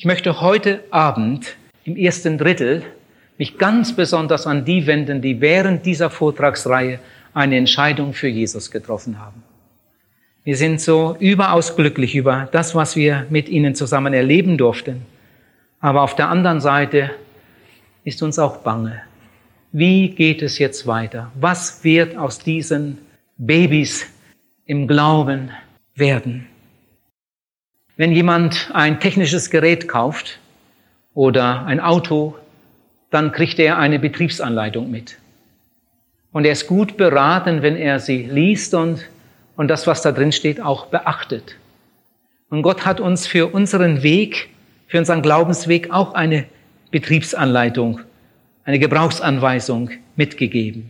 Ich 0.00 0.04
möchte 0.04 0.40
heute 0.40 0.84
Abend 0.90 1.56
im 1.82 1.96
ersten 1.96 2.38
Drittel 2.38 2.84
mich 3.36 3.58
ganz 3.58 3.96
besonders 3.96 4.46
an 4.46 4.64
die 4.64 4.86
wenden, 4.86 5.20
die 5.20 5.40
während 5.40 5.84
dieser 5.84 6.08
Vortragsreihe 6.08 7.00
eine 7.34 7.56
Entscheidung 7.56 8.12
für 8.12 8.28
Jesus 8.28 8.70
getroffen 8.70 9.18
haben. 9.18 9.42
Wir 10.44 10.56
sind 10.56 10.80
so 10.80 11.16
überaus 11.18 11.74
glücklich 11.74 12.14
über 12.14 12.48
das, 12.52 12.76
was 12.76 12.94
wir 12.94 13.26
mit 13.28 13.48
Ihnen 13.48 13.74
zusammen 13.74 14.14
erleben 14.14 14.56
durften. 14.56 15.04
Aber 15.80 16.02
auf 16.02 16.14
der 16.14 16.28
anderen 16.28 16.60
Seite 16.60 17.10
ist 18.04 18.22
uns 18.22 18.38
auch 18.38 18.58
bange. 18.58 19.02
Wie 19.72 20.10
geht 20.10 20.42
es 20.42 20.60
jetzt 20.60 20.86
weiter? 20.86 21.32
Was 21.40 21.82
wird 21.82 22.16
aus 22.16 22.38
diesen 22.38 22.98
Babys 23.36 24.06
im 24.64 24.86
Glauben 24.86 25.50
werden? 25.96 26.46
Wenn 27.98 28.12
jemand 28.12 28.70
ein 28.74 29.00
technisches 29.00 29.50
Gerät 29.50 29.88
kauft 29.88 30.38
oder 31.14 31.66
ein 31.66 31.80
Auto, 31.80 32.36
dann 33.10 33.32
kriegt 33.32 33.58
er 33.58 33.76
eine 33.76 33.98
Betriebsanleitung 33.98 34.88
mit. 34.88 35.18
Und 36.30 36.44
er 36.44 36.52
ist 36.52 36.68
gut 36.68 36.96
beraten, 36.96 37.60
wenn 37.62 37.74
er 37.74 37.98
sie 37.98 38.22
liest 38.22 38.72
und, 38.74 39.04
und 39.56 39.66
das, 39.66 39.88
was 39.88 40.00
da 40.02 40.12
drin 40.12 40.30
steht, 40.30 40.60
auch 40.60 40.86
beachtet. 40.86 41.56
Und 42.50 42.62
Gott 42.62 42.86
hat 42.86 43.00
uns 43.00 43.26
für 43.26 43.52
unseren 43.52 44.04
Weg, 44.04 44.50
für 44.86 44.98
unseren 44.98 45.20
Glaubensweg 45.20 45.90
auch 45.90 46.14
eine 46.14 46.44
Betriebsanleitung, 46.92 47.98
eine 48.62 48.78
Gebrauchsanweisung 48.78 49.90
mitgegeben. 50.14 50.88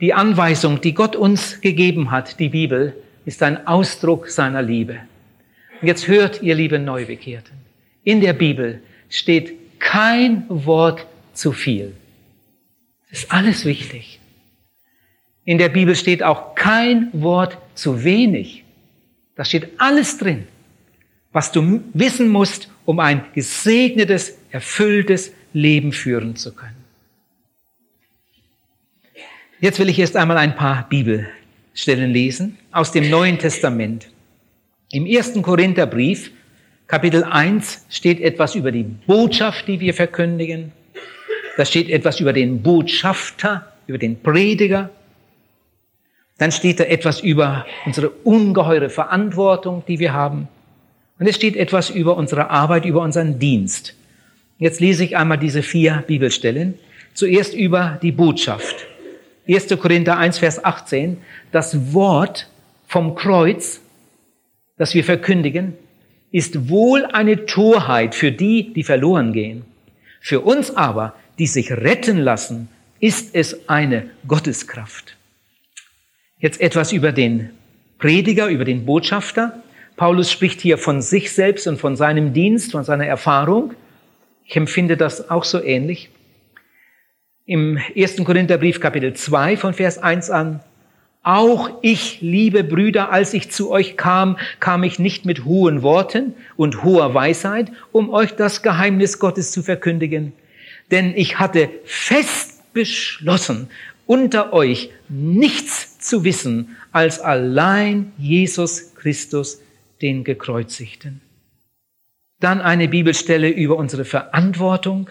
Die 0.00 0.12
Anweisung, 0.12 0.80
die 0.80 0.94
Gott 0.94 1.14
uns 1.14 1.60
gegeben 1.60 2.10
hat, 2.10 2.40
die 2.40 2.48
Bibel, 2.48 2.94
ist 3.24 3.44
ein 3.44 3.64
Ausdruck 3.68 4.26
seiner 4.26 4.62
Liebe. 4.62 4.98
Und 5.80 5.88
jetzt 5.88 6.08
hört, 6.08 6.42
ihr 6.42 6.54
lieben 6.54 6.84
Neubekehrten, 6.84 7.56
in 8.04 8.20
der 8.20 8.32
Bibel 8.32 8.82
steht 9.08 9.78
kein 9.78 10.44
Wort 10.48 11.06
zu 11.32 11.52
viel. 11.52 11.94
Das 13.10 13.20
ist 13.20 13.32
alles 13.32 13.64
wichtig. 13.64 14.20
In 15.44 15.58
der 15.58 15.68
Bibel 15.68 15.94
steht 15.94 16.22
auch 16.22 16.54
kein 16.54 17.08
Wort 17.12 17.58
zu 17.74 18.04
wenig. 18.04 18.64
Da 19.34 19.44
steht 19.44 19.70
alles 19.78 20.18
drin, 20.18 20.46
was 21.32 21.52
du 21.52 21.82
wissen 21.94 22.28
musst, 22.28 22.68
um 22.84 22.98
ein 22.98 23.24
gesegnetes, 23.34 24.36
erfülltes 24.50 25.32
Leben 25.52 25.92
führen 25.92 26.36
zu 26.36 26.54
können. 26.54 26.76
Jetzt 29.60 29.78
will 29.78 29.88
ich 29.88 29.98
erst 29.98 30.16
einmal 30.16 30.36
ein 30.38 30.54
paar 30.54 30.88
Bibelstellen 30.88 32.10
lesen 32.10 32.58
aus 32.72 32.92
dem 32.92 33.08
Neuen 33.08 33.38
Testament. 33.38 34.08
Im 34.90 35.04
ersten 35.04 35.42
Korintherbrief, 35.42 36.30
Kapitel 36.86 37.22
1, 37.22 37.84
steht 37.90 38.22
etwas 38.22 38.54
über 38.54 38.72
die 38.72 38.84
Botschaft, 38.84 39.68
die 39.68 39.80
wir 39.80 39.92
verkündigen. 39.92 40.72
Da 41.58 41.66
steht 41.66 41.90
etwas 41.90 42.20
über 42.20 42.32
den 42.32 42.62
Botschafter, 42.62 43.70
über 43.86 43.98
den 43.98 44.22
Prediger. 44.22 44.88
Dann 46.38 46.52
steht 46.52 46.80
da 46.80 46.84
etwas 46.84 47.20
über 47.20 47.66
unsere 47.84 48.08
ungeheure 48.08 48.88
Verantwortung, 48.88 49.82
die 49.86 49.98
wir 49.98 50.14
haben. 50.14 50.48
Und 51.18 51.26
es 51.26 51.36
steht 51.36 51.56
etwas 51.56 51.90
über 51.90 52.16
unsere 52.16 52.48
Arbeit, 52.48 52.86
über 52.86 53.02
unseren 53.02 53.38
Dienst. 53.38 53.94
Jetzt 54.58 54.80
lese 54.80 55.04
ich 55.04 55.18
einmal 55.18 55.36
diese 55.36 55.62
vier 55.62 56.02
Bibelstellen. 56.06 56.78
Zuerst 57.12 57.52
über 57.52 57.98
die 58.00 58.12
Botschaft. 58.12 58.86
1. 59.46 59.68
Korinther 59.78 60.16
1, 60.16 60.38
Vers 60.38 60.64
18. 60.64 61.18
Das 61.52 61.92
Wort 61.92 62.48
vom 62.86 63.14
Kreuz 63.14 63.82
das 64.78 64.94
wir 64.94 65.04
verkündigen, 65.04 65.74
ist 66.30 66.68
wohl 66.68 67.04
eine 67.06 67.46
Torheit 67.46 68.14
für 68.14 68.32
die, 68.32 68.72
die 68.72 68.84
verloren 68.84 69.32
gehen. 69.32 69.64
Für 70.20 70.40
uns 70.40 70.74
aber, 70.74 71.14
die 71.38 71.46
sich 71.46 71.70
retten 71.70 72.18
lassen, 72.18 72.68
ist 73.00 73.34
es 73.34 73.68
eine 73.68 74.10
Gotteskraft. 74.26 75.16
Jetzt 76.38 76.60
etwas 76.60 76.92
über 76.92 77.12
den 77.12 77.50
Prediger, 77.98 78.48
über 78.48 78.64
den 78.64 78.84
Botschafter. 78.84 79.62
Paulus 79.96 80.30
spricht 80.30 80.60
hier 80.60 80.78
von 80.78 81.02
sich 81.02 81.32
selbst 81.32 81.66
und 81.66 81.78
von 81.78 81.96
seinem 81.96 82.32
Dienst, 82.32 82.72
von 82.72 82.84
seiner 82.84 83.06
Erfahrung. 83.06 83.74
Ich 84.44 84.56
empfinde 84.56 84.96
das 84.96 85.30
auch 85.30 85.44
so 85.44 85.62
ähnlich. 85.62 86.10
Im 87.46 87.78
1. 87.96 88.16
Korintherbrief 88.24 88.80
Kapitel 88.80 89.14
2 89.14 89.56
von 89.56 89.74
Vers 89.74 89.98
1 89.98 90.30
an 90.30 90.60
auch 91.22 91.70
ich, 91.82 92.20
liebe 92.20 92.64
Brüder, 92.64 93.10
als 93.10 93.34
ich 93.34 93.50
zu 93.50 93.70
euch 93.70 93.96
kam, 93.96 94.38
kam 94.60 94.82
ich 94.82 94.98
nicht 94.98 95.26
mit 95.26 95.44
hohen 95.44 95.82
Worten 95.82 96.34
und 96.56 96.84
hoher 96.84 97.12
Weisheit, 97.12 97.70
um 97.92 98.10
euch 98.10 98.34
das 98.34 98.62
Geheimnis 98.62 99.18
Gottes 99.18 99.50
zu 99.52 99.62
verkündigen. 99.62 100.32
Denn 100.90 101.12
ich 101.14 101.38
hatte 101.38 101.68
fest 101.84 102.72
beschlossen, 102.72 103.68
unter 104.06 104.52
euch 104.54 104.90
nichts 105.08 105.98
zu 105.98 106.24
wissen, 106.24 106.76
als 106.92 107.20
allein 107.20 108.12
Jesus 108.16 108.94
Christus, 108.94 109.60
den 110.00 110.24
Gekreuzigten. 110.24 111.20
Dann 112.40 112.60
eine 112.60 112.88
Bibelstelle 112.88 113.50
über 113.50 113.76
unsere 113.76 114.04
Verantwortung. 114.04 115.10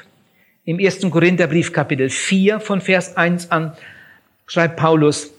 Im 0.63 0.79
1. 0.79 1.01
Korintherbrief 1.11 1.73
Kapitel 1.73 2.09
4 2.09 2.59
von 2.59 2.81
Vers 2.81 3.17
1 3.17 3.51
an 3.51 3.73
schreibt 4.47 4.77
Paulus, 4.77 5.33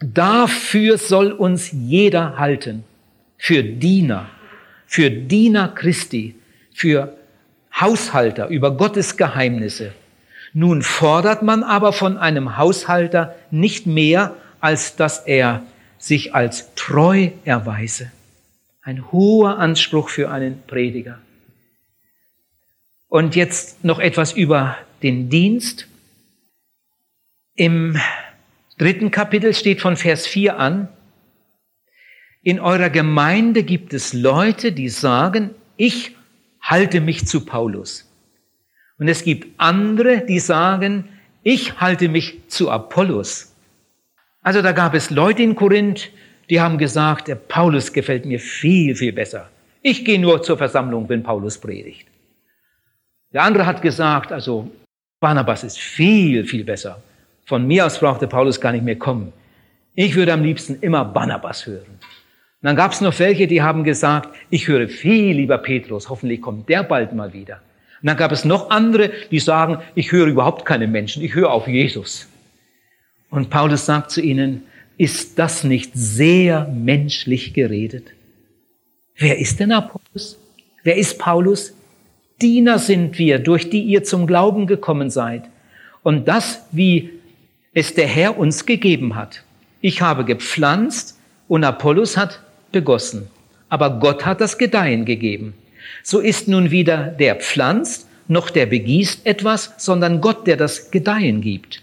Dafür 0.00 0.98
soll 0.98 1.32
uns 1.32 1.70
jeder 1.72 2.38
halten. 2.38 2.84
Für 3.36 3.62
Diener, 3.62 4.28
für 4.86 5.10
Diener 5.10 5.68
Christi, 5.68 6.34
für 6.72 7.16
Haushalter 7.78 8.48
über 8.48 8.76
Gottes 8.76 9.16
Geheimnisse. 9.16 9.92
Nun 10.52 10.82
fordert 10.82 11.42
man 11.42 11.62
aber 11.62 11.92
von 11.92 12.16
einem 12.16 12.56
Haushalter 12.56 13.36
nicht 13.50 13.86
mehr, 13.86 14.34
als 14.60 14.96
dass 14.96 15.20
er 15.20 15.62
sich 15.98 16.34
als 16.34 16.74
treu 16.74 17.30
erweise. 17.44 18.10
Ein 18.82 19.12
hoher 19.12 19.58
Anspruch 19.58 20.08
für 20.08 20.30
einen 20.30 20.62
Prediger. 20.66 21.18
Und 23.08 23.36
jetzt 23.36 23.84
noch 23.84 23.98
etwas 23.98 24.32
über 24.32 24.76
den 25.02 25.28
Dienst. 25.28 25.86
Im 27.54 27.98
dritten 28.78 29.10
Kapitel 29.10 29.52
steht 29.52 29.80
von 29.80 29.96
Vers 29.96 30.26
4 30.26 30.58
an, 30.58 30.88
in 32.42 32.60
eurer 32.60 32.88
Gemeinde 32.88 33.64
gibt 33.64 33.92
es 33.92 34.12
Leute, 34.12 34.72
die 34.72 34.88
sagen, 34.88 35.50
ich 35.76 36.16
halte 36.60 37.00
mich 37.00 37.26
zu 37.26 37.44
Paulus. 37.44 38.10
Und 38.98 39.08
es 39.08 39.22
gibt 39.24 39.48
andere, 39.58 40.24
die 40.24 40.38
sagen, 40.38 41.08
ich 41.42 41.80
halte 41.80 42.08
mich 42.08 42.38
zu 42.48 42.70
Apollos. 42.70 43.54
Also 44.42 44.62
da 44.62 44.72
gab 44.72 44.94
es 44.94 45.10
Leute 45.10 45.42
in 45.42 45.54
Korinth, 45.54 46.10
die 46.48 46.60
haben 46.60 46.78
gesagt, 46.78 47.28
der 47.28 47.34
Paulus 47.34 47.92
gefällt 47.92 48.24
mir 48.24 48.40
viel, 48.40 48.94
viel 48.94 49.12
besser. 49.12 49.50
Ich 49.82 50.04
gehe 50.04 50.18
nur 50.18 50.42
zur 50.42 50.56
Versammlung, 50.56 51.08
wenn 51.08 51.22
Paulus 51.22 51.58
predigt. 51.58 52.08
Der 53.32 53.42
andere 53.42 53.66
hat 53.66 53.82
gesagt, 53.82 54.32
also 54.32 54.70
Barnabas 55.20 55.64
ist 55.64 55.78
viel, 55.78 56.44
viel 56.44 56.64
besser. 56.64 57.02
Von 57.48 57.66
mir 57.66 57.86
aus 57.86 57.98
brauchte 57.98 58.26
Paulus 58.26 58.60
gar 58.60 58.72
nicht 58.72 58.84
mehr 58.84 58.98
kommen. 58.98 59.32
Ich 59.94 60.14
würde 60.16 60.34
am 60.34 60.42
liebsten 60.42 60.76
immer 60.82 61.02
Barnabas 61.06 61.66
hören. 61.66 61.86
Und 61.88 62.00
dann 62.60 62.76
gab 62.76 62.92
es 62.92 63.00
noch 63.00 63.18
welche, 63.18 63.46
die 63.46 63.62
haben 63.62 63.84
gesagt, 63.84 64.36
ich 64.50 64.68
höre 64.68 64.86
viel 64.86 65.34
lieber 65.34 65.56
Petrus, 65.56 66.10
hoffentlich 66.10 66.42
kommt 66.42 66.68
der 66.68 66.82
bald 66.82 67.14
mal 67.14 67.32
wieder. 67.32 67.62
Und 68.02 68.08
dann 68.08 68.18
gab 68.18 68.32
es 68.32 68.44
noch 68.44 68.68
andere, 68.68 69.12
die 69.30 69.38
sagen, 69.38 69.78
ich 69.94 70.12
höre 70.12 70.26
überhaupt 70.26 70.66
keine 70.66 70.86
Menschen, 70.86 71.24
ich 71.24 71.34
höre 71.34 71.50
auf 71.50 71.66
Jesus. 71.66 72.28
Und 73.30 73.48
Paulus 73.48 73.86
sagt 73.86 74.10
zu 74.10 74.20
ihnen, 74.20 74.64
ist 74.98 75.38
das 75.38 75.64
nicht 75.64 75.92
sehr 75.94 76.68
menschlich 76.68 77.54
geredet? 77.54 78.08
Wer 79.16 79.38
ist 79.38 79.58
denn 79.58 79.72
Apollos? 79.72 80.38
Wer 80.82 80.98
ist 80.98 81.18
Paulus? 81.18 81.72
Diener 82.42 82.78
sind 82.78 83.18
wir, 83.18 83.38
durch 83.38 83.70
die 83.70 83.84
ihr 83.84 84.04
zum 84.04 84.26
Glauben 84.26 84.66
gekommen 84.66 85.08
seid. 85.08 85.44
Und 86.02 86.28
das, 86.28 86.66
wie 86.72 87.17
es 87.78 87.94
der 87.94 88.06
Herr 88.06 88.38
uns 88.38 88.66
gegeben 88.66 89.14
hat. 89.14 89.44
Ich 89.80 90.02
habe 90.02 90.24
gepflanzt 90.24 91.18
und 91.46 91.64
Apollos 91.64 92.16
hat 92.16 92.40
begossen. 92.72 93.28
Aber 93.68 94.00
Gott 94.00 94.26
hat 94.26 94.40
das 94.40 94.58
Gedeihen 94.58 95.04
gegeben. 95.04 95.54
So 96.02 96.18
ist 96.18 96.48
nun 96.48 96.70
weder 96.70 97.06
der 97.06 97.36
pflanzt 97.36 98.08
noch 98.28 98.50
der 98.50 98.66
begießt 98.66 99.26
etwas, 99.26 99.72
sondern 99.78 100.20
Gott, 100.20 100.46
der 100.46 100.56
das 100.56 100.90
Gedeihen 100.90 101.40
gibt. 101.40 101.82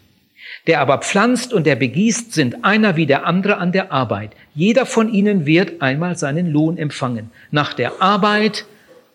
Der 0.67 0.79
aber 0.79 0.99
pflanzt 0.99 1.53
und 1.53 1.65
der 1.65 1.75
begießt 1.75 2.33
sind 2.33 2.63
einer 2.63 2.95
wie 2.95 3.07
der 3.07 3.25
andere 3.25 3.57
an 3.57 3.71
der 3.71 3.91
Arbeit. 3.91 4.31
Jeder 4.53 4.85
von 4.85 5.11
ihnen 5.11 5.45
wird 5.47 5.81
einmal 5.81 6.17
seinen 6.17 6.51
Lohn 6.51 6.77
empfangen, 6.77 7.31
nach 7.49 7.73
der 7.73 7.99
Arbeit, 7.99 8.65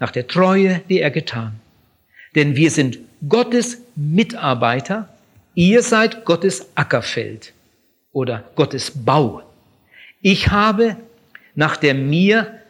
nach 0.00 0.10
der 0.10 0.26
Treue, 0.26 0.80
die 0.88 1.00
er 1.00 1.10
getan. 1.10 1.52
Denn 2.34 2.56
wir 2.56 2.70
sind 2.70 2.98
Gottes 3.28 3.82
Mitarbeiter 3.94 5.08
Ihr 5.54 5.82
seid 5.82 6.24
Gottes 6.24 6.68
Ackerfeld 6.76 7.52
oder 8.12 8.44
Gottes 8.54 8.92
Bau. 9.04 9.42
Ich 10.22 10.48
habe 10.48 10.96
nach 11.54 11.76
der 11.76 11.94
mir 11.94 12.60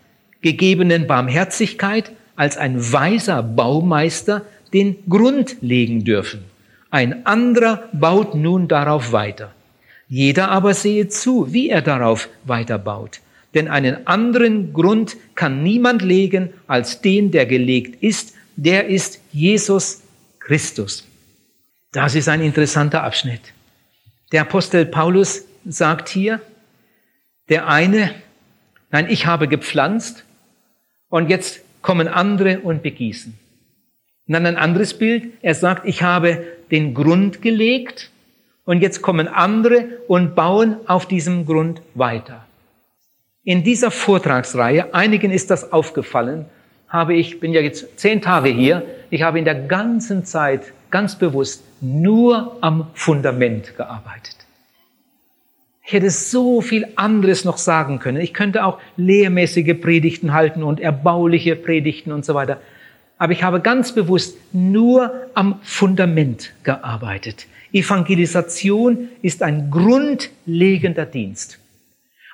gegebenen 0.41 1.07
Barmherzigkeit 1.07 2.13
als 2.37 2.57
ein 2.57 2.93
weiser 2.93 3.43
Baumeister 3.43 4.43
den 4.73 4.97
Grund 5.09 5.57
legen 5.61 6.05
dürfen. 6.05 6.45
Ein 6.91 7.27
anderer 7.27 7.89
baut 7.93 8.35
nun 8.35 8.67
darauf 8.67 9.13
weiter. 9.13 9.53
Jeder 10.09 10.51
aber 10.51 10.73
sehe 10.73 11.09
zu, 11.09 11.53
wie 11.53 11.69
er 11.69 11.83
darauf 11.83 12.29
weiterbaut. 12.45 13.21
Denn 13.55 13.69
einen 13.69 14.07
anderen 14.07 14.73
Grund 14.73 15.17
kann 15.35 15.63
niemand 15.63 16.03
legen 16.03 16.51
als 16.67 17.03
den, 17.03 17.31
der 17.31 17.45
gelegt 17.45 18.03
ist, 18.03 18.35
der 18.57 18.87
ist 18.87 19.21
Jesus 19.33 20.03
Christus. 20.39 21.10
Das 21.93 22.15
ist 22.15 22.29
ein 22.29 22.41
interessanter 22.41 23.03
Abschnitt. 23.03 23.53
Der 24.31 24.43
Apostel 24.43 24.87
Paulus 24.87 25.45
sagt 25.65 26.09
hier, 26.09 26.41
der 27.49 27.67
eine, 27.67 28.15
nein, 28.91 29.09
ich 29.11 29.27
habe 29.27 29.49
gepflanzt 29.49 30.25
und 31.09 31.29
jetzt 31.31 31.63
kommen 31.83 32.07
andere 32.07 32.61
und 32.61 32.85
begießen. 32.85 33.37
Und 34.29 34.33
dann 34.33 34.47
ein 34.47 34.57
anderes 34.57 34.97
Bild, 34.97 35.33
er 35.43 35.57
sagt, 35.57 35.85
ich 35.85 36.03
habe 36.03 36.45
den 36.71 36.95
Grund 36.95 37.43
gelegt 37.43 38.11
und 38.65 38.83
jetzt 38.83 39.03
kommen 39.03 39.27
andere 39.27 39.99
und 40.07 40.37
bauen 40.37 40.77
auf 40.87 41.07
diesem 41.07 41.45
Grund 41.45 41.83
weiter. 41.95 42.47
In 43.43 43.65
dieser 43.65 43.91
Vortragsreihe, 43.91 44.95
einigen 44.95 45.33
ist 45.33 45.51
das 45.51 45.73
aufgefallen, 45.73 46.45
habe 46.87 47.15
ich, 47.15 47.41
bin 47.41 47.53
ja 47.53 47.61
jetzt 47.61 47.99
zehn 47.99 48.23
Tage 48.23 48.51
hier, 48.51 48.85
ich 49.11 49.23
habe 49.23 49.41
in 49.41 49.45
der 49.45 49.57
ganzen 49.57 50.25
Zeit 50.25 50.73
ganz 50.91 51.17
bewusst 51.17 51.63
nur 51.81 52.57
am 52.61 52.89
Fundament 52.95 53.77
gearbeitet. 53.77 54.37
Ich 55.85 55.93
hätte 55.93 56.11
so 56.11 56.61
viel 56.61 56.87
anderes 56.97 57.45
noch 57.45 57.59
sagen 57.59 57.99
können. 57.99 58.21
Ich 58.21 58.35
könnte 58.35 58.65
auch 58.65 58.79
lehrmäßige 58.97 59.81
Predigten 59.81 60.33
halten 60.33 60.63
und 60.63 60.81
erbauliche 60.81 61.57
Predigten 61.57 62.13
und 62.13 62.25
so 62.25 62.35
weiter. 62.35 62.61
Aber 63.19 63.33
ich 63.33 63.43
habe 63.43 63.61
ganz 63.61 63.93
bewusst 63.93 64.39
nur 64.53 65.13
am 65.35 65.61
Fundament 65.63 66.53
gearbeitet. 66.63 67.47
Evangelisation 67.73 69.09
ist 69.23 69.43
ein 69.43 69.71
grundlegender 69.71 71.07
Dienst. 71.07 71.60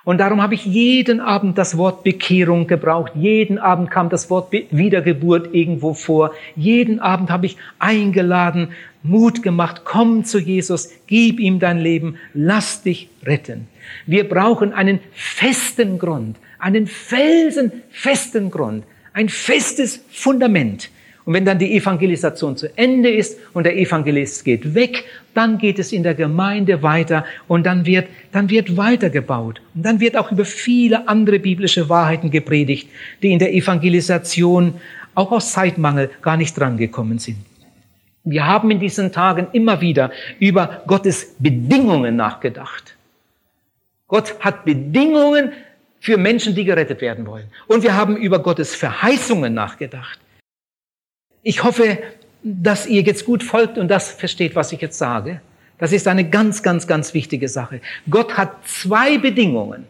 Und 0.06 0.18
darum 0.18 0.40
habe 0.40 0.54
ich 0.54 0.64
jeden 0.64 1.18
Abend 1.18 1.58
das 1.58 1.76
Wort 1.76 2.04
Bekehrung 2.04 2.68
gebraucht. 2.68 3.10
Jeden 3.16 3.58
Abend 3.58 3.90
kam 3.90 4.08
das 4.08 4.30
Wort 4.30 4.52
Wiedergeburt 4.52 5.52
irgendwo 5.52 5.94
vor. 5.94 6.30
Jeden 6.54 7.00
Abend 7.00 7.28
habe 7.28 7.46
ich 7.46 7.56
eingeladen, 7.80 8.68
Mut 9.02 9.42
gemacht, 9.42 9.82
komm 9.84 10.24
zu 10.24 10.38
Jesus, 10.38 10.90
gib 11.08 11.40
ihm 11.40 11.58
dein 11.58 11.80
Leben, 11.80 12.18
lass 12.34 12.84
dich 12.84 13.08
retten. 13.24 13.66
Wir 14.06 14.28
brauchen 14.28 14.72
einen 14.72 15.00
festen 15.12 15.98
Grund, 15.98 16.36
einen 16.60 16.86
felsenfesten 16.86 18.52
Grund, 18.52 18.84
ein 19.12 19.28
festes 19.28 20.04
Fundament. 20.08 20.88
Und 21.26 21.34
wenn 21.34 21.44
dann 21.44 21.58
die 21.58 21.76
Evangelisation 21.76 22.56
zu 22.56 22.68
Ende 22.78 23.10
ist 23.10 23.36
und 23.52 23.64
der 23.64 23.76
Evangelist 23.76 24.44
geht 24.44 24.74
weg, 24.74 25.04
dann 25.34 25.58
geht 25.58 25.80
es 25.80 25.92
in 25.92 26.04
der 26.04 26.14
Gemeinde 26.14 26.84
weiter 26.84 27.24
und 27.48 27.66
dann 27.66 27.84
wird, 27.84 28.06
dann 28.30 28.48
wird 28.48 28.76
weitergebaut. 28.76 29.60
Und 29.74 29.84
dann 29.84 29.98
wird 29.98 30.16
auch 30.16 30.30
über 30.30 30.44
viele 30.44 31.08
andere 31.08 31.40
biblische 31.40 31.88
Wahrheiten 31.88 32.30
gepredigt, 32.30 32.88
die 33.22 33.32
in 33.32 33.40
der 33.40 33.52
Evangelisation 33.52 34.74
auch 35.16 35.32
aus 35.32 35.50
Zeitmangel 35.50 36.10
gar 36.22 36.36
nicht 36.36 36.56
drangekommen 36.56 37.18
sind. 37.18 37.38
Wir 38.22 38.46
haben 38.46 38.70
in 38.70 38.78
diesen 38.78 39.10
Tagen 39.10 39.48
immer 39.52 39.80
wieder 39.80 40.12
über 40.38 40.82
Gottes 40.86 41.34
Bedingungen 41.40 42.14
nachgedacht. 42.14 42.94
Gott 44.06 44.38
hat 44.40 44.64
Bedingungen 44.64 45.50
für 45.98 46.18
Menschen, 46.18 46.54
die 46.54 46.64
gerettet 46.64 47.00
werden 47.00 47.26
wollen. 47.26 47.46
Und 47.66 47.82
wir 47.82 47.96
haben 47.96 48.16
über 48.16 48.38
Gottes 48.38 48.76
Verheißungen 48.76 49.52
nachgedacht. 49.52 50.20
Ich 51.48 51.62
hoffe, 51.62 51.98
dass 52.42 52.88
ihr 52.88 53.02
jetzt 53.02 53.24
gut 53.24 53.44
folgt 53.44 53.78
und 53.78 53.86
das 53.86 54.10
versteht, 54.10 54.56
was 54.56 54.72
ich 54.72 54.80
jetzt 54.80 54.98
sage. 54.98 55.40
Das 55.78 55.92
ist 55.92 56.08
eine 56.08 56.28
ganz, 56.28 56.60
ganz, 56.60 56.88
ganz 56.88 57.14
wichtige 57.14 57.48
Sache. 57.48 57.80
Gott 58.10 58.36
hat 58.36 58.66
zwei 58.66 59.16
Bedingungen, 59.16 59.84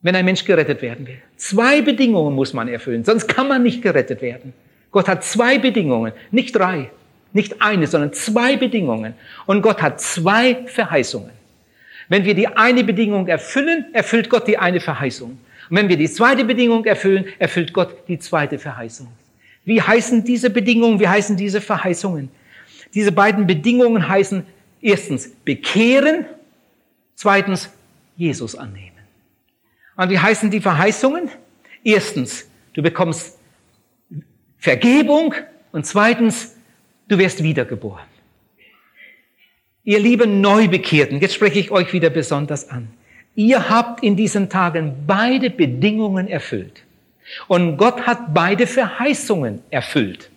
wenn 0.00 0.16
ein 0.16 0.24
Mensch 0.24 0.42
gerettet 0.46 0.80
werden 0.80 1.06
will. 1.06 1.18
Zwei 1.36 1.82
Bedingungen 1.82 2.34
muss 2.34 2.54
man 2.54 2.68
erfüllen, 2.68 3.04
sonst 3.04 3.28
kann 3.28 3.46
man 3.46 3.62
nicht 3.62 3.82
gerettet 3.82 4.22
werden. 4.22 4.54
Gott 4.90 5.06
hat 5.06 5.22
zwei 5.22 5.58
Bedingungen, 5.58 6.14
nicht 6.30 6.56
drei, 6.56 6.90
nicht 7.34 7.60
eine, 7.60 7.86
sondern 7.86 8.14
zwei 8.14 8.56
Bedingungen. 8.56 9.12
Und 9.44 9.60
Gott 9.60 9.82
hat 9.82 10.00
zwei 10.00 10.64
Verheißungen. 10.64 11.32
Wenn 12.08 12.24
wir 12.24 12.34
die 12.34 12.48
eine 12.48 12.84
Bedingung 12.84 13.28
erfüllen, 13.28 13.84
erfüllt 13.92 14.30
Gott 14.30 14.48
die 14.48 14.56
eine 14.56 14.80
Verheißung. 14.80 15.32
Und 15.68 15.76
wenn 15.76 15.90
wir 15.90 15.98
die 15.98 16.08
zweite 16.08 16.46
Bedingung 16.46 16.86
erfüllen, 16.86 17.26
erfüllt 17.38 17.74
Gott 17.74 18.08
die 18.08 18.18
zweite 18.18 18.58
Verheißung. 18.58 19.08
Wie 19.64 19.80
heißen 19.80 20.24
diese 20.24 20.50
Bedingungen? 20.50 21.00
Wie 21.00 21.08
heißen 21.08 21.36
diese 21.36 21.60
Verheißungen? 21.60 22.30
Diese 22.92 23.12
beiden 23.12 23.46
Bedingungen 23.46 24.08
heißen 24.08 24.44
erstens 24.80 25.30
bekehren, 25.44 26.26
zweitens 27.14 27.70
Jesus 28.16 28.54
annehmen. 28.54 28.90
Und 29.96 30.10
wie 30.10 30.18
heißen 30.18 30.50
die 30.50 30.60
Verheißungen? 30.60 31.30
Erstens, 31.82 32.48
du 32.72 32.82
bekommst 32.82 33.38
Vergebung 34.58 35.34
und 35.72 35.86
zweitens, 35.86 36.56
du 37.08 37.18
wirst 37.18 37.42
wiedergeboren. 37.42 38.06
Ihr 39.84 39.98
lieben 39.98 40.40
Neubekehrten, 40.40 41.20
jetzt 41.20 41.34
spreche 41.34 41.58
ich 41.58 41.70
euch 41.70 41.92
wieder 41.92 42.10
besonders 42.10 42.70
an. 42.70 42.88
Ihr 43.34 43.68
habt 43.68 44.02
in 44.02 44.16
diesen 44.16 44.48
Tagen 44.48 45.04
beide 45.06 45.50
Bedingungen 45.50 46.28
erfüllt. 46.28 46.84
Und 47.48 47.76
Gott 47.76 48.02
hat 48.06 48.34
beide 48.34 48.66
Verheißungen 48.66 49.62
erfüllt. 49.70 50.30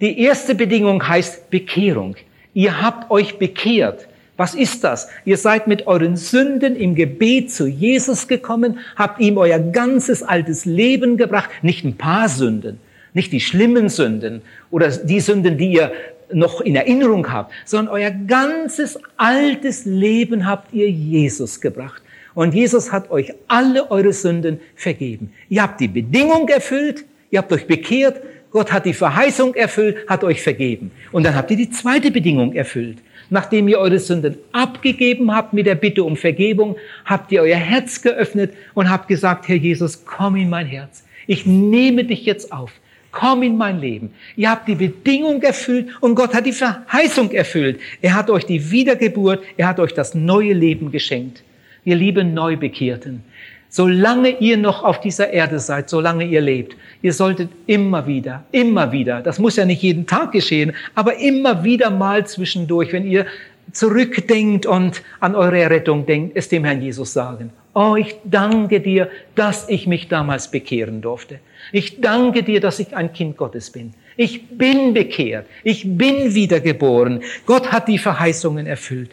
Die 0.00 0.20
erste 0.20 0.54
Bedingung 0.54 1.06
heißt 1.06 1.50
Bekehrung. 1.50 2.16
Ihr 2.54 2.82
habt 2.82 3.10
euch 3.10 3.38
bekehrt. 3.38 4.08
Was 4.36 4.54
ist 4.54 4.84
das? 4.84 5.08
Ihr 5.24 5.38
seid 5.38 5.66
mit 5.66 5.86
euren 5.86 6.16
Sünden 6.16 6.76
im 6.76 6.94
Gebet 6.94 7.50
zu 7.50 7.66
Jesus 7.66 8.28
gekommen, 8.28 8.80
habt 8.94 9.20
ihm 9.20 9.38
euer 9.38 9.58
ganzes 9.58 10.22
altes 10.22 10.66
Leben 10.66 11.16
gebracht, 11.16 11.48
nicht 11.62 11.84
ein 11.84 11.96
paar 11.96 12.28
Sünden, 12.28 12.78
nicht 13.14 13.32
die 13.32 13.40
schlimmen 13.40 13.88
Sünden 13.88 14.42
oder 14.70 14.90
die 14.90 15.20
Sünden, 15.20 15.56
die 15.56 15.72
ihr 15.72 15.92
noch 16.32 16.60
in 16.60 16.76
Erinnerung 16.76 17.32
habt, 17.32 17.52
sondern 17.64 17.94
euer 17.94 18.10
ganzes 18.10 18.98
altes 19.16 19.86
Leben 19.86 20.46
habt 20.46 20.74
ihr 20.74 20.90
Jesus 20.90 21.60
gebracht. 21.60 22.02
Und 22.36 22.52
Jesus 22.52 22.92
hat 22.92 23.10
euch 23.10 23.32
alle 23.48 23.90
eure 23.90 24.12
Sünden 24.12 24.60
vergeben. 24.74 25.32
Ihr 25.48 25.62
habt 25.62 25.80
die 25.80 25.88
Bedingung 25.88 26.46
erfüllt, 26.50 27.06
ihr 27.30 27.38
habt 27.38 27.50
euch 27.50 27.66
bekehrt, 27.66 28.20
Gott 28.50 28.70
hat 28.72 28.84
die 28.84 28.92
Verheißung 28.92 29.54
erfüllt, 29.54 30.06
hat 30.06 30.22
euch 30.22 30.42
vergeben. 30.42 30.90
Und 31.12 31.24
dann 31.24 31.34
habt 31.34 31.50
ihr 31.50 31.56
die 31.56 31.70
zweite 31.70 32.10
Bedingung 32.10 32.52
erfüllt. 32.52 32.98
Nachdem 33.30 33.68
ihr 33.68 33.78
eure 33.78 33.98
Sünden 33.98 34.36
abgegeben 34.52 35.34
habt 35.34 35.54
mit 35.54 35.64
der 35.64 35.76
Bitte 35.76 36.04
um 36.04 36.14
Vergebung, 36.14 36.76
habt 37.06 37.32
ihr 37.32 37.40
euer 37.40 37.56
Herz 37.56 38.02
geöffnet 38.02 38.52
und 38.74 38.90
habt 38.90 39.08
gesagt, 39.08 39.48
Herr 39.48 39.56
Jesus, 39.56 40.04
komm 40.04 40.36
in 40.36 40.50
mein 40.50 40.66
Herz. 40.66 41.04
Ich 41.26 41.46
nehme 41.46 42.04
dich 42.04 42.26
jetzt 42.26 42.52
auf. 42.52 42.70
Komm 43.12 43.44
in 43.44 43.56
mein 43.56 43.80
Leben. 43.80 44.10
Ihr 44.36 44.50
habt 44.50 44.68
die 44.68 44.74
Bedingung 44.74 45.40
erfüllt 45.40 45.88
und 46.02 46.14
Gott 46.14 46.34
hat 46.34 46.44
die 46.44 46.52
Verheißung 46.52 47.30
erfüllt. 47.30 47.80
Er 48.02 48.14
hat 48.14 48.28
euch 48.28 48.44
die 48.44 48.70
Wiedergeburt, 48.70 49.42
er 49.56 49.68
hat 49.68 49.80
euch 49.80 49.94
das 49.94 50.14
neue 50.14 50.52
Leben 50.52 50.90
geschenkt 50.90 51.42
ihr 51.86 51.96
lieben 51.96 52.34
Neubekehrten, 52.34 53.22
solange 53.70 54.38
ihr 54.40 54.58
noch 54.58 54.84
auf 54.84 55.00
dieser 55.00 55.32
Erde 55.32 55.58
seid, 55.58 55.88
solange 55.88 56.24
ihr 56.24 56.42
lebt, 56.42 56.76
ihr 57.00 57.14
solltet 57.14 57.48
immer 57.66 58.06
wieder, 58.06 58.44
immer 58.52 58.92
wieder, 58.92 59.22
das 59.22 59.38
muss 59.38 59.56
ja 59.56 59.64
nicht 59.64 59.82
jeden 59.82 60.06
Tag 60.06 60.32
geschehen, 60.32 60.74
aber 60.94 61.16
immer 61.16 61.64
wieder 61.64 61.88
mal 61.88 62.26
zwischendurch, 62.26 62.92
wenn 62.92 63.06
ihr 63.06 63.24
zurückdenkt 63.72 64.66
und 64.66 65.02
an 65.20 65.34
eure 65.34 65.58
Errettung 65.58 66.06
denkt, 66.06 66.36
es 66.36 66.48
dem 66.48 66.64
Herrn 66.64 66.82
Jesus 66.82 67.12
sagen. 67.12 67.50
Oh, 67.74 67.94
ich 67.96 68.16
danke 68.24 68.80
dir, 68.80 69.10
dass 69.34 69.68
ich 69.68 69.86
mich 69.86 70.08
damals 70.08 70.50
bekehren 70.50 71.02
durfte. 71.02 71.40
Ich 71.72 72.00
danke 72.00 72.42
dir, 72.42 72.60
dass 72.60 72.78
ich 72.78 72.96
ein 72.96 73.12
Kind 73.12 73.36
Gottes 73.36 73.70
bin. 73.70 73.92
Ich 74.16 74.48
bin 74.48 74.94
bekehrt. 74.94 75.46
Ich 75.62 75.82
bin 75.84 76.34
wiedergeboren. 76.34 77.22
Gott 77.44 77.72
hat 77.72 77.88
die 77.88 77.98
Verheißungen 77.98 78.66
erfüllt. 78.66 79.10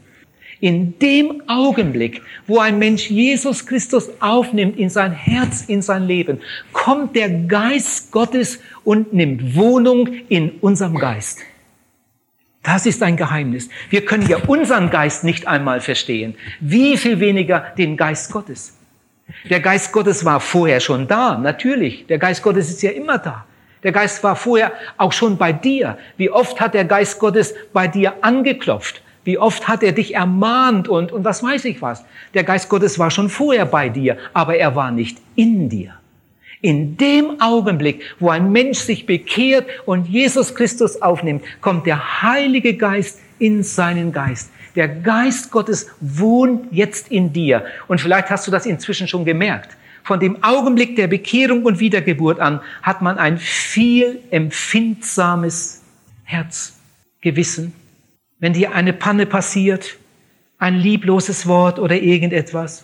In 0.64 0.98
dem 1.00 1.44
Augenblick, 1.48 2.22
wo 2.48 2.60
ein 2.60 2.80
Mensch 2.80 3.10
Jesus 3.10 3.66
Christus 3.66 4.10
aufnimmt 4.22 4.78
in 4.80 4.90
sein 4.90 5.12
Herz, 5.12 5.66
in 5.68 5.82
sein 5.82 6.04
Leben, 6.04 6.40
kommt 6.72 7.18
der 7.18 7.30
Geist 7.30 8.14
Gottes 8.14 8.62
und 8.86 9.12
nimmt 9.12 9.58
Wohnung 9.58 10.08
in 10.30 10.52
unserem 10.62 10.98
Geist. 10.98 11.42
Das 12.62 12.86
ist 12.86 13.04
ein 13.04 13.18
Geheimnis. 13.18 13.68
Wir 13.90 14.06
können 14.06 14.26
ja 14.30 14.38
unseren 14.48 14.90
Geist 14.90 15.26
nicht 15.26 15.50
einmal 15.50 15.82
verstehen. 15.82 16.36
Wie 16.62 16.96
viel 16.96 17.20
weniger 17.20 17.74
den 17.78 17.98
Geist 17.98 18.32
Gottes. 18.32 18.78
Der 19.50 19.60
Geist 19.60 19.92
Gottes 19.92 20.24
war 20.24 20.40
vorher 20.40 20.80
schon 20.80 21.10
da, 21.10 21.38
natürlich. 21.38 22.06
Der 22.08 22.20
Geist 22.20 22.42
Gottes 22.42 22.70
ist 22.70 22.82
ja 22.82 22.92
immer 22.92 23.18
da. 23.18 23.46
Der 23.84 23.92
Geist 23.92 24.24
war 24.24 24.38
vorher 24.38 24.72
auch 24.96 25.12
schon 25.12 25.38
bei 25.38 25.52
dir. 25.52 25.98
Wie 26.16 26.30
oft 26.30 26.62
hat 26.62 26.74
der 26.74 26.86
Geist 26.86 27.20
Gottes 27.20 27.54
bei 27.74 27.90
dir 27.90 28.14
angeklopft? 28.22 29.02
Wie 29.24 29.38
oft 29.38 29.68
hat 29.68 29.84
er 29.84 29.94
dich 29.94 30.16
ermahnt 30.16 30.88
und, 30.88 31.12
und 31.12 31.24
was 31.24 31.44
weiß 31.44 31.66
ich 31.66 31.82
was. 31.82 32.04
Der 32.34 32.44
Geist 32.44 32.70
Gottes 32.70 33.00
war 33.00 33.12
schon 33.12 33.30
vorher 33.30 33.66
bei 33.66 33.90
dir, 33.90 34.18
aber 34.34 34.56
er 34.58 34.76
war 34.76 34.92
nicht 34.92 35.18
in 35.36 35.70
dir. 35.70 35.94
In 36.62 36.96
dem 36.98 37.42
Augenblick, 37.42 38.02
wo 38.20 38.30
ein 38.30 38.52
Mensch 38.52 38.80
sich 38.80 39.06
bekehrt 39.06 39.68
und 39.86 40.08
Jesus 40.08 40.56
Christus 40.56 41.02
aufnimmt, 41.02 41.44
kommt 41.60 41.86
der 41.86 42.22
Heilige 42.22 42.76
Geist 42.76 43.20
in 43.38 43.64
seinen 43.64 44.14
Geist. 44.14 44.50
Der 44.76 44.88
Geist 44.88 45.52
Gottes 45.52 45.88
wohnt 46.00 46.72
jetzt 46.72 47.12
in 47.12 47.34
dir. 47.34 47.66
Und 47.88 48.00
vielleicht 48.00 48.30
hast 48.30 48.48
du 48.48 48.52
das 48.52 48.66
inzwischen 48.66 49.08
schon 49.08 49.26
gemerkt. 49.26 49.76
Von 50.04 50.20
dem 50.20 50.44
Augenblick 50.44 50.96
der 50.96 51.08
Bekehrung 51.08 51.64
und 51.64 51.80
Wiedergeburt 51.80 52.40
an 52.40 52.62
hat 52.82 53.02
man 53.02 53.18
ein 53.18 53.38
viel 53.38 54.20
empfindsames 54.32 55.82
Herz, 56.24 56.78
Gewissen. 57.22 57.74
Wenn 58.44 58.52
dir 58.52 58.76
eine 58.76 58.92
Panne 58.92 59.26
passiert, 59.26 59.96
ein 60.58 60.76
liebloses 60.76 61.48
Wort 61.48 61.80
oder 61.80 61.96
irgendetwas, 61.96 62.84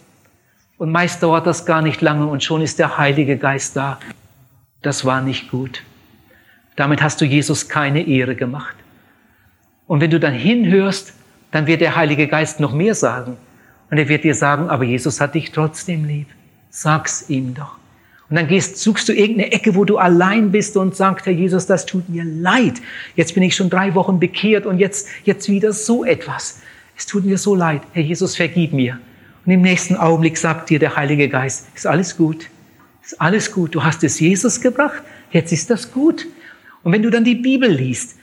und 0.78 0.90
meist 0.90 1.22
dauert 1.22 1.46
das 1.46 1.66
gar 1.66 1.82
nicht 1.82 2.00
lange 2.00 2.28
und 2.28 2.42
schon 2.46 2.62
ist 2.62 2.80
der 2.80 2.98
Heilige 2.98 3.36
Geist 3.36 3.76
da. 3.76 4.00
Das 4.82 5.04
war 5.04 5.22
nicht 5.22 5.52
gut. 5.52 5.84
Damit 6.78 7.02
hast 7.02 7.20
du 7.20 7.26
Jesus 7.26 7.68
keine 7.68 8.08
Ehre 8.08 8.36
gemacht. 8.36 8.74
Und 9.86 10.00
wenn 10.00 10.12
du 10.12 10.18
dann 10.18 10.34
hinhörst, 10.34 11.14
dann 11.52 11.68
wird 11.68 11.82
der 11.82 11.98
Heilige 11.98 12.30
Geist 12.30 12.62
noch 12.62 12.72
mehr 12.72 12.96
sagen. 12.96 13.36
Und 13.92 13.98
er 13.98 14.08
wird 14.08 14.24
dir 14.24 14.36
sagen, 14.36 14.70
aber 14.70 14.86
Jesus 14.86 15.20
hat 15.20 15.36
dich 15.36 15.52
trotzdem 15.52 16.06
lieb. 16.06 16.28
Sag's 16.70 17.30
ihm 17.30 17.54
doch. 17.54 17.79
Und 18.30 18.36
dann 18.36 18.48
gehst, 18.48 18.78
suchst 18.78 19.10
du 19.10 19.14
irgendeine 19.14 19.52
Ecke, 19.52 19.74
wo 19.74 19.86
du 19.86 19.98
allein 19.98 20.52
bist 20.52 20.78
und 20.78 20.96
sagst, 20.96 21.26
Herr 21.26 21.34
Jesus, 21.34 21.66
das 21.66 21.86
tut 21.88 22.10
mir 22.10 22.24
leid. 22.24 22.76
Jetzt 23.16 23.34
bin 23.34 23.42
ich 23.42 23.56
schon 23.56 23.72
drei 23.72 23.96
Wochen 23.96 24.20
bekehrt 24.20 24.68
und 24.68 24.78
jetzt, 24.78 25.08
jetzt 25.24 25.50
wieder 25.50 25.74
so 25.74 26.06
etwas. 26.06 26.62
Es 26.96 27.08
tut 27.08 27.26
mir 27.26 27.40
so 27.40 27.56
leid. 27.56 27.82
Herr 27.94 28.04
Jesus, 28.04 28.36
vergib 28.36 28.72
mir. 28.72 29.00
Und 29.46 29.52
im 29.52 29.62
nächsten 29.62 29.96
Augenblick 29.96 30.38
sagt 30.38 30.70
dir 30.70 30.78
der 30.78 30.96
Heilige 30.96 31.28
Geist, 31.28 31.70
ist 31.74 31.88
alles 31.88 32.18
gut, 32.18 32.50
ist 33.04 33.20
alles 33.20 33.52
gut. 33.52 33.74
Du 33.74 33.84
hast 33.84 34.04
es 34.04 34.20
Jesus 34.20 34.62
gebracht, 34.62 35.02
jetzt 35.32 35.52
ist 35.52 35.72
das 35.72 35.92
gut. 35.92 36.28
Und 36.84 36.92
wenn 36.92 37.02
du 37.02 37.10
dann 37.10 37.24
die 37.24 37.36
Bibel 37.36 37.68
liest, 37.68 38.19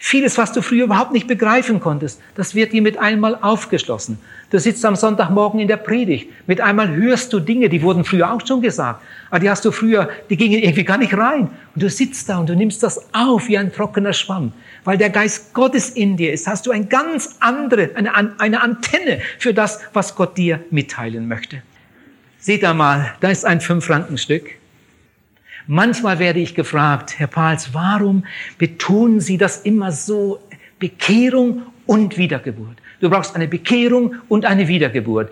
Vieles, 0.00 0.38
was 0.38 0.52
du 0.52 0.62
früher 0.62 0.84
überhaupt 0.84 1.12
nicht 1.12 1.26
begreifen 1.26 1.80
konntest, 1.80 2.20
das 2.34 2.54
wird 2.54 2.72
dir 2.72 2.82
mit 2.82 2.98
einmal 2.98 3.36
aufgeschlossen. 3.40 4.18
Du 4.50 4.58
sitzt 4.58 4.84
am 4.84 4.96
Sonntagmorgen 4.96 5.60
in 5.60 5.68
der 5.68 5.76
Predigt. 5.76 6.30
Mit 6.46 6.60
einmal 6.60 6.94
hörst 6.94 7.32
du 7.32 7.40
Dinge, 7.40 7.68
die 7.68 7.82
wurden 7.82 8.04
früher 8.04 8.32
auch 8.32 8.46
schon 8.46 8.62
gesagt. 8.62 9.02
Aber 9.28 9.40
die 9.40 9.50
hast 9.50 9.64
du 9.64 9.72
früher, 9.72 10.08
die 10.30 10.36
gingen 10.36 10.62
irgendwie 10.62 10.84
gar 10.84 10.98
nicht 10.98 11.16
rein. 11.16 11.50
Und 11.74 11.82
du 11.82 11.90
sitzt 11.90 12.28
da 12.28 12.38
und 12.38 12.48
du 12.48 12.54
nimmst 12.54 12.82
das 12.82 13.12
auf 13.12 13.48
wie 13.48 13.58
ein 13.58 13.72
trockener 13.72 14.12
Schwamm. 14.12 14.52
Weil 14.84 14.98
der 14.98 15.10
Geist 15.10 15.52
Gottes 15.52 15.90
in 15.90 16.16
dir 16.16 16.32
ist, 16.32 16.46
hast 16.46 16.66
du 16.66 16.70
eine 16.70 16.86
ganz 16.86 17.36
andere, 17.40 17.90
eine, 17.94 18.40
eine 18.40 18.62
Antenne 18.62 19.20
für 19.38 19.52
das, 19.52 19.80
was 19.92 20.14
Gott 20.14 20.38
dir 20.38 20.60
mitteilen 20.70 21.28
möchte. 21.28 21.62
Seht 22.38 22.64
einmal, 22.64 23.14
da 23.20 23.30
ist 23.30 23.44
ein 23.44 23.60
Fünf-Franken-Stück. 23.60 24.57
Manchmal 25.70 26.18
werde 26.18 26.40
ich 26.40 26.54
gefragt, 26.54 27.18
Herr 27.18 27.26
Pals, 27.26 27.74
warum 27.74 28.24
betonen 28.56 29.20
Sie 29.20 29.36
das 29.36 29.58
immer 29.58 29.92
so? 29.92 30.40
Bekehrung 30.78 31.62
und 31.84 32.16
Wiedergeburt. 32.16 32.78
Du 33.00 33.10
brauchst 33.10 33.36
eine 33.36 33.46
Bekehrung 33.46 34.14
und 34.30 34.46
eine 34.46 34.66
Wiedergeburt. 34.66 35.30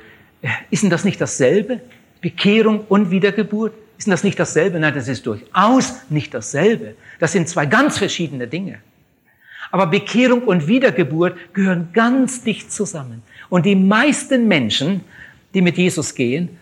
Ist 0.70 0.82
denn 0.82 0.90
das 0.90 1.04
nicht 1.04 1.18
dasselbe? 1.22 1.80
Bekehrung 2.20 2.80
und 2.88 3.10
Wiedergeburt? 3.10 3.72
Ist 3.96 4.08
denn 4.08 4.10
das 4.10 4.24
nicht 4.24 4.38
dasselbe? 4.38 4.78
Nein, 4.78 4.92
das 4.92 5.08
ist 5.08 5.24
durchaus 5.24 6.02
nicht 6.10 6.34
dasselbe. 6.34 6.96
Das 7.18 7.32
sind 7.32 7.48
zwei 7.48 7.64
ganz 7.64 7.96
verschiedene 7.96 8.46
Dinge. 8.46 8.80
Aber 9.70 9.86
Bekehrung 9.86 10.42
und 10.42 10.68
Wiedergeburt 10.68 11.54
gehören 11.54 11.88
ganz 11.94 12.44
dicht 12.44 12.70
zusammen. 12.70 13.22
Und 13.48 13.64
die 13.64 13.74
meisten 13.74 14.48
Menschen, 14.48 15.00
die 15.54 15.62
mit 15.62 15.78
Jesus 15.78 16.14
gehen, 16.14 16.58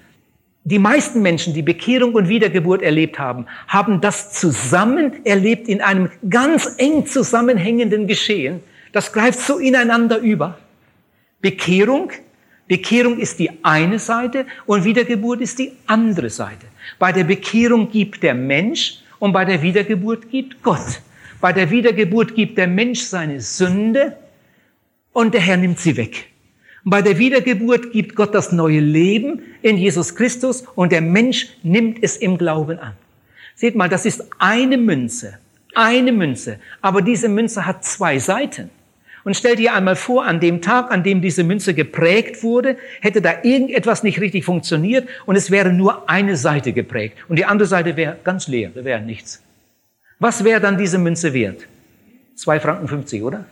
die 0.65 0.79
meisten 0.79 1.21
Menschen, 1.21 1.53
die 1.53 1.63
Bekehrung 1.63 2.15
und 2.15 2.29
Wiedergeburt 2.29 2.81
erlebt 2.81 3.19
haben, 3.19 3.47
haben 3.69 4.01
das 4.01 4.33
zusammen 4.33 5.25
erlebt 5.25 5.69
in 5.69 5.83
einem 5.83 6.11
ganz 6.29 6.75
eng 6.79 7.07
zusammenhängenden 7.07 8.07
Geschehen. 8.07 8.61
Das 8.93 9.13
greift 9.13 9.41
so 9.41 9.59
ineinander 9.59 10.19
über. 10.19 10.59
Bekehrung, 11.43 12.11
Bekehrung 12.67 13.19
ist 13.19 13.39
die 13.39 13.51
eine 13.63 13.99
Seite 13.99 14.47
und 14.65 14.85
Wiedergeburt 14.85 15.43
ist 15.43 15.59
die 15.59 15.73
andere 15.87 16.31
Seite. 16.31 16.67
Bei 16.99 17.13
der 17.13 17.25
Bekehrung 17.25 17.91
gibt 17.91 18.23
der 18.23 18.35
Mensch 18.35 19.01
und 19.19 19.35
bei 19.35 19.45
der 19.45 19.61
Wiedergeburt 19.61 20.31
gibt 20.31 20.63
Gott. 20.63 21.03
Bei 21.43 21.53
der 21.53 21.71
Wiedergeburt 21.71 22.35
gibt 22.35 22.57
der 22.57 22.69
Mensch 22.69 23.01
seine 23.01 23.39
Sünde 23.43 24.17
und 25.13 25.35
der 25.35 25.43
Herr 25.43 25.59
nimmt 25.59 25.79
sie 25.79 25.95
weg. 25.99 26.31
Bei 26.87 27.01
der 27.01 27.19
Wiedergeburt 27.19 27.93
gibt 27.93 28.15
Gott 28.15 28.35
das 28.35 28.53
neue 28.53 28.81
Leben 28.81 29.41
in 29.63 29.79
Jesus 29.79 30.15
Christus 30.15 30.65
und 30.75 30.93
der 30.93 31.01
Mensch 31.01 31.49
nimmt 31.63 32.03
es 32.03 32.19
im 32.19 32.37
Glauben 32.37 32.79
an. 32.79 32.93
Seht 33.55 33.75
mal, 33.75 33.89
das 33.89 34.05
ist 34.05 34.23
eine 34.39 34.77
Münze, 34.77 35.39
eine 35.75 36.13
Münze, 36.13 36.59
aber 36.83 37.01
diese 37.01 37.31
Münze 37.31 37.65
hat 37.65 37.85
zwei 37.85 38.19
Seiten. 38.19 38.69
Und 39.25 39.35
stell 39.35 39.57
dir 39.57 39.73
einmal 39.73 39.97
vor, 39.97 40.27
an 40.27 40.41
dem 40.41 40.61
Tag, 40.61 40.91
an 40.91 41.03
dem 41.03 41.23
diese 41.23 41.45
Münze 41.45 41.73
geprägt 41.73 42.43
wurde, 42.43 42.77
hätte 43.01 43.23
da 43.23 43.43
irgendetwas 43.43 44.03
nicht 44.03 44.21
richtig 44.21 44.45
funktioniert 44.45 45.09
und 45.25 45.37
es 45.37 45.51
wäre 45.51 45.73
nur 45.73 46.11
eine 46.11 46.37
Seite 46.37 46.75
geprägt 46.75 47.17
und 47.31 47.39
die 47.39 47.47
andere 47.47 47.67
Seite 47.67 47.97
wäre 47.97 48.19
ganz 48.23 48.47
leer, 48.47 48.71
da 48.75 48.85
wäre 48.85 49.01
nichts. 49.01 49.43
Was 50.19 50.45
wäre 50.45 50.61
dann 50.61 50.77
diese 50.77 50.99
Münze 50.99 51.33
wert? 51.33 51.67
Zwei 52.35 52.61
Franken 52.61 52.89
50, 52.89 53.23
oder? 53.23 53.47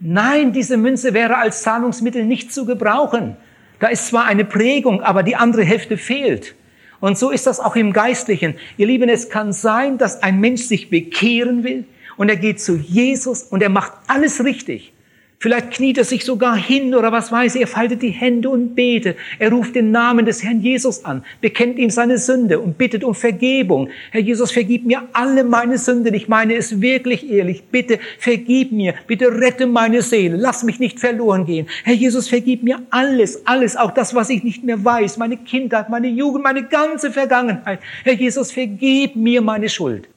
Nein, 0.00 0.52
diese 0.52 0.76
Münze 0.76 1.12
wäre 1.12 1.38
als 1.38 1.62
Zahlungsmittel 1.62 2.24
nicht 2.24 2.52
zu 2.52 2.64
gebrauchen. 2.64 3.36
Da 3.80 3.88
ist 3.88 4.08
zwar 4.08 4.26
eine 4.26 4.44
Prägung, 4.44 5.02
aber 5.02 5.22
die 5.22 5.36
andere 5.36 5.64
Hälfte 5.64 5.96
fehlt. 5.96 6.54
Und 7.00 7.18
so 7.18 7.30
ist 7.30 7.46
das 7.46 7.60
auch 7.60 7.76
im 7.76 7.92
Geistlichen. 7.92 8.54
Ihr 8.76 8.86
Lieben, 8.86 9.08
es 9.08 9.30
kann 9.30 9.52
sein, 9.52 9.98
dass 9.98 10.22
ein 10.22 10.40
Mensch 10.40 10.62
sich 10.62 10.90
bekehren 10.90 11.62
will 11.64 11.84
und 12.16 12.28
er 12.28 12.36
geht 12.36 12.60
zu 12.60 12.76
Jesus 12.76 13.44
und 13.44 13.62
er 13.62 13.68
macht 13.68 13.92
alles 14.08 14.44
richtig. 14.44 14.92
Vielleicht 15.40 15.70
kniet 15.70 15.98
er 15.98 16.04
sich 16.04 16.24
sogar 16.24 16.56
hin 16.56 16.96
oder 16.96 17.12
was 17.12 17.30
weiß 17.30 17.54
er, 17.54 17.60
er 17.60 17.66
faltet 17.68 18.02
die 18.02 18.10
Hände 18.10 18.50
und 18.50 18.74
betet. 18.74 19.16
Er 19.38 19.52
ruft 19.52 19.76
den 19.76 19.92
Namen 19.92 20.26
des 20.26 20.42
Herrn 20.42 20.60
Jesus 20.60 21.04
an, 21.04 21.24
bekennt 21.40 21.78
ihm 21.78 21.90
seine 21.90 22.18
Sünde 22.18 22.58
und 22.58 22.76
bittet 22.76 23.04
um 23.04 23.14
Vergebung. 23.14 23.88
Herr 24.10 24.20
Jesus, 24.20 24.50
vergib 24.50 24.84
mir 24.84 25.02
alle 25.12 25.44
meine 25.44 25.78
Sünden. 25.78 26.12
Ich 26.14 26.26
meine 26.26 26.56
es 26.56 26.80
wirklich 26.80 27.30
ehrlich. 27.30 27.62
Bitte 27.70 28.00
vergib 28.18 28.72
mir. 28.72 28.94
Bitte 29.06 29.30
rette 29.30 29.68
meine 29.68 30.02
Seele. 30.02 30.36
Lass 30.36 30.64
mich 30.64 30.80
nicht 30.80 30.98
verloren 30.98 31.46
gehen. 31.46 31.68
Herr 31.84 31.94
Jesus, 31.94 32.28
vergib 32.28 32.64
mir 32.64 32.80
alles, 32.90 33.46
alles, 33.46 33.76
auch 33.76 33.92
das, 33.92 34.16
was 34.16 34.30
ich 34.30 34.42
nicht 34.42 34.64
mehr 34.64 34.84
weiß. 34.84 35.18
Meine 35.18 35.36
Kindheit, 35.36 35.88
meine 35.88 36.08
Jugend, 36.08 36.42
meine 36.42 36.64
ganze 36.64 37.12
Vergangenheit. 37.12 37.78
Herr 38.02 38.14
Jesus, 38.14 38.50
vergib 38.50 39.14
mir 39.14 39.40
meine 39.40 39.68
Schuld. 39.68 40.08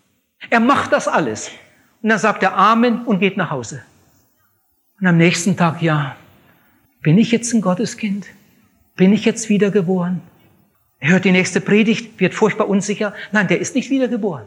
Er 0.49 0.59
macht 0.59 0.91
das 0.93 1.07
alles. 1.07 1.51
Und 2.01 2.09
dann 2.09 2.17
sagt 2.17 2.41
er 2.41 2.57
Amen 2.57 3.03
und 3.05 3.19
geht 3.19 3.37
nach 3.37 3.51
Hause. 3.51 3.83
Und 5.01 5.08
am 5.08 5.17
nächsten 5.17 5.58
Tag, 5.58 5.81
ja, 5.81 6.15
bin 7.01 7.17
ich 7.17 7.31
jetzt 7.31 7.51
ein 7.53 7.62
Gotteskind? 7.62 8.27
Bin 8.96 9.12
ich 9.12 9.25
jetzt 9.25 9.50
wiedergeboren? 9.50 10.22
Er 11.00 11.13
hört 11.13 11.25
die 11.25 11.31
nächste 11.31 11.60
Predigt, 11.60 12.20
wird 12.20 12.36
furchtbar 12.36 12.70
unsicher. 12.70 13.15
Nein, 13.31 13.48
der 13.48 13.60
ist 13.60 13.74
nicht 13.74 13.89
wiedergeboren. 13.89 14.46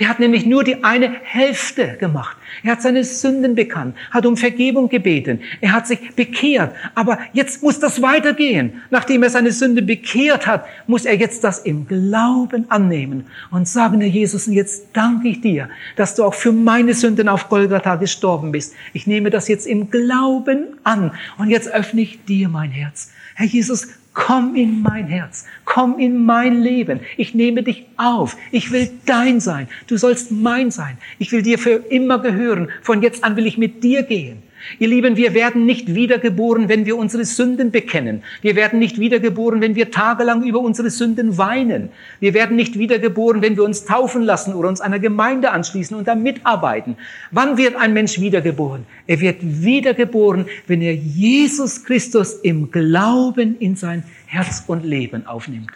Der 0.00 0.08
hat 0.08 0.18
nämlich 0.18 0.44
nur 0.44 0.64
die 0.64 0.82
eine 0.82 1.08
Hälfte 1.22 1.96
gemacht. 2.00 2.36
Er 2.64 2.72
hat 2.72 2.82
seine 2.82 3.04
Sünden 3.04 3.54
bekannt, 3.54 3.96
hat 4.10 4.26
um 4.26 4.36
Vergebung 4.36 4.88
gebeten, 4.88 5.40
er 5.60 5.72
hat 5.72 5.86
sich 5.86 6.16
bekehrt. 6.16 6.74
Aber 6.96 7.18
jetzt 7.32 7.62
muss 7.62 7.78
das 7.78 8.02
weitergehen. 8.02 8.82
Nachdem 8.90 9.22
er 9.22 9.30
seine 9.30 9.52
Sünde 9.52 9.82
bekehrt 9.82 10.48
hat, 10.48 10.66
muss 10.88 11.04
er 11.04 11.16
jetzt 11.16 11.44
das 11.44 11.60
im 11.60 11.86
Glauben 11.86 12.70
annehmen 12.70 13.26
und 13.52 13.68
sagen, 13.68 14.00
Herr 14.00 14.10
Jesus, 14.10 14.46
jetzt 14.46 14.88
danke 14.94 15.28
ich 15.28 15.40
dir, 15.40 15.68
dass 15.94 16.16
du 16.16 16.24
auch 16.24 16.34
für 16.34 16.52
meine 16.52 16.94
Sünden 16.94 17.28
auf 17.28 17.48
Golgatha 17.48 17.94
gestorben 17.94 18.50
bist. 18.50 18.74
Ich 18.94 19.06
nehme 19.06 19.30
das 19.30 19.46
jetzt 19.46 19.66
im 19.66 19.90
Glauben 19.90 20.78
an 20.82 21.12
und 21.38 21.50
jetzt 21.50 21.68
öffne 21.68 22.00
ich 22.00 22.24
dir 22.24 22.48
mein 22.48 22.72
Herz. 22.72 23.12
Herr 23.36 23.46
Jesus, 23.46 23.88
Komm 24.14 24.54
in 24.54 24.80
mein 24.80 25.08
Herz, 25.08 25.44
komm 25.64 25.98
in 25.98 26.24
mein 26.24 26.60
Leben. 26.62 27.00
Ich 27.16 27.34
nehme 27.34 27.64
dich 27.64 27.84
auf. 27.96 28.36
Ich 28.52 28.70
will 28.70 28.88
dein 29.06 29.40
sein. 29.40 29.68
Du 29.88 29.96
sollst 29.96 30.30
mein 30.30 30.70
sein. 30.70 30.98
Ich 31.18 31.32
will 31.32 31.42
dir 31.42 31.58
für 31.58 31.82
immer 31.90 32.20
gehören. 32.20 32.68
Von 32.82 33.02
jetzt 33.02 33.24
an 33.24 33.34
will 33.34 33.46
ich 33.46 33.58
mit 33.58 33.82
dir 33.82 34.04
gehen. 34.04 34.42
Ihr 34.78 34.88
Lieben, 34.88 35.16
wir 35.16 35.34
werden 35.34 35.66
nicht 35.66 35.94
wiedergeboren, 35.94 36.68
wenn 36.68 36.86
wir 36.86 36.96
unsere 36.96 37.24
Sünden 37.24 37.70
bekennen. 37.70 38.22
Wir 38.42 38.56
werden 38.56 38.78
nicht 38.78 38.98
wiedergeboren, 38.98 39.60
wenn 39.60 39.74
wir 39.74 39.90
tagelang 39.90 40.42
über 40.42 40.60
unsere 40.60 40.90
Sünden 40.90 41.38
weinen. 41.38 41.90
Wir 42.20 42.34
werden 42.34 42.56
nicht 42.56 42.78
wiedergeboren, 42.78 43.42
wenn 43.42 43.56
wir 43.56 43.64
uns 43.64 43.84
taufen 43.84 44.22
lassen 44.22 44.54
oder 44.54 44.68
uns 44.68 44.80
einer 44.80 44.98
Gemeinde 44.98 45.50
anschließen 45.50 45.96
und 45.96 46.08
da 46.08 46.14
mitarbeiten. 46.14 46.96
Wann 47.30 47.56
wird 47.56 47.76
ein 47.76 47.92
Mensch 47.92 48.20
wiedergeboren? 48.20 48.86
Er 49.06 49.20
wird 49.20 49.38
wiedergeboren, 49.40 50.46
wenn 50.66 50.80
er 50.80 50.94
Jesus 50.94 51.84
Christus 51.84 52.34
im 52.34 52.70
Glauben 52.70 53.56
in 53.58 53.76
sein 53.76 54.02
Herz 54.26 54.64
und 54.66 54.84
Leben 54.84 55.26
aufnimmt. 55.26 55.70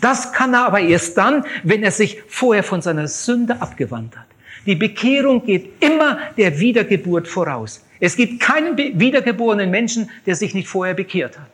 Das 0.00 0.32
kann 0.32 0.54
er 0.54 0.66
aber 0.66 0.80
erst 0.80 1.16
dann, 1.18 1.44
wenn 1.62 1.82
er 1.82 1.90
sich 1.90 2.22
vorher 2.26 2.62
von 2.62 2.82
seiner 2.82 3.08
Sünde 3.08 3.60
abgewandt 3.60 4.16
hat. 4.16 4.26
Die 4.66 4.74
Bekehrung 4.74 5.44
geht 5.44 5.82
immer 5.82 6.18
der 6.36 6.58
Wiedergeburt 6.58 7.28
voraus. 7.28 7.84
Es 8.00 8.16
gibt 8.16 8.40
keinen 8.40 8.76
wiedergeborenen 8.76 9.70
Menschen, 9.70 10.10
der 10.26 10.36
sich 10.36 10.54
nicht 10.54 10.68
vorher 10.68 10.94
bekehrt 10.94 11.38
hat. 11.38 11.48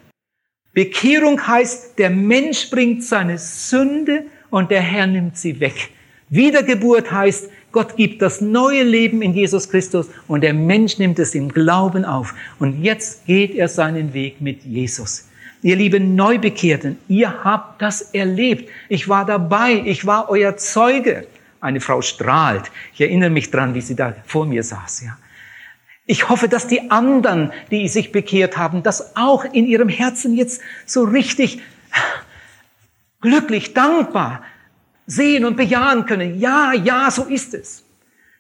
Bekehrung 0.73 1.45
heißt, 1.47 1.99
der 1.99 2.11
Mensch 2.11 2.71
bringt 2.71 3.03
seine 3.03 3.39
Sünde 3.39 4.25
und 4.51 4.71
der 4.71 4.81
Herr 4.81 5.07
nimmt 5.07 5.37
sie 5.37 5.59
weg. 5.59 5.91
Wiedergeburt 6.29 7.11
heißt, 7.11 7.51
Gott 7.73 7.97
gibt 7.97 8.23
das 8.23 8.41
neue 8.41 8.85
Leben 8.85 9.21
in 9.23 9.35
Jesus 9.35 9.69
Christus 9.69 10.09
und 10.29 10.43
der 10.43 10.55
Mensch 10.55 10.99
nimmt 10.99 11.19
es 11.19 11.35
im 11.35 11.49
Glauben 11.49 12.05
auf. 12.05 12.35
Und 12.61 12.83
jetzt 12.83 13.27
geht 13.27 13.55
er 13.55 13.69
seinen 13.69 14.15
Weg 14.15 14.41
mit 14.41 14.65
Jesus. 14.65 15.29
Ihr 15.63 15.77
lieben 15.77 16.15
Neubekehrten, 16.15 16.99
ihr 17.09 17.45
habt 17.45 17.83
das 17.83 18.03
erlebt. 18.15 18.71
Ich 18.89 19.09
war 19.09 19.27
dabei, 19.27 19.83
ich 19.85 20.07
war 20.07 20.31
euer 20.31 20.57
Zeuge. 20.57 21.27
Eine 21.61 21.81
Frau 21.81 22.03
strahlt. 22.03 22.71
Ich 22.95 23.01
erinnere 23.01 23.31
mich 23.31 23.51
dran, 23.51 23.75
wie 23.75 23.81
sie 23.81 23.95
da 23.95 24.15
vor 24.27 24.47
mir 24.47 24.63
saß, 24.63 25.03
ja. 25.03 25.19
Ich 26.07 26.29
hoffe, 26.29 26.49
dass 26.49 26.67
die 26.67 26.91
anderen, 26.91 27.53
die 27.71 27.87
sich 27.87 28.11
bekehrt 28.11 28.57
haben, 28.57 28.83
das 28.83 29.15
auch 29.17 29.45
in 29.45 29.65
ihrem 29.67 29.89
Herzen 29.89 30.35
jetzt 30.35 30.61
so 30.85 31.05
richtig 31.05 31.61
glücklich, 33.21 33.75
dankbar 33.75 34.43
sehen 35.07 35.45
und 35.45 35.57
bejahen 35.57 36.07
können. 36.07 36.41
Ja, 36.41 36.73
ja, 36.73 37.11
so 37.11 37.25
ist 37.25 37.55
es. 37.55 37.85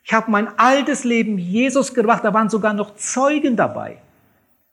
Ich 0.02 0.12
habe 0.12 0.30
mein 0.30 0.48
altes 0.58 1.04
Leben 1.04 1.38
Jesus 1.38 1.94
gebracht, 1.94 2.24
da 2.24 2.34
waren 2.34 2.50
sogar 2.50 2.72
noch 2.72 2.96
Zeugen 2.96 3.54
dabei. 3.54 3.98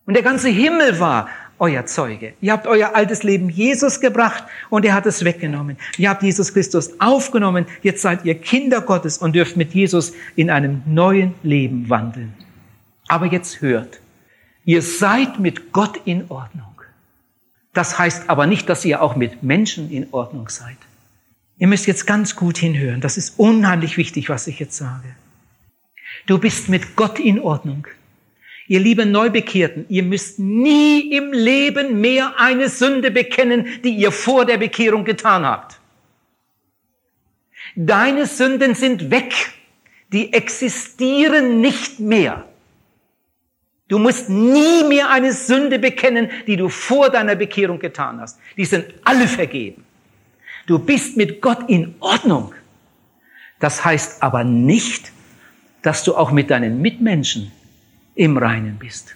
Und 0.05 0.15
der 0.15 0.23
ganze 0.23 0.49
Himmel 0.49 0.99
war 0.99 1.29
euer 1.59 1.85
Zeuge. 1.85 2.33
Ihr 2.41 2.51
habt 2.51 2.67
euer 2.67 2.95
altes 2.95 3.23
Leben 3.23 3.49
Jesus 3.49 3.99
gebracht 3.99 4.43
und 4.69 4.85
er 4.85 4.93
hat 4.93 5.05
es 5.05 5.23
weggenommen. 5.23 5.77
Ihr 5.97 6.09
habt 6.09 6.23
Jesus 6.23 6.53
Christus 6.53 6.99
aufgenommen. 6.99 7.65
Jetzt 7.81 8.01
seid 8.01 8.25
ihr 8.25 8.35
Kinder 8.35 8.81
Gottes 8.81 9.17
und 9.17 9.33
dürft 9.35 9.57
mit 9.57 9.73
Jesus 9.73 10.13
in 10.35 10.49
einem 10.49 10.83
neuen 10.85 11.33
Leben 11.43 11.89
wandeln. 11.89 12.33
Aber 13.07 13.25
jetzt 13.25 13.61
hört, 13.61 13.99
ihr 14.65 14.81
seid 14.81 15.39
mit 15.39 15.71
Gott 15.71 15.99
in 16.05 16.25
Ordnung. 16.29 16.65
Das 17.73 17.99
heißt 17.99 18.29
aber 18.29 18.47
nicht, 18.47 18.69
dass 18.69 18.83
ihr 18.85 19.01
auch 19.01 19.15
mit 19.15 19.43
Menschen 19.43 19.91
in 19.91 20.07
Ordnung 20.11 20.49
seid. 20.49 20.77
Ihr 21.59 21.67
müsst 21.67 21.87
jetzt 21.87 22.05
ganz 22.05 22.35
gut 22.35 22.57
hinhören. 22.57 23.01
Das 23.01 23.17
ist 23.17 23.39
unheimlich 23.39 23.97
wichtig, 23.97 24.29
was 24.29 24.47
ich 24.47 24.59
jetzt 24.59 24.77
sage. 24.77 25.15
Du 26.25 26.37
bist 26.37 26.69
mit 26.69 26.95
Gott 26.95 27.19
in 27.19 27.39
Ordnung. 27.39 27.87
Ihr 28.67 28.79
lieben 28.81 29.11
Neubekehrten, 29.11 29.85
ihr 29.87 30.03
müsst 30.03 30.39
nie 30.39 31.11
im 31.11 31.31
Leben 31.31 32.01
mehr 32.01 32.33
eine 32.37 32.67
Sünde 32.67 33.11
bekennen, 33.11 33.65
die 33.83 33.95
ihr 33.95 34.11
vor 34.11 34.45
der 34.45 34.57
Bekehrung 34.57 35.05
getan 35.05 35.45
habt. 35.45 35.79
Deine 37.75 38.25
Sünden 38.25 38.75
sind 38.75 39.09
weg. 39.11 39.33
Die 40.11 40.33
existieren 40.33 41.61
nicht 41.61 41.99
mehr. 41.99 42.45
Du 43.87 43.99
musst 43.99 44.29
nie 44.29 44.83
mehr 44.87 45.09
eine 45.09 45.31
Sünde 45.31 45.79
bekennen, 45.79 46.29
die 46.45 46.57
du 46.57 46.69
vor 46.69 47.09
deiner 47.09 47.35
Bekehrung 47.35 47.79
getan 47.79 48.19
hast. 48.19 48.39
Die 48.57 48.65
sind 48.65 48.85
alle 49.03 49.27
vergeben. 49.27 49.85
Du 50.65 50.79
bist 50.79 51.15
mit 51.15 51.41
Gott 51.41 51.69
in 51.69 51.95
Ordnung. 51.99 52.53
Das 53.59 53.83
heißt 53.85 54.21
aber 54.21 54.43
nicht, 54.43 55.11
dass 55.81 56.03
du 56.03 56.15
auch 56.15 56.31
mit 56.31 56.49
deinen 56.49 56.81
Mitmenschen 56.81 57.51
im 58.17 58.37
Reinen 58.37 58.77
bist. 58.77 59.15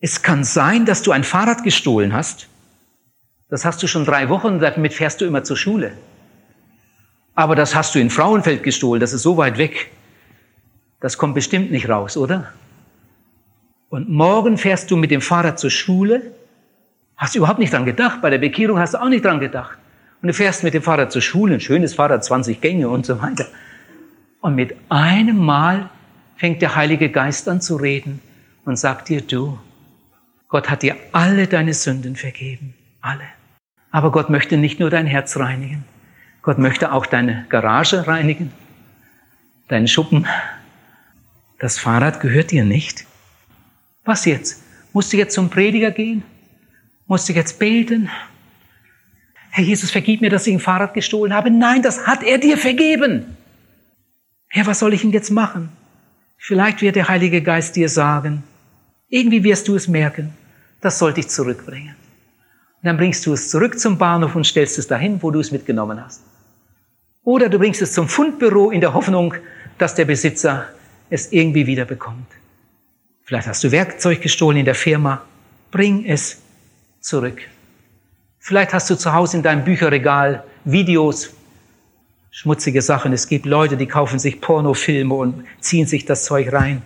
Es 0.00 0.22
kann 0.22 0.44
sein, 0.44 0.86
dass 0.86 1.02
du 1.02 1.12
ein 1.12 1.24
Fahrrad 1.24 1.62
gestohlen 1.62 2.12
hast. 2.12 2.48
Das 3.48 3.64
hast 3.64 3.82
du 3.82 3.86
schon 3.86 4.04
drei 4.04 4.28
Wochen 4.28 4.48
und 4.48 4.60
damit 4.60 4.92
fährst 4.92 5.20
du 5.20 5.24
immer 5.24 5.44
zur 5.44 5.56
Schule. 5.56 5.92
Aber 7.34 7.54
das 7.54 7.74
hast 7.74 7.94
du 7.94 7.98
in 7.98 8.10
Frauenfeld 8.10 8.62
gestohlen, 8.62 9.00
das 9.00 9.12
ist 9.12 9.22
so 9.22 9.36
weit 9.36 9.58
weg. 9.58 9.90
Das 11.00 11.16
kommt 11.16 11.34
bestimmt 11.34 11.70
nicht 11.70 11.88
raus, 11.88 12.16
oder? 12.16 12.52
Und 13.88 14.08
morgen 14.08 14.58
fährst 14.58 14.90
du 14.90 14.96
mit 14.96 15.10
dem 15.10 15.20
Fahrrad 15.20 15.58
zur 15.58 15.70
Schule. 15.70 16.32
Hast 17.16 17.34
du 17.34 17.38
überhaupt 17.38 17.58
nicht 17.58 17.72
dran 17.72 17.84
gedacht. 17.84 18.20
Bei 18.22 18.30
der 18.30 18.38
Bekehrung 18.38 18.78
hast 18.78 18.94
du 18.94 18.98
auch 19.02 19.08
nicht 19.08 19.24
dran 19.24 19.40
gedacht. 19.40 19.78
Und 20.22 20.28
du 20.28 20.34
fährst 20.34 20.62
mit 20.62 20.74
dem 20.74 20.82
Fahrrad 20.82 21.10
zur 21.10 21.22
Schule, 21.22 21.54
ein 21.54 21.60
schönes 21.60 21.94
Fahrrad, 21.94 22.24
20 22.24 22.60
Gänge 22.60 22.88
und 22.88 23.06
so 23.06 23.20
weiter. 23.20 23.46
Und 24.40 24.54
mit 24.54 24.76
einem 24.90 25.38
Mal 25.38 25.90
fängt 26.40 26.62
der 26.62 26.74
Heilige 26.74 27.10
Geist 27.10 27.50
an 27.50 27.60
zu 27.60 27.76
reden 27.76 28.18
und 28.64 28.78
sagt 28.78 29.10
dir, 29.10 29.20
du, 29.20 29.58
Gott 30.48 30.70
hat 30.70 30.82
dir 30.82 30.96
alle 31.12 31.46
deine 31.46 31.74
Sünden 31.74 32.16
vergeben. 32.16 32.72
Alle. 33.02 33.24
Aber 33.90 34.10
Gott 34.10 34.30
möchte 34.30 34.56
nicht 34.56 34.80
nur 34.80 34.88
dein 34.88 35.06
Herz 35.06 35.36
reinigen. 35.36 35.84
Gott 36.40 36.56
möchte 36.56 36.92
auch 36.92 37.04
deine 37.04 37.44
Garage 37.50 38.06
reinigen, 38.06 38.52
deinen 39.68 39.86
Schuppen. 39.86 40.26
Das 41.58 41.78
Fahrrad 41.78 42.20
gehört 42.20 42.52
dir 42.52 42.64
nicht. 42.64 43.04
Was 44.06 44.24
jetzt? 44.24 44.62
Musst 44.94 45.12
du 45.12 45.18
jetzt 45.18 45.34
zum 45.34 45.50
Prediger 45.50 45.90
gehen? 45.90 46.22
Musst 47.06 47.28
du 47.28 47.34
jetzt 47.34 47.58
beten? 47.58 48.08
Herr 49.50 49.64
Jesus, 49.64 49.90
vergib 49.90 50.22
mir, 50.22 50.30
dass 50.30 50.46
ich 50.46 50.54
ein 50.54 50.60
Fahrrad 50.60 50.94
gestohlen 50.94 51.34
habe. 51.34 51.50
Nein, 51.50 51.82
das 51.82 52.06
hat 52.06 52.22
er 52.22 52.38
dir 52.38 52.56
vergeben. 52.56 53.36
Herr, 54.48 54.66
was 54.66 54.78
soll 54.78 54.94
ich 54.94 55.02
denn 55.02 55.12
jetzt 55.12 55.30
machen? 55.30 55.68
Vielleicht 56.42 56.80
wird 56.80 56.96
der 56.96 57.08
Heilige 57.08 57.42
Geist 57.42 57.76
dir 57.76 57.90
sagen, 57.90 58.42
irgendwie 59.10 59.44
wirst 59.44 59.68
du 59.68 59.76
es 59.76 59.88
merken, 59.88 60.32
das 60.80 60.98
sollte 60.98 61.20
ich 61.20 61.28
zurückbringen. 61.28 61.94
Und 62.80 62.86
dann 62.86 62.96
bringst 62.96 63.26
du 63.26 63.34
es 63.34 63.50
zurück 63.50 63.78
zum 63.78 63.98
Bahnhof 63.98 64.34
und 64.34 64.46
stellst 64.46 64.78
es 64.78 64.86
dahin, 64.86 65.22
wo 65.22 65.30
du 65.30 65.40
es 65.40 65.52
mitgenommen 65.52 66.02
hast. 66.02 66.22
Oder 67.24 67.50
du 67.50 67.58
bringst 67.58 67.82
es 67.82 67.92
zum 67.92 68.08
Fundbüro 68.08 68.70
in 68.70 68.80
der 68.80 68.94
Hoffnung, 68.94 69.34
dass 69.76 69.94
der 69.94 70.06
Besitzer 70.06 70.66
es 71.10 71.30
irgendwie 71.30 71.66
wieder 71.66 71.84
bekommt. 71.84 72.26
Vielleicht 73.22 73.46
hast 73.46 73.62
du 73.62 73.70
Werkzeug 73.70 74.22
gestohlen 74.22 74.56
in 74.56 74.64
der 74.64 74.74
Firma. 74.74 75.22
Bring 75.70 76.06
es 76.06 76.40
zurück. 77.00 77.42
Vielleicht 78.38 78.72
hast 78.72 78.88
du 78.88 78.94
zu 78.94 79.12
Hause 79.12 79.36
in 79.36 79.42
deinem 79.42 79.62
Bücherregal 79.62 80.42
Videos, 80.64 81.34
schmutzige 82.30 82.82
Sachen. 82.82 83.12
Es 83.12 83.28
gibt 83.28 83.46
Leute, 83.46 83.76
die 83.76 83.86
kaufen 83.86 84.18
sich 84.18 84.40
Pornofilme 84.40 85.14
und 85.14 85.44
ziehen 85.60 85.86
sich 85.86 86.04
das 86.04 86.24
Zeug 86.24 86.52
rein. 86.52 86.82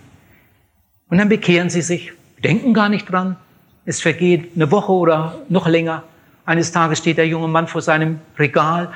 Und 1.09 1.17
dann 1.17 1.29
bekehren 1.29 1.69
sie 1.69 1.81
sich, 1.81 2.13
denken 2.43 2.73
gar 2.73 2.89
nicht 2.89 3.11
dran. 3.11 3.37
Es 3.85 4.01
vergeht 4.01 4.51
eine 4.55 4.71
Woche 4.71 4.91
oder 4.91 5.39
noch 5.49 5.67
länger. 5.67 6.03
Eines 6.45 6.71
Tages 6.71 6.99
steht 6.99 7.17
der 7.17 7.27
junge 7.27 7.47
Mann 7.47 7.67
vor 7.67 7.81
seinem 7.81 8.19
Regal 8.37 8.87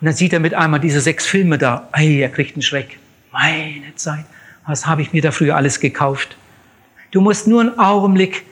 und 0.00 0.06
dann 0.06 0.14
sieht 0.14 0.32
er 0.32 0.40
mit 0.40 0.52
einmal 0.54 0.80
diese 0.80 1.00
sechs 1.00 1.26
Filme 1.26 1.56
da. 1.56 1.88
Ey, 1.92 2.20
er 2.20 2.28
kriegt 2.28 2.54
einen 2.54 2.62
Schreck. 2.62 2.98
Meine 3.32 3.94
Zeit, 3.94 4.26
was 4.66 4.86
habe 4.86 5.02
ich 5.02 5.12
mir 5.12 5.22
da 5.22 5.30
früher 5.30 5.56
alles 5.56 5.80
gekauft? 5.80 6.36
Du 7.10 7.20
musst 7.20 7.46
nur 7.46 7.62
einen 7.62 7.78
Augenblick 7.78 8.44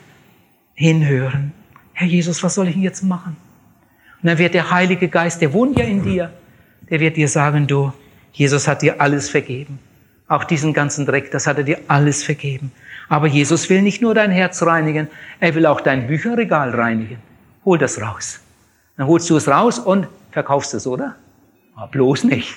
hinhören. 0.74 1.52
Herr 1.92 2.06
Jesus, 2.06 2.42
was 2.42 2.54
soll 2.54 2.68
ich 2.68 2.74
denn 2.74 2.82
jetzt 2.82 3.02
machen? 3.02 3.36
Und 4.22 4.28
dann 4.28 4.38
wird 4.38 4.54
der 4.54 4.70
Heilige 4.70 5.08
Geist, 5.08 5.42
der 5.42 5.52
wohnt 5.52 5.78
ja 5.78 5.84
in 5.84 6.02
dir, 6.02 6.32
der 6.90 7.00
wird 7.00 7.16
dir 7.16 7.28
sagen, 7.28 7.66
du, 7.66 7.92
Jesus 8.32 8.66
hat 8.68 8.82
dir 8.82 9.00
alles 9.00 9.28
vergeben. 9.28 9.78
Auch 10.28 10.44
diesen 10.44 10.72
ganzen 10.72 11.06
Dreck, 11.06 11.30
das 11.30 11.46
hat 11.46 11.58
er 11.58 11.64
dir 11.64 11.78
alles 11.88 12.24
vergeben. 12.24 12.72
Aber 13.08 13.26
Jesus 13.26 13.68
will 13.68 13.82
nicht 13.82 14.00
nur 14.00 14.14
dein 14.14 14.30
Herz 14.30 14.62
reinigen, 14.62 15.08
er 15.40 15.54
will 15.54 15.66
auch 15.66 15.80
dein 15.80 16.06
Bücherregal 16.06 16.70
reinigen. 16.70 17.18
Hol 17.64 17.78
das 17.78 18.00
raus. 18.00 18.40
Dann 18.96 19.06
holst 19.06 19.28
du 19.28 19.36
es 19.36 19.48
raus 19.48 19.78
und 19.78 20.08
verkaufst 20.30 20.74
es, 20.74 20.86
oder? 20.86 21.16
Aber 21.74 21.88
bloß 21.88 22.24
nicht. 22.24 22.56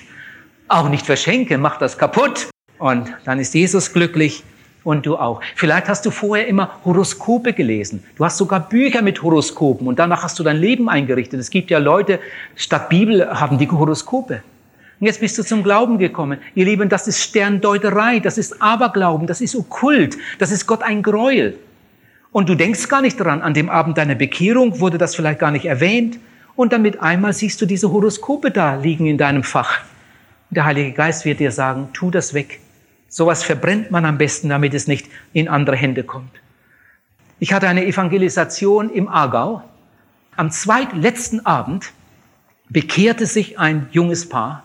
Auch 0.68 0.88
nicht 0.88 1.06
verschenken, 1.06 1.60
mach 1.60 1.78
das 1.78 1.98
kaputt. 1.98 2.48
Und 2.78 3.12
dann 3.24 3.40
ist 3.40 3.54
Jesus 3.54 3.92
glücklich 3.92 4.44
und 4.88 5.04
du 5.04 5.18
auch. 5.18 5.42
Vielleicht 5.54 5.86
hast 5.88 6.06
du 6.06 6.10
vorher 6.10 6.46
immer 6.46 6.78
Horoskope 6.82 7.52
gelesen. 7.52 8.02
Du 8.16 8.24
hast 8.24 8.38
sogar 8.38 8.70
Bücher 8.70 9.02
mit 9.02 9.22
Horoskopen 9.22 9.86
und 9.86 9.98
danach 9.98 10.22
hast 10.22 10.38
du 10.38 10.42
dein 10.42 10.56
Leben 10.56 10.88
eingerichtet. 10.88 11.38
Es 11.38 11.50
gibt 11.50 11.70
ja 11.70 11.78
Leute, 11.78 12.20
statt 12.56 12.88
Bibel 12.88 13.28
haben 13.38 13.58
die 13.58 13.70
Horoskope. 13.70 14.42
Und 14.98 15.06
jetzt 15.06 15.20
bist 15.20 15.36
du 15.36 15.42
zum 15.42 15.62
Glauben 15.62 15.98
gekommen. 15.98 16.38
Ihr 16.54 16.64
Lieben, 16.64 16.88
das 16.88 17.06
ist 17.06 17.20
Sterndeuterei, 17.22 18.18
das 18.18 18.38
ist 18.38 18.62
Aberglauben, 18.62 19.26
das 19.26 19.42
ist 19.42 19.54
Okkult, 19.54 20.16
das 20.38 20.50
ist 20.50 20.66
Gott 20.66 20.82
ein 20.82 21.02
Gräuel. 21.02 21.58
Und 22.32 22.48
du 22.48 22.54
denkst 22.54 22.88
gar 22.88 23.02
nicht 23.02 23.20
daran, 23.20 23.42
an 23.42 23.52
dem 23.52 23.68
Abend 23.68 23.98
deiner 23.98 24.14
Bekehrung 24.14 24.80
wurde 24.80 24.96
das 24.96 25.14
vielleicht 25.14 25.38
gar 25.38 25.50
nicht 25.50 25.66
erwähnt. 25.66 26.18
Und 26.56 26.72
dann 26.72 26.80
mit 26.80 27.02
einmal 27.02 27.34
siehst 27.34 27.60
du 27.60 27.66
diese 27.66 27.92
Horoskope 27.92 28.50
da 28.50 28.76
liegen 28.76 29.04
in 29.04 29.18
deinem 29.18 29.42
Fach. 29.42 29.80
Der 30.48 30.64
Heilige 30.64 30.92
Geist 30.92 31.26
wird 31.26 31.40
dir 31.40 31.52
sagen, 31.52 31.90
tu 31.92 32.10
das 32.10 32.32
weg. 32.32 32.60
Sowas 33.08 33.42
verbrennt 33.42 33.90
man 33.90 34.04
am 34.04 34.18
besten, 34.18 34.50
damit 34.50 34.74
es 34.74 34.86
nicht 34.86 35.06
in 35.32 35.48
andere 35.48 35.76
Hände 35.76 36.04
kommt. 36.04 36.30
Ich 37.40 37.52
hatte 37.52 37.68
eine 37.68 37.86
Evangelisation 37.86 38.90
im 38.90 39.08
Aargau. 39.08 39.62
Am 40.36 40.50
zweitletzten 40.50 41.46
Abend 41.46 41.92
bekehrte 42.68 43.26
sich 43.26 43.58
ein 43.58 43.88
junges 43.92 44.28
Paar. 44.28 44.64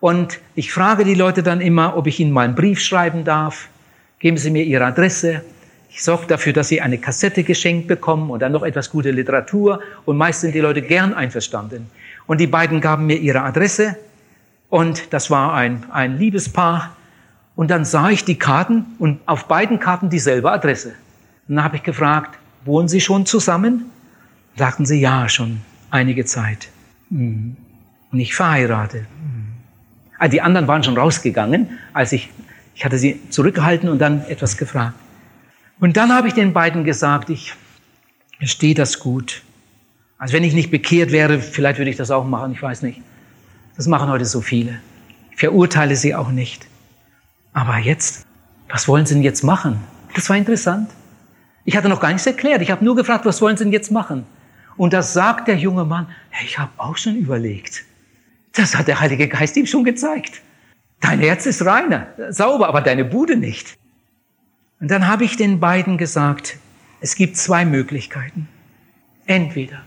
Und 0.00 0.40
ich 0.54 0.72
frage 0.72 1.04
die 1.04 1.14
Leute 1.14 1.42
dann 1.42 1.60
immer, 1.60 1.96
ob 1.96 2.06
ich 2.06 2.20
ihnen 2.20 2.32
mal 2.32 2.44
einen 2.44 2.54
Brief 2.54 2.80
schreiben 2.80 3.24
darf. 3.24 3.68
Geben 4.18 4.36
Sie 4.36 4.50
mir 4.50 4.64
Ihre 4.64 4.84
Adresse. 4.84 5.42
Ich 5.90 6.02
sorge 6.02 6.26
dafür, 6.26 6.52
dass 6.52 6.68
Sie 6.68 6.80
eine 6.80 6.98
Kassette 6.98 7.44
geschenkt 7.44 7.86
bekommen 7.86 8.30
und 8.30 8.40
dann 8.40 8.52
noch 8.52 8.64
etwas 8.64 8.90
gute 8.90 9.10
Literatur. 9.10 9.80
Und 10.04 10.16
meist 10.16 10.40
sind 10.40 10.54
die 10.54 10.60
Leute 10.60 10.82
gern 10.82 11.14
einverstanden. 11.14 11.90
Und 12.26 12.40
die 12.40 12.46
beiden 12.46 12.80
gaben 12.80 13.06
mir 13.06 13.18
ihre 13.18 13.42
Adresse. 13.42 13.96
Und 14.70 15.12
das 15.12 15.30
war 15.30 15.54
ein, 15.54 15.84
ein 15.90 16.18
Liebespaar. 16.18 16.96
Und 17.56 17.70
dann 17.70 17.84
sah 17.84 18.10
ich 18.10 18.24
die 18.24 18.36
Karten 18.36 18.84
und 18.98 19.20
auf 19.26 19.46
beiden 19.46 19.78
Karten 19.78 20.10
dieselbe 20.10 20.50
Adresse. 20.50 20.94
Und 21.48 21.56
dann 21.56 21.64
habe 21.64 21.76
ich 21.76 21.82
gefragt, 21.82 22.38
wohnen 22.64 22.88
Sie 22.88 23.00
schon 23.00 23.26
zusammen? 23.26 23.90
Sagten 24.56 24.86
sie, 24.86 25.00
ja, 25.00 25.28
schon 25.28 25.60
einige 25.90 26.24
Zeit. 26.24 26.68
Hm. 27.10 27.56
Nicht 28.12 28.34
verheiratet. 28.34 29.02
Hm. 29.02 29.46
Ah, 30.18 30.28
die 30.28 30.40
anderen 30.40 30.68
waren 30.68 30.82
schon 30.84 30.96
rausgegangen, 30.96 31.78
als 31.92 32.12
ich, 32.12 32.30
ich 32.74 32.84
hatte 32.84 32.98
sie 32.98 33.20
zurückgehalten 33.30 33.88
und 33.88 33.98
dann 33.98 34.24
etwas 34.26 34.56
gefragt. 34.56 34.94
Und 35.80 35.96
dann 35.96 36.12
habe 36.12 36.28
ich 36.28 36.34
den 36.34 36.52
beiden 36.52 36.84
gesagt, 36.84 37.30
ich 37.30 37.54
verstehe 38.38 38.74
das 38.74 39.00
gut. 39.00 39.42
Also 40.18 40.34
wenn 40.34 40.44
ich 40.44 40.54
nicht 40.54 40.70
bekehrt 40.70 41.10
wäre, 41.10 41.40
vielleicht 41.40 41.78
würde 41.78 41.90
ich 41.90 41.96
das 41.96 42.10
auch 42.10 42.24
machen, 42.24 42.52
ich 42.52 42.62
weiß 42.62 42.82
nicht. 42.82 43.00
Das 43.76 43.88
machen 43.88 44.08
heute 44.08 44.24
so 44.24 44.40
viele. 44.40 44.78
Ich 45.32 45.38
verurteile 45.38 45.96
sie 45.96 46.14
auch 46.14 46.30
nicht. 46.30 46.66
Aber 47.54 47.78
jetzt, 47.78 48.26
was 48.68 48.88
wollen 48.88 49.06
sie 49.06 49.14
denn 49.14 49.22
jetzt 49.22 49.42
machen? 49.42 49.80
Das 50.14 50.28
war 50.28 50.36
interessant. 50.36 50.90
Ich 51.64 51.76
hatte 51.76 51.88
noch 51.88 52.00
gar 52.00 52.08
nichts 52.08 52.26
erklärt. 52.26 52.60
Ich 52.60 52.70
habe 52.70 52.84
nur 52.84 52.94
gefragt, 52.94 53.24
was 53.24 53.40
wollen 53.40 53.56
sie 53.56 53.64
denn 53.64 53.72
jetzt 53.72 53.90
machen? 53.90 54.26
Und 54.76 54.92
da 54.92 55.02
sagt 55.02 55.48
der 55.48 55.56
junge 55.56 55.84
Mann, 55.84 56.08
ich 56.44 56.58
habe 56.58 56.72
auch 56.76 56.96
schon 56.96 57.16
überlegt. 57.16 57.84
Das 58.52 58.76
hat 58.76 58.88
der 58.88 59.00
Heilige 59.00 59.28
Geist 59.28 59.56
ihm 59.56 59.66
schon 59.66 59.84
gezeigt. 59.84 60.42
Dein 61.00 61.20
Herz 61.20 61.46
ist 61.46 61.64
reiner, 61.64 62.08
sauber, 62.30 62.68
aber 62.68 62.80
deine 62.80 63.04
Bude 63.04 63.36
nicht. 63.36 63.76
Und 64.80 64.90
dann 64.90 65.06
habe 65.06 65.24
ich 65.24 65.36
den 65.36 65.60
beiden 65.60 65.96
gesagt, 65.96 66.58
es 67.00 67.14
gibt 67.14 67.36
zwei 67.36 67.64
Möglichkeiten. 67.64 68.48
Entweder 69.26 69.80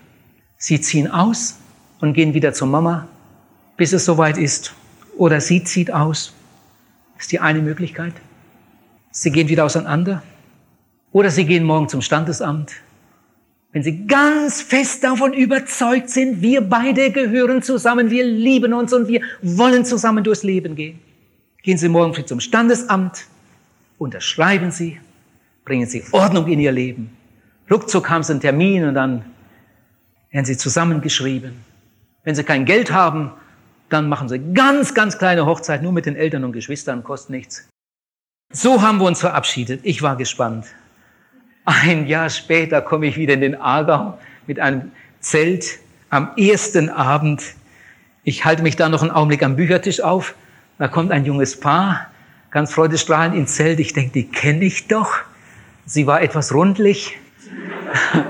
sie 0.57 0.79
ziehen 0.79 1.09
aus 1.09 1.57
und 1.99 2.13
gehen 2.13 2.33
wieder 2.33 2.53
zur 2.53 2.67
Mama, 2.67 3.07
bis 3.75 3.93
es 3.93 4.05
soweit 4.05 4.37
ist, 4.37 4.73
oder 5.17 5.41
sie 5.41 5.63
zieht 5.63 5.91
aus. 5.91 6.33
Ist 7.17 7.31
die 7.31 7.39
eine 7.39 7.61
Möglichkeit. 7.61 8.13
Sie 9.11 9.31
gehen 9.31 9.49
wieder 9.49 9.65
auseinander. 9.65 10.23
Oder 11.11 11.31
sie 11.31 11.45
gehen 11.45 11.63
morgen 11.63 11.89
zum 11.89 12.01
Standesamt. 12.01 12.73
Wenn 13.71 13.83
sie 13.83 14.07
ganz 14.07 14.61
fest 14.61 15.03
davon 15.03 15.33
überzeugt 15.33 16.09
sind, 16.09 16.41
wir 16.41 16.61
beide 16.61 17.11
gehören 17.11 17.61
zusammen, 17.61 18.09
wir 18.09 18.23
lieben 18.23 18.73
uns 18.73 18.93
und 18.93 19.07
wir 19.07 19.21
wollen 19.41 19.85
zusammen 19.85 20.23
durchs 20.23 20.43
Leben 20.43 20.75
gehen. 20.75 20.99
Gehen 21.63 21.77
Sie 21.77 21.89
morgen 21.89 22.25
zum 22.25 22.39
Standesamt, 22.39 23.25
unterschreiben 23.97 24.71
Sie, 24.71 24.99
bringen 25.65 25.85
Sie 25.85 26.03
Ordnung 26.11 26.47
in 26.47 26.59
Ihr 26.59 26.71
Leben. 26.71 27.09
Ruckzuck 27.69 28.09
haben 28.09 28.23
Sie 28.23 28.31
einen 28.31 28.39
Termin 28.39 28.85
und 28.85 28.93
dann 28.93 29.25
werden 30.31 30.45
Sie 30.45 30.55
zusammengeschrieben. 30.55 31.53
Wenn 32.23 32.35
Sie 32.35 32.43
kein 32.43 32.63
Geld 32.63 32.91
haben, 32.91 33.31
dann 33.89 34.09
machen 34.09 34.29
Sie 34.29 34.39
ganz, 34.53 34.93
ganz 34.93 35.17
kleine 35.17 35.45
Hochzeit, 35.45 35.81
nur 35.81 35.91
mit 35.91 36.05
den 36.05 36.15
Eltern 36.15 36.43
und 36.43 36.51
Geschwistern, 36.51 37.03
kostet 37.03 37.31
nichts. 37.31 37.69
So 38.51 38.81
haben 38.81 38.99
wir 38.99 39.05
uns 39.05 39.19
verabschiedet. 39.19 39.81
Ich 39.83 40.01
war 40.01 40.15
gespannt. 40.15 40.67
Ein 41.65 42.07
Jahr 42.07 42.29
später 42.29 42.81
komme 42.81 43.07
ich 43.07 43.17
wieder 43.17 43.33
in 43.33 43.41
den 43.41 43.59
Aargau 43.59 44.17
mit 44.45 44.59
einem 44.59 44.91
Zelt 45.19 45.79
am 46.09 46.31
ersten 46.37 46.89
Abend. 46.89 47.43
Ich 48.23 48.45
halte 48.45 48.63
mich 48.63 48.77
da 48.77 48.87
noch 48.87 49.01
einen 49.01 49.11
Augenblick 49.11 49.43
am 49.43 49.57
Büchertisch 49.57 49.99
auf. 50.01 50.35
Da 50.77 50.87
kommt 50.87 51.11
ein 51.11 51.25
junges 51.25 51.59
Paar, 51.59 52.07
ganz 52.51 52.73
freudestrahlend 52.73 53.35
ins 53.35 53.55
Zelt. 53.55 53.79
Ich 53.79 53.93
denke, 53.93 54.11
die 54.11 54.27
kenne 54.29 54.63
ich 54.63 54.87
doch. 54.87 55.13
Sie 55.85 56.07
war 56.07 56.21
etwas 56.21 56.53
rundlich. 56.53 57.17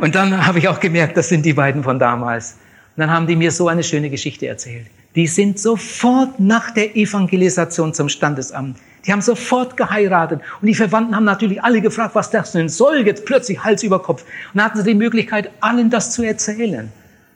Und 0.00 0.14
dann 0.14 0.46
habe 0.46 0.58
ich 0.58 0.68
auch 0.68 0.80
gemerkt, 0.80 1.16
das 1.16 1.28
sind 1.28 1.44
die 1.44 1.52
beiden 1.52 1.82
von 1.82 1.98
damals. 1.98 2.56
Und 2.96 3.00
dann 3.00 3.10
haben 3.10 3.26
die 3.26 3.36
mir 3.36 3.50
so 3.50 3.68
eine 3.68 3.82
schöne 3.82 4.10
Geschichte 4.10 4.46
erzählt. 4.46 4.86
Die 5.14 5.26
sind 5.26 5.58
sofort 5.58 6.40
nach 6.40 6.72
der 6.72 6.96
Evangelisation 6.96 7.94
zum 7.94 8.08
Standesamt. 8.08 8.78
Die 9.06 9.12
haben 9.12 9.20
sofort 9.20 9.76
geheiratet. 9.76 10.40
Und 10.60 10.66
die 10.66 10.74
Verwandten 10.74 11.14
haben 11.14 11.24
natürlich 11.24 11.62
alle 11.62 11.80
gefragt, 11.80 12.14
was 12.14 12.30
das 12.30 12.52
denn 12.52 12.68
soll, 12.68 13.06
jetzt 13.06 13.24
plötzlich 13.24 13.62
Hals 13.62 13.82
über 13.82 14.00
Kopf. 14.00 14.22
Und 14.22 14.58
dann 14.58 14.64
hatten 14.64 14.78
sie 14.78 14.84
die 14.84 14.94
Möglichkeit, 14.94 15.50
allen 15.60 15.90
das 15.90 16.12
zu 16.12 16.22
erzählen. 16.22 16.90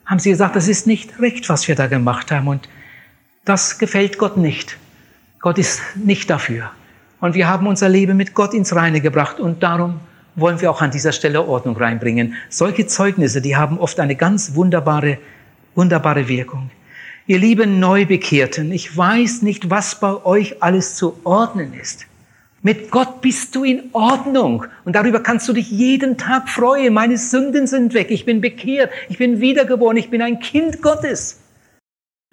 Haben 0.05 0.19
sie 0.19 0.31
gesagt, 0.31 0.55
das 0.55 0.67
ist 0.67 0.87
nicht 0.87 1.19
recht, 1.19 1.47
was 1.49 1.67
wir 1.67 1.75
da 1.75 1.87
gemacht 1.87 2.31
haben. 2.31 2.47
Und 2.47 2.67
das 3.45 3.77
gefällt 3.77 4.17
Gott 4.17 4.37
nicht. 4.37 4.77
Gott 5.39 5.57
ist 5.57 5.81
nicht 5.95 6.29
dafür. 6.29 6.71
Und 7.21 7.35
wir 7.35 7.47
haben 7.47 7.67
unser 7.67 7.89
Leben 7.89 8.17
mit 8.17 8.33
Gott 8.33 8.53
ins 8.53 8.75
Reine 8.75 9.01
gebracht. 9.01 9.39
Und 9.39 9.61
darum 9.61 9.99
wollen 10.35 10.59
wir 10.61 10.71
auch 10.71 10.81
an 10.81 10.91
dieser 10.91 11.11
Stelle 11.11 11.45
Ordnung 11.45 11.77
reinbringen. 11.77 12.35
Solche 12.49 12.87
Zeugnisse, 12.87 13.41
die 13.41 13.55
haben 13.55 13.77
oft 13.77 13.99
eine 13.99 14.15
ganz 14.15 14.55
wunderbare, 14.55 15.17
wunderbare 15.75 16.27
Wirkung. 16.27 16.69
Ihr 17.27 17.39
lieben 17.39 17.79
Neubekehrten, 17.79 18.71
ich 18.71 18.95
weiß 18.95 19.43
nicht, 19.43 19.69
was 19.69 19.99
bei 19.99 20.25
euch 20.25 20.63
alles 20.63 20.95
zu 20.95 21.19
ordnen 21.23 21.73
ist. 21.73 22.07
Mit 22.61 22.91
Gott 22.91 23.21
bist 23.21 23.55
du 23.55 23.63
in 23.63 23.83
Ordnung 23.93 24.65
und 24.83 24.95
darüber 24.95 25.21
kannst 25.21 25.47
du 25.47 25.53
dich 25.53 25.69
jeden 25.69 26.17
Tag 26.17 26.49
freuen. 26.49 26.93
Meine 26.93 27.17
Sünden 27.17 27.67
sind 27.67 27.93
weg, 27.93 28.11
ich 28.11 28.25
bin 28.25 28.41
bekehrt, 28.41 28.91
ich 29.07 29.17
bin 29.17 29.39
wiedergeboren, 29.39 29.95
ich 29.95 30.09
bin 30.09 30.21
ein 30.21 30.39
Kind 30.39 30.81
Gottes. 30.81 31.39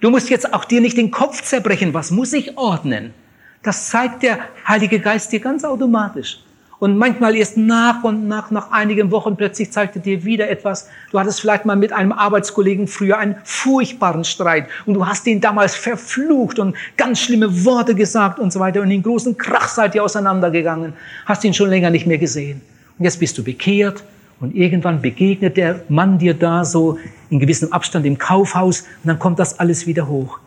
Du 0.01 0.11
musst 0.11 0.31
jetzt 0.31 0.53
auch 0.53 0.65
dir 0.65 0.81
nicht 0.81 0.97
den 0.97 1.11
Kopf 1.11 1.43
zerbrechen, 1.43 1.95
was 1.95 2.11
muss 2.11 2.33
ich 2.33 2.57
ordnen? 2.57 3.15
Das 3.63 3.89
zeigt 3.89 4.23
der 4.23 4.39
Heilige 4.67 5.01
Geist 5.01 5.31
dir 5.33 5.41
ganz 5.41 5.65
automatisch. 5.65 6.41
Und 6.79 6.99
manchmal 6.99 7.35
erst 7.35 7.57
nach 7.57 8.05
und 8.05 8.29
nach, 8.29 8.51
nach 8.51 8.71
einigen 8.71 9.11
Wochen 9.11 9.37
plötzlich 9.37 9.73
zeigte 9.73 9.99
dir 9.99 10.25
wieder 10.25 10.51
etwas. 10.51 10.89
Du 11.11 11.19
hattest 11.19 11.41
vielleicht 11.41 11.65
mal 11.65 11.77
mit 11.77 11.93
einem 11.93 12.13
Arbeitskollegen 12.13 12.87
früher 12.87 13.17
einen 13.17 13.37
furchtbaren 13.45 14.25
Streit 14.25 14.69
und 14.85 14.95
du 14.95 15.07
hast 15.07 15.27
ihn 15.27 15.41
damals 15.41 15.75
verflucht 15.75 16.59
und 16.59 16.77
ganz 16.99 17.21
schlimme 17.21 17.65
Worte 17.65 17.95
gesagt 17.95 18.39
und 18.39 18.53
so 18.53 18.61
weiter 18.61 18.83
und 18.83 18.91
in 18.91 19.03
großen 19.03 19.39
Krach 19.39 19.69
seid 19.69 19.95
ihr 19.95 20.05
auseinandergegangen. 20.05 20.93
Hast 21.25 21.45
ihn 21.45 21.55
schon 21.55 21.71
länger 21.71 21.89
nicht 21.89 22.07
mehr 22.07 22.19
gesehen. 22.19 22.61
Und 22.99 23.05
jetzt 23.05 23.21
bist 23.21 23.39
du 23.39 23.43
bekehrt 23.43 24.05
und 24.41 24.55
irgendwann 24.55 25.01
begegnet 25.01 25.57
der 25.57 25.81
Mann 25.89 26.19
dir 26.19 26.35
da 26.35 26.63
so 26.63 26.99
in 27.31 27.41
gewissem 27.41 27.73
Abstand 27.73 28.05
im 28.05 28.19
Kaufhaus 28.19 28.83
und 29.03 29.09
dann 29.09 29.19
kommt 29.19 29.39
das 29.39 29.59
alles 29.59 29.87
wieder 29.87 30.09
hoch. 30.09 30.41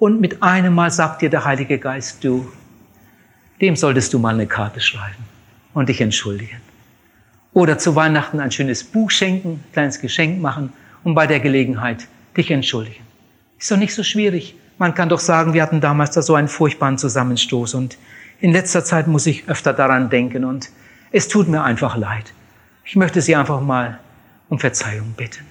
Und 0.00 0.20
mit 0.20 0.42
einem 0.42 0.74
Mal 0.74 0.90
sagt 0.90 1.22
dir 1.22 1.30
der 1.30 1.44
Heilige 1.44 1.78
Geist, 1.78 2.22
du, 2.24 2.48
dem 3.60 3.76
solltest 3.76 4.12
du 4.12 4.18
mal 4.18 4.34
eine 4.34 4.46
Karte 4.46 4.80
schreiben 4.80 5.27
und 5.78 5.88
dich 5.88 6.00
entschuldigen. 6.00 6.60
Oder 7.52 7.78
zu 7.78 7.94
Weihnachten 7.94 8.40
ein 8.40 8.50
schönes 8.50 8.82
Buch 8.82 9.12
schenken, 9.12 9.64
ein 9.64 9.72
kleines 9.72 10.00
Geschenk 10.00 10.40
machen 10.40 10.72
und 11.04 11.14
bei 11.14 11.28
der 11.28 11.38
Gelegenheit 11.38 12.08
dich 12.36 12.50
entschuldigen. 12.50 13.04
Ist 13.58 13.70
doch 13.70 13.76
nicht 13.76 13.94
so 13.94 14.02
schwierig. 14.02 14.56
Man 14.78 14.94
kann 14.94 15.08
doch 15.08 15.20
sagen, 15.20 15.54
wir 15.54 15.62
hatten 15.62 15.80
damals 15.80 16.10
da 16.10 16.22
so 16.22 16.34
einen 16.34 16.48
furchtbaren 16.48 16.98
Zusammenstoß 16.98 17.74
und 17.74 17.96
in 18.40 18.52
letzter 18.52 18.84
Zeit 18.84 19.06
muss 19.06 19.26
ich 19.26 19.48
öfter 19.48 19.72
daran 19.72 20.10
denken 20.10 20.44
und 20.44 20.70
es 21.12 21.28
tut 21.28 21.48
mir 21.48 21.62
einfach 21.62 21.96
leid. 21.96 22.32
Ich 22.84 22.96
möchte 22.96 23.20
Sie 23.20 23.36
einfach 23.36 23.60
mal 23.60 24.00
um 24.48 24.58
Verzeihung 24.58 25.14
bitten. 25.16 25.46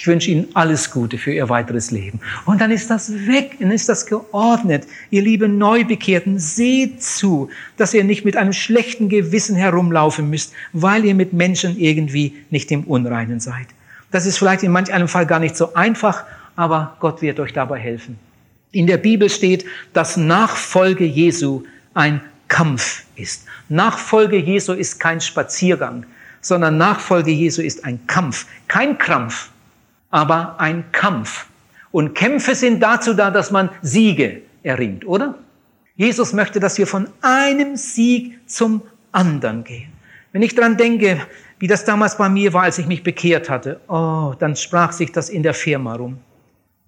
Ich 0.00 0.06
wünsche 0.06 0.30
Ihnen 0.30 0.48
alles 0.54 0.90
Gute 0.92 1.18
für 1.18 1.30
Ihr 1.30 1.50
weiteres 1.50 1.90
Leben. 1.90 2.20
Und 2.46 2.62
dann 2.62 2.70
ist 2.70 2.88
das 2.88 3.12
weg, 3.26 3.58
dann 3.60 3.70
ist 3.70 3.86
das 3.86 4.06
geordnet. 4.06 4.86
Ihr 5.10 5.20
lieben 5.20 5.58
Neubekehrten, 5.58 6.38
seht 6.38 7.02
zu, 7.02 7.50
dass 7.76 7.92
ihr 7.92 8.02
nicht 8.02 8.24
mit 8.24 8.34
einem 8.34 8.54
schlechten 8.54 9.10
Gewissen 9.10 9.56
herumlaufen 9.56 10.30
müsst, 10.30 10.54
weil 10.72 11.04
ihr 11.04 11.14
mit 11.14 11.34
Menschen 11.34 11.78
irgendwie 11.78 12.34
nicht 12.48 12.72
im 12.72 12.84
Unreinen 12.84 13.40
seid. 13.40 13.66
Das 14.10 14.24
ist 14.24 14.38
vielleicht 14.38 14.62
in 14.62 14.72
manch 14.72 14.90
einem 14.90 15.06
Fall 15.06 15.26
gar 15.26 15.38
nicht 15.38 15.54
so 15.54 15.74
einfach, 15.74 16.24
aber 16.56 16.96
Gott 17.00 17.20
wird 17.20 17.38
euch 17.38 17.52
dabei 17.52 17.78
helfen. 17.78 18.18
In 18.72 18.86
der 18.86 18.96
Bibel 18.96 19.28
steht, 19.28 19.66
dass 19.92 20.16
Nachfolge 20.16 21.04
Jesu 21.04 21.64
ein 21.92 22.22
Kampf 22.48 23.02
ist. 23.16 23.44
Nachfolge 23.68 24.38
Jesu 24.38 24.72
ist 24.72 24.98
kein 24.98 25.20
Spaziergang, 25.20 26.06
sondern 26.40 26.78
Nachfolge 26.78 27.32
Jesu 27.32 27.60
ist 27.60 27.84
ein 27.84 28.06
Kampf, 28.06 28.46
kein 28.66 28.96
Krampf 28.96 29.49
aber 30.10 30.60
ein 30.60 30.84
Kampf. 30.92 31.46
Und 31.92 32.14
Kämpfe 32.14 32.54
sind 32.54 32.80
dazu 32.80 33.14
da, 33.14 33.30
dass 33.30 33.50
man 33.50 33.70
Siege 33.82 34.42
erringt, 34.62 35.06
oder? 35.06 35.36
Jesus 35.96 36.32
möchte, 36.32 36.60
dass 36.60 36.78
wir 36.78 36.86
von 36.86 37.08
einem 37.20 37.76
Sieg 37.76 38.38
zum 38.46 38.82
anderen 39.12 39.64
gehen. 39.64 39.92
Wenn 40.32 40.42
ich 40.42 40.54
dran 40.54 40.76
denke, 40.76 41.20
wie 41.58 41.66
das 41.66 41.84
damals 41.84 42.16
bei 42.16 42.28
mir 42.28 42.52
war, 42.52 42.62
als 42.62 42.78
ich 42.78 42.86
mich 42.86 43.02
bekehrt 43.02 43.50
hatte, 43.50 43.80
oh, 43.88 44.34
dann 44.38 44.56
sprach 44.56 44.92
sich 44.92 45.12
das 45.12 45.28
in 45.28 45.42
der 45.42 45.54
Firma 45.54 45.94
rum. 45.94 46.18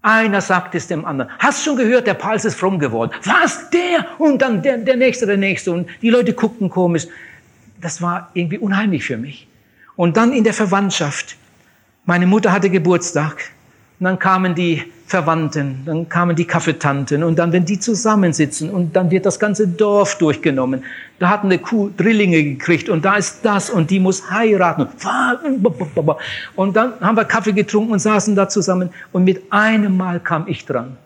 Einer 0.00 0.40
sagt 0.40 0.74
es 0.74 0.88
dem 0.88 1.04
anderen. 1.04 1.30
Hast 1.38 1.64
schon 1.64 1.76
gehört, 1.76 2.06
der 2.06 2.14
Pals 2.14 2.44
ist 2.44 2.56
fromm 2.56 2.78
geworden. 2.78 3.12
Was? 3.24 3.70
Der? 3.70 4.06
Und 4.18 4.42
dann 4.42 4.62
der, 4.62 4.78
der 4.78 4.96
Nächste, 4.96 5.26
der 5.26 5.36
Nächste. 5.36 5.72
Und 5.72 5.88
die 6.00 6.10
Leute 6.10 6.32
guckten 6.32 6.68
komisch. 6.68 7.06
Das 7.80 8.02
war 8.02 8.30
irgendwie 8.34 8.58
unheimlich 8.58 9.04
für 9.04 9.16
mich. 9.16 9.46
Und 9.94 10.16
dann 10.16 10.32
in 10.32 10.42
der 10.42 10.54
Verwandtschaft. 10.54 11.36
Meine 12.04 12.26
Mutter 12.26 12.50
hatte 12.50 12.68
Geburtstag. 12.68 13.52
Und 14.00 14.06
dann 14.06 14.18
kamen 14.18 14.56
die 14.56 14.82
Verwandten, 15.06 15.82
dann 15.84 16.08
kamen 16.08 16.34
die 16.34 16.44
Kaffeetanten 16.44 17.22
und 17.22 17.38
dann, 17.38 17.52
wenn 17.52 17.64
die 17.64 17.78
zusammensitzen 17.78 18.70
und 18.70 18.96
dann 18.96 19.12
wird 19.12 19.26
das 19.26 19.38
ganze 19.38 19.68
Dorf 19.68 20.18
durchgenommen. 20.18 20.82
Da 21.20 21.28
hat 21.28 21.44
eine 21.44 21.58
Kuh 21.58 21.90
Drillinge 21.96 22.42
gekriegt 22.42 22.88
und 22.88 23.04
da 23.04 23.14
ist 23.14 23.44
das 23.44 23.70
und 23.70 23.90
die 23.90 24.00
muss 24.00 24.28
heiraten. 24.32 24.88
Und 26.56 26.74
dann 26.76 26.94
haben 27.00 27.16
wir 27.16 27.24
Kaffee 27.26 27.52
getrunken 27.52 27.92
und 27.92 28.00
saßen 28.00 28.34
da 28.34 28.48
zusammen 28.48 28.90
und 29.12 29.22
mit 29.22 29.44
einem 29.52 29.96
Mal 29.96 30.18
kam 30.18 30.48
ich 30.48 30.66
dran. 30.66 30.96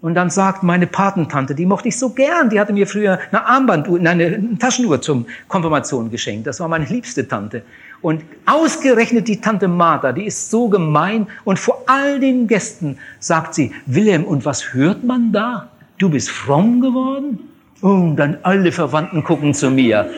Und 0.00 0.14
dann 0.14 0.30
sagt 0.30 0.62
meine 0.62 0.86
Patentante, 0.86 1.54
die 1.56 1.66
mochte 1.66 1.88
ich 1.88 1.98
so 1.98 2.10
gern, 2.10 2.48
die 2.48 2.60
hatte 2.60 2.72
mir 2.72 2.86
früher 2.86 3.18
eine 3.30 3.44
Armbanduhr, 3.44 3.98
eine 3.98 4.56
Taschenuhr 4.56 5.02
zum 5.02 5.26
Konfirmation 5.48 6.10
geschenkt. 6.10 6.46
Das 6.46 6.60
war 6.60 6.68
meine 6.68 6.86
liebste 6.86 7.26
Tante. 7.28 7.62
Und 8.00 8.22
ausgerechnet 8.46 9.26
die 9.26 9.40
Tante 9.40 9.66
Martha, 9.66 10.12
die 10.12 10.26
ist 10.26 10.50
so 10.50 10.68
gemein 10.68 11.26
und 11.44 11.58
vor 11.58 11.82
all 11.86 12.20
den 12.20 12.46
Gästen 12.46 12.98
sagt 13.18 13.54
sie, 13.54 13.72
Wilhelm, 13.86 14.24
und 14.24 14.44
was 14.44 14.72
hört 14.72 15.02
man 15.02 15.32
da? 15.32 15.68
Du 15.98 16.08
bist 16.08 16.30
fromm 16.30 16.80
geworden? 16.80 17.40
Und 17.80 18.16
dann 18.16 18.38
alle 18.42 18.70
Verwandten 18.70 19.22
gucken 19.24 19.52
zu 19.52 19.70
mir. 19.70 20.08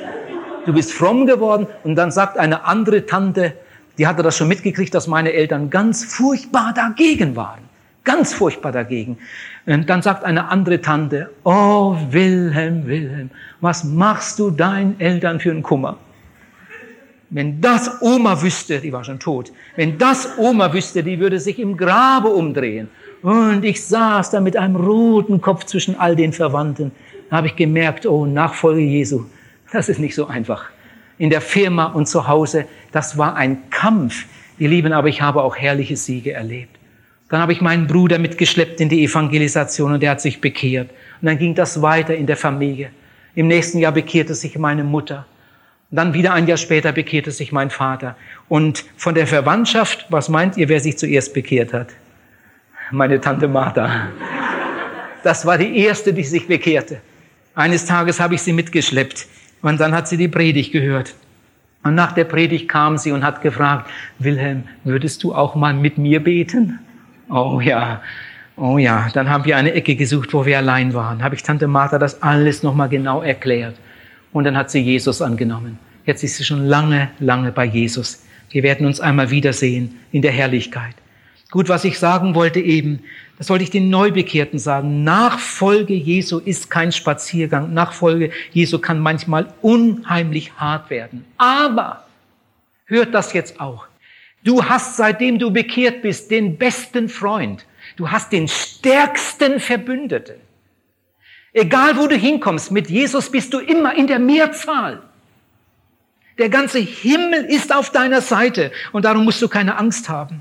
Du 0.66 0.74
bist 0.74 0.92
fromm 0.92 1.26
geworden? 1.26 1.66
Und 1.84 1.96
dann 1.96 2.10
sagt 2.10 2.38
eine 2.38 2.64
andere 2.64 3.06
Tante, 3.06 3.54
die 3.96 4.06
hatte 4.06 4.22
das 4.22 4.36
schon 4.36 4.48
mitgekriegt, 4.48 4.94
dass 4.94 5.06
meine 5.06 5.32
Eltern 5.32 5.70
ganz 5.70 6.04
furchtbar 6.04 6.72
dagegen 6.74 7.34
waren. 7.36 7.60
Ganz 8.04 8.32
furchtbar 8.32 8.72
dagegen. 8.72 9.18
Und 9.66 9.88
dann 9.88 10.02
sagt 10.02 10.24
eine 10.24 10.48
andere 10.48 10.80
Tante, 10.80 11.30
oh 11.44 11.96
Wilhelm, 12.10 12.86
Wilhelm, 12.86 13.30
was 13.60 13.84
machst 13.84 14.38
du 14.38 14.50
deinen 14.50 14.98
Eltern 15.00 15.40
für 15.40 15.50
einen 15.50 15.62
Kummer? 15.62 15.96
Wenn 17.32 17.60
das 17.60 18.02
Oma 18.02 18.42
wüsste, 18.42 18.80
die 18.80 18.92
war 18.92 19.04
schon 19.04 19.20
tot, 19.20 19.52
wenn 19.76 19.96
das 19.98 20.36
Oma 20.36 20.72
wüsste, 20.72 21.04
die 21.04 21.20
würde 21.20 21.38
sich 21.38 21.60
im 21.60 21.76
Grabe 21.76 22.28
umdrehen. 22.28 22.88
Und 23.22 23.64
ich 23.64 23.84
saß 23.84 24.30
da 24.30 24.40
mit 24.40 24.56
einem 24.56 24.74
roten 24.74 25.40
Kopf 25.40 25.64
zwischen 25.64 25.94
all 25.94 26.16
den 26.16 26.32
Verwandten. 26.32 26.90
Da 27.28 27.36
habe 27.36 27.46
ich 27.46 27.54
gemerkt, 27.54 28.04
oh, 28.04 28.26
Nachfolge 28.26 28.80
Jesu, 28.80 29.26
das 29.72 29.88
ist 29.88 30.00
nicht 30.00 30.16
so 30.16 30.26
einfach. 30.26 30.64
In 31.18 31.30
der 31.30 31.40
Firma 31.40 31.86
und 31.86 32.06
zu 32.06 32.26
Hause, 32.26 32.64
das 32.90 33.16
war 33.16 33.36
ein 33.36 33.70
Kampf. 33.70 34.24
Ihr 34.58 34.68
Lieben, 34.68 34.92
aber 34.92 35.08
ich 35.08 35.22
habe 35.22 35.42
auch 35.42 35.56
herrliche 35.56 35.96
Siege 35.96 36.32
erlebt. 36.32 36.76
Dann 37.28 37.40
habe 37.40 37.52
ich 37.52 37.60
meinen 37.60 37.86
Bruder 37.86 38.18
mitgeschleppt 38.18 38.80
in 38.80 38.88
die 38.88 39.04
Evangelisation 39.04 39.92
und 39.92 40.02
er 40.02 40.10
hat 40.10 40.20
sich 40.20 40.40
bekehrt. 40.40 40.90
Und 41.20 41.26
dann 41.26 41.38
ging 41.38 41.54
das 41.54 41.80
weiter 41.80 42.16
in 42.16 42.26
der 42.26 42.36
Familie. 42.36 42.90
Im 43.36 43.46
nächsten 43.46 43.78
Jahr 43.78 43.92
bekehrte 43.92 44.34
sich 44.34 44.58
meine 44.58 44.82
Mutter. 44.82 45.26
Dann 45.92 46.14
wieder 46.14 46.32
ein 46.32 46.46
Jahr 46.46 46.56
später 46.56 46.92
bekehrte 46.92 47.32
sich 47.32 47.50
mein 47.50 47.70
Vater. 47.70 48.16
Und 48.48 48.84
von 48.96 49.14
der 49.14 49.26
Verwandtschaft, 49.26 50.06
was 50.08 50.28
meint 50.28 50.56
ihr, 50.56 50.68
wer 50.68 50.80
sich 50.80 50.96
zuerst 50.96 51.34
bekehrt 51.34 51.72
hat? 51.72 51.88
Meine 52.92 53.20
Tante 53.20 53.48
Martha. 53.48 54.08
Das 55.24 55.44
war 55.44 55.58
die 55.58 55.78
erste, 55.78 56.12
die 56.12 56.22
sich 56.22 56.46
bekehrte. 56.46 57.00
Eines 57.54 57.86
Tages 57.86 58.20
habe 58.20 58.36
ich 58.36 58.42
sie 58.42 58.52
mitgeschleppt 58.52 59.26
und 59.62 59.80
dann 59.80 59.92
hat 59.92 60.06
sie 60.06 60.16
die 60.16 60.28
Predigt 60.28 60.72
gehört. 60.72 61.14
Und 61.82 61.94
nach 61.94 62.12
der 62.12 62.24
Predigt 62.24 62.68
kam 62.68 62.96
sie 62.96 63.10
und 63.10 63.24
hat 63.24 63.42
gefragt, 63.42 63.90
Wilhelm, 64.18 64.64
würdest 64.84 65.22
du 65.24 65.34
auch 65.34 65.54
mal 65.56 65.74
mit 65.74 65.98
mir 65.98 66.22
beten? 66.22 66.78
Oh 67.28 67.60
ja, 67.60 68.00
oh 68.56 68.78
ja. 68.78 69.08
Dann 69.12 69.28
haben 69.28 69.44
wir 69.44 69.56
eine 69.56 69.72
Ecke 69.72 69.96
gesucht, 69.96 70.32
wo 70.34 70.46
wir 70.46 70.58
allein 70.58 70.94
waren. 70.94 71.22
Habe 71.22 71.34
ich 71.34 71.42
Tante 71.42 71.66
Martha 71.66 71.98
das 71.98 72.22
alles 72.22 72.62
nochmal 72.62 72.88
genau 72.88 73.22
erklärt. 73.22 73.76
Und 74.32 74.44
dann 74.44 74.56
hat 74.56 74.70
sie 74.70 74.80
Jesus 74.80 75.22
angenommen. 75.22 75.78
Jetzt 76.06 76.22
ist 76.24 76.36
sie 76.36 76.44
schon 76.44 76.66
lange, 76.66 77.10
lange 77.18 77.52
bei 77.52 77.64
Jesus. 77.64 78.24
Wir 78.50 78.62
werden 78.62 78.86
uns 78.86 79.00
einmal 79.00 79.30
wiedersehen 79.30 80.00
in 80.12 80.22
der 80.22 80.32
Herrlichkeit. 80.32 80.94
Gut, 81.50 81.68
was 81.68 81.84
ich 81.84 81.98
sagen 81.98 82.34
wollte 82.34 82.60
eben, 82.60 83.00
das 83.38 83.48
wollte 83.48 83.64
ich 83.64 83.70
den 83.70 83.90
Neubekehrten 83.90 84.58
sagen. 84.58 85.02
Nachfolge 85.02 85.94
Jesu 85.94 86.38
ist 86.38 86.70
kein 86.70 86.92
Spaziergang. 86.92 87.72
Nachfolge 87.74 88.30
Jesu 88.52 88.78
kann 88.78 89.00
manchmal 89.00 89.52
unheimlich 89.62 90.52
hart 90.58 90.90
werden. 90.90 91.24
Aber, 91.38 92.04
hört 92.84 93.14
das 93.14 93.32
jetzt 93.32 93.60
auch. 93.60 93.86
Du 94.44 94.64
hast, 94.64 94.96
seitdem 94.96 95.38
du 95.38 95.50
bekehrt 95.50 96.02
bist, 96.02 96.30
den 96.30 96.56
besten 96.56 97.08
Freund. 97.08 97.66
Du 97.96 98.10
hast 98.10 98.32
den 98.32 98.46
stärksten 98.46 99.58
Verbündeten. 99.58 100.36
Egal 101.52 101.96
wo 101.96 102.06
du 102.06 102.16
hinkommst, 102.16 102.70
mit 102.70 102.88
Jesus 102.88 103.30
bist 103.30 103.52
du 103.52 103.58
immer 103.58 103.94
in 103.96 104.06
der 104.06 104.18
Mehrzahl. 104.18 105.02
Der 106.38 106.48
ganze 106.48 106.78
Himmel 106.78 107.44
ist 107.44 107.74
auf 107.74 107.90
deiner 107.90 108.20
Seite 108.20 108.70
und 108.92 109.04
darum 109.04 109.24
musst 109.24 109.42
du 109.42 109.48
keine 109.48 109.76
Angst 109.76 110.08
haben. 110.08 110.40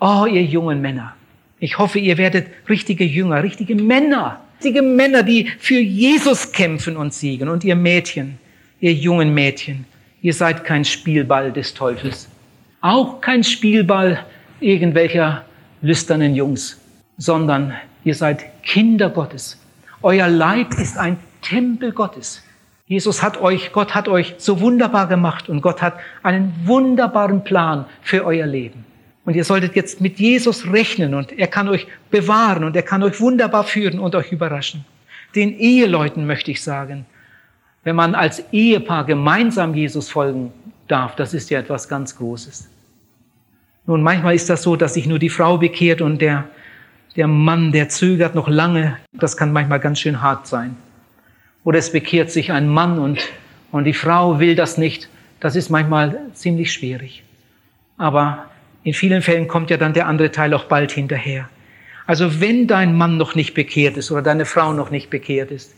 Oh, 0.00 0.26
ihr 0.26 0.42
jungen 0.42 0.80
Männer. 0.80 1.14
Ich 1.60 1.78
hoffe, 1.78 1.98
ihr 1.98 2.18
werdet 2.18 2.48
richtige 2.68 3.04
Jünger, 3.04 3.42
richtige 3.42 3.74
Männer, 3.74 4.40
richtige 4.56 4.82
Männer, 4.82 5.22
die 5.22 5.50
für 5.58 5.78
Jesus 5.78 6.52
kämpfen 6.52 6.96
und 6.96 7.12
siegen. 7.12 7.48
Und 7.48 7.64
ihr 7.64 7.76
Mädchen, 7.76 8.38
ihr 8.80 8.92
jungen 8.92 9.34
Mädchen, 9.34 9.84
ihr 10.22 10.34
seid 10.34 10.64
kein 10.64 10.84
Spielball 10.84 11.52
des 11.52 11.74
Teufels. 11.74 12.28
Auch 12.80 13.20
kein 13.20 13.44
Spielball 13.44 14.24
irgendwelcher 14.60 15.44
lüsternen 15.82 16.34
Jungs, 16.34 16.80
sondern 17.16 17.74
ihr 18.04 18.14
seid 18.14 18.62
Kinder 18.62 19.10
Gottes. 19.10 19.58
Euer 20.02 20.28
Leib 20.28 20.74
ist 20.74 20.96
ein 20.96 21.18
Tempel 21.42 21.92
Gottes. 21.92 22.42
Jesus 22.86 23.22
hat 23.22 23.40
euch, 23.40 23.72
Gott 23.72 23.94
hat 23.94 24.08
euch 24.08 24.34
so 24.38 24.60
wunderbar 24.60 25.08
gemacht 25.08 25.48
und 25.48 25.60
Gott 25.60 25.82
hat 25.82 25.98
einen 26.22 26.54
wunderbaren 26.64 27.44
Plan 27.44 27.84
für 28.02 28.24
euer 28.24 28.46
Leben. 28.46 28.86
Und 29.24 29.34
ihr 29.34 29.44
solltet 29.44 29.76
jetzt 29.76 30.00
mit 30.00 30.18
Jesus 30.18 30.72
rechnen 30.72 31.14
und 31.14 31.32
er 31.32 31.48
kann 31.48 31.68
euch 31.68 31.86
bewahren 32.10 32.64
und 32.64 32.74
er 32.76 32.82
kann 32.82 33.02
euch 33.02 33.20
wunderbar 33.20 33.64
führen 33.64 33.98
und 33.98 34.14
euch 34.14 34.32
überraschen. 34.32 34.86
Den 35.34 35.58
Eheleuten 35.58 36.26
möchte 36.26 36.50
ich 36.50 36.62
sagen, 36.62 37.04
wenn 37.84 37.94
man 37.94 38.14
als 38.14 38.42
Ehepaar 38.52 39.04
gemeinsam 39.04 39.74
Jesus 39.74 40.08
folgen 40.08 40.52
darf, 40.86 41.14
das 41.16 41.34
ist 41.34 41.50
ja 41.50 41.58
etwas 41.58 41.88
ganz 41.88 42.16
Großes. 42.16 42.70
Nun, 43.86 44.02
manchmal 44.02 44.34
ist 44.34 44.48
das 44.48 44.62
so, 44.62 44.76
dass 44.76 44.94
sich 44.94 45.06
nur 45.06 45.18
die 45.18 45.28
Frau 45.28 45.58
bekehrt 45.58 46.00
und 46.00 46.22
der 46.22 46.44
der 47.18 47.26
Mann, 47.26 47.72
der 47.72 47.88
zögert 47.88 48.36
noch 48.36 48.48
lange, 48.48 48.96
das 49.12 49.36
kann 49.36 49.52
manchmal 49.52 49.80
ganz 49.80 49.98
schön 49.98 50.22
hart 50.22 50.46
sein. 50.46 50.76
Oder 51.64 51.80
es 51.80 51.90
bekehrt 51.90 52.30
sich 52.30 52.52
ein 52.52 52.68
Mann 52.68 53.00
und, 53.00 53.28
und 53.72 53.84
die 53.84 53.92
Frau 53.92 54.38
will 54.38 54.54
das 54.54 54.78
nicht. 54.78 55.08
Das 55.40 55.56
ist 55.56 55.68
manchmal 55.68 56.20
ziemlich 56.32 56.72
schwierig. 56.72 57.24
Aber 57.96 58.44
in 58.84 58.94
vielen 58.94 59.20
Fällen 59.20 59.48
kommt 59.48 59.68
ja 59.68 59.76
dann 59.76 59.94
der 59.94 60.06
andere 60.06 60.30
Teil 60.30 60.54
auch 60.54 60.66
bald 60.66 60.92
hinterher. 60.92 61.48
Also 62.06 62.40
wenn 62.40 62.68
dein 62.68 62.94
Mann 62.94 63.16
noch 63.16 63.34
nicht 63.34 63.52
bekehrt 63.52 63.96
ist 63.96 64.12
oder 64.12 64.22
deine 64.22 64.46
Frau 64.46 64.72
noch 64.72 64.90
nicht 64.90 65.10
bekehrt 65.10 65.50
ist, 65.50 65.74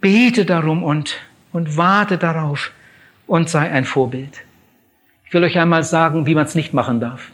bete 0.00 0.44
darum 0.44 0.84
und, 0.84 1.16
und 1.52 1.76
warte 1.76 2.18
darauf 2.18 2.70
und 3.26 3.50
sei 3.50 3.68
ein 3.68 3.84
Vorbild. 3.84 4.44
Ich 5.24 5.34
will 5.34 5.42
euch 5.42 5.58
einmal 5.58 5.82
sagen, 5.82 6.24
wie 6.24 6.36
man 6.36 6.46
es 6.46 6.54
nicht 6.54 6.72
machen 6.72 7.00
darf. 7.00 7.32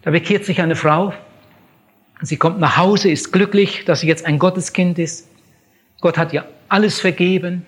Da 0.00 0.12
bekehrt 0.12 0.46
sich 0.46 0.62
eine 0.62 0.76
Frau 0.76 1.12
Sie 2.22 2.36
kommt 2.36 2.58
nach 2.58 2.76
Hause, 2.76 3.10
ist 3.10 3.32
glücklich, 3.32 3.84
dass 3.84 4.00
sie 4.00 4.06
jetzt 4.06 4.24
ein 4.24 4.38
Gotteskind 4.38 4.98
ist. 4.98 5.28
Gott 6.00 6.16
hat 6.16 6.32
ihr 6.32 6.46
alles 6.68 7.00
vergeben. 7.00 7.64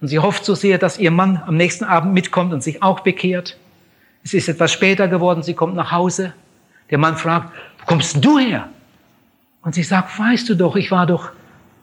Und 0.00 0.08
sie 0.08 0.18
hofft 0.18 0.44
so 0.44 0.54
sehr, 0.54 0.78
dass 0.78 0.98
ihr 0.98 1.10
Mann 1.10 1.42
am 1.46 1.56
nächsten 1.56 1.84
Abend 1.84 2.12
mitkommt 2.12 2.52
und 2.52 2.62
sich 2.62 2.82
auch 2.82 3.00
bekehrt. 3.00 3.56
Es 4.24 4.34
ist 4.34 4.48
etwas 4.48 4.72
später 4.72 5.08
geworden, 5.08 5.42
sie 5.42 5.54
kommt 5.54 5.74
nach 5.74 5.92
Hause. 5.92 6.34
Der 6.90 6.98
Mann 6.98 7.16
fragt, 7.16 7.52
wo 7.78 7.86
kommst 7.86 8.24
du 8.24 8.38
her? 8.38 8.68
Und 9.62 9.74
sie 9.74 9.82
sagt, 9.82 10.18
weißt 10.18 10.48
du 10.48 10.54
doch, 10.54 10.76
ich 10.76 10.90
war 10.90 11.06
doch 11.06 11.30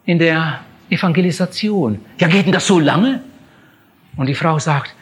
in 0.05 0.19
der 0.19 0.59
Evangelisation. 0.89 1.99
Ja, 2.19 2.27
geht 2.27 2.45
denn 2.45 2.51
das 2.51 2.67
so 2.67 2.79
lange? 2.79 3.21
Und 4.15 4.27
die 4.27 4.35
Frau 4.35 4.59
sagt, 4.59 4.93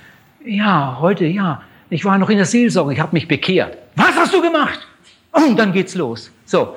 ja, 0.45 0.97
heute, 0.99 1.25
ja, 1.25 1.61
ich 1.89 2.05
war 2.05 2.17
noch 2.17 2.29
in 2.29 2.37
der 2.37 2.45
Seelsorge, 2.45 2.93
ich 2.93 2.99
habe 2.99 3.13
mich 3.13 3.27
bekehrt. 3.27 3.77
Was 3.95 4.15
hast 4.15 4.33
du 4.33 4.41
gemacht? 4.41 4.79
Und 5.31 5.57
dann 5.57 5.73
geht's 5.73 5.95
los. 5.95 6.31
So, 6.45 6.75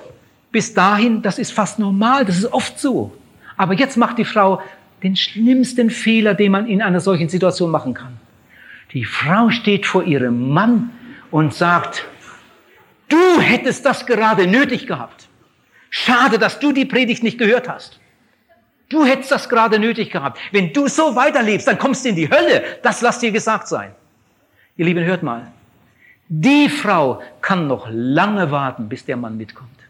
bis 0.54 0.72
dahin, 0.72 1.20
das 1.20 1.40
ist 1.40 1.52
fast 1.52 1.80
normal, 1.80 2.24
das 2.24 2.38
ist 2.38 2.52
oft 2.52 2.78
so. 2.78 3.12
Aber 3.56 3.74
jetzt 3.74 3.96
macht 3.96 4.18
die 4.18 4.24
Frau 4.24 4.62
den 5.02 5.16
schlimmsten 5.16 5.90
Fehler, 5.90 6.34
den 6.34 6.52
man 6.52 6.68
in 6.68 6.80
einer 6.80 7.00
solchen 7.00 7.28
Situation 7.28 7.72
machen 7.72 7.92
kann. 7.92 8.16
Die 8.92 9.04
Frau 9.04 9.50
steht 9.50 9.84
vor 9.84 10.04
ihrem 10.04 10.50
Mann 10.50 10.90
und 11.32 11.52
sagt, 11.54 12.04
du 13.08 13.40
hättest 13.40 13.84
das 13.84 14.06
gerade 14.06 14.46
nötig 14.46 14.86
gehabt. 14.86 15.26
Schade, 15.90 16.38
dass 16.38 16.60
du 16.60 16.70
die 16.70 16.84
Predigt 16.84 17.24
nicht 17.24 17.36
gehört 17.36 17.68
hast. 17.68 17.98
Du 18.88 19.04
hättest 19.04 19.32
das 19.32 19.48
gerade 19.48 19.80
nötig 19.80 20.10
gehabt. 20.10 20.38
Wenn 20.52 20.72
du 20.72 20.86
so 20.86 21.16
weiterlebst, 21.16 21.66
dann 21.66 21.78
kommst 21.78 22.04
du 22.04 22.10
in 22.10 22.14
die 22.14 22.30
Hölle. 22.30 22.62
Das 22.84 23.00
lass 23.00 23.18
dir 23.18 23.32
gesagt 23.32 23.66
sein. 23.66 23.90
Ihr 24.76 24.84
Lieben, 24.84 25.04
hört 25.04 25.24
mal. 25.24 25.50
Die 26.28 26.68
Frau 26.68 27.20
kann 27.40 27.66
noch 27.66 27.88
lange 27.90 28.52
warten, 28.52 28.88
bis 28.88 29.04
der 29.04 29.16
Mann 29.16 29.36
mitkommt. 29.36 29.83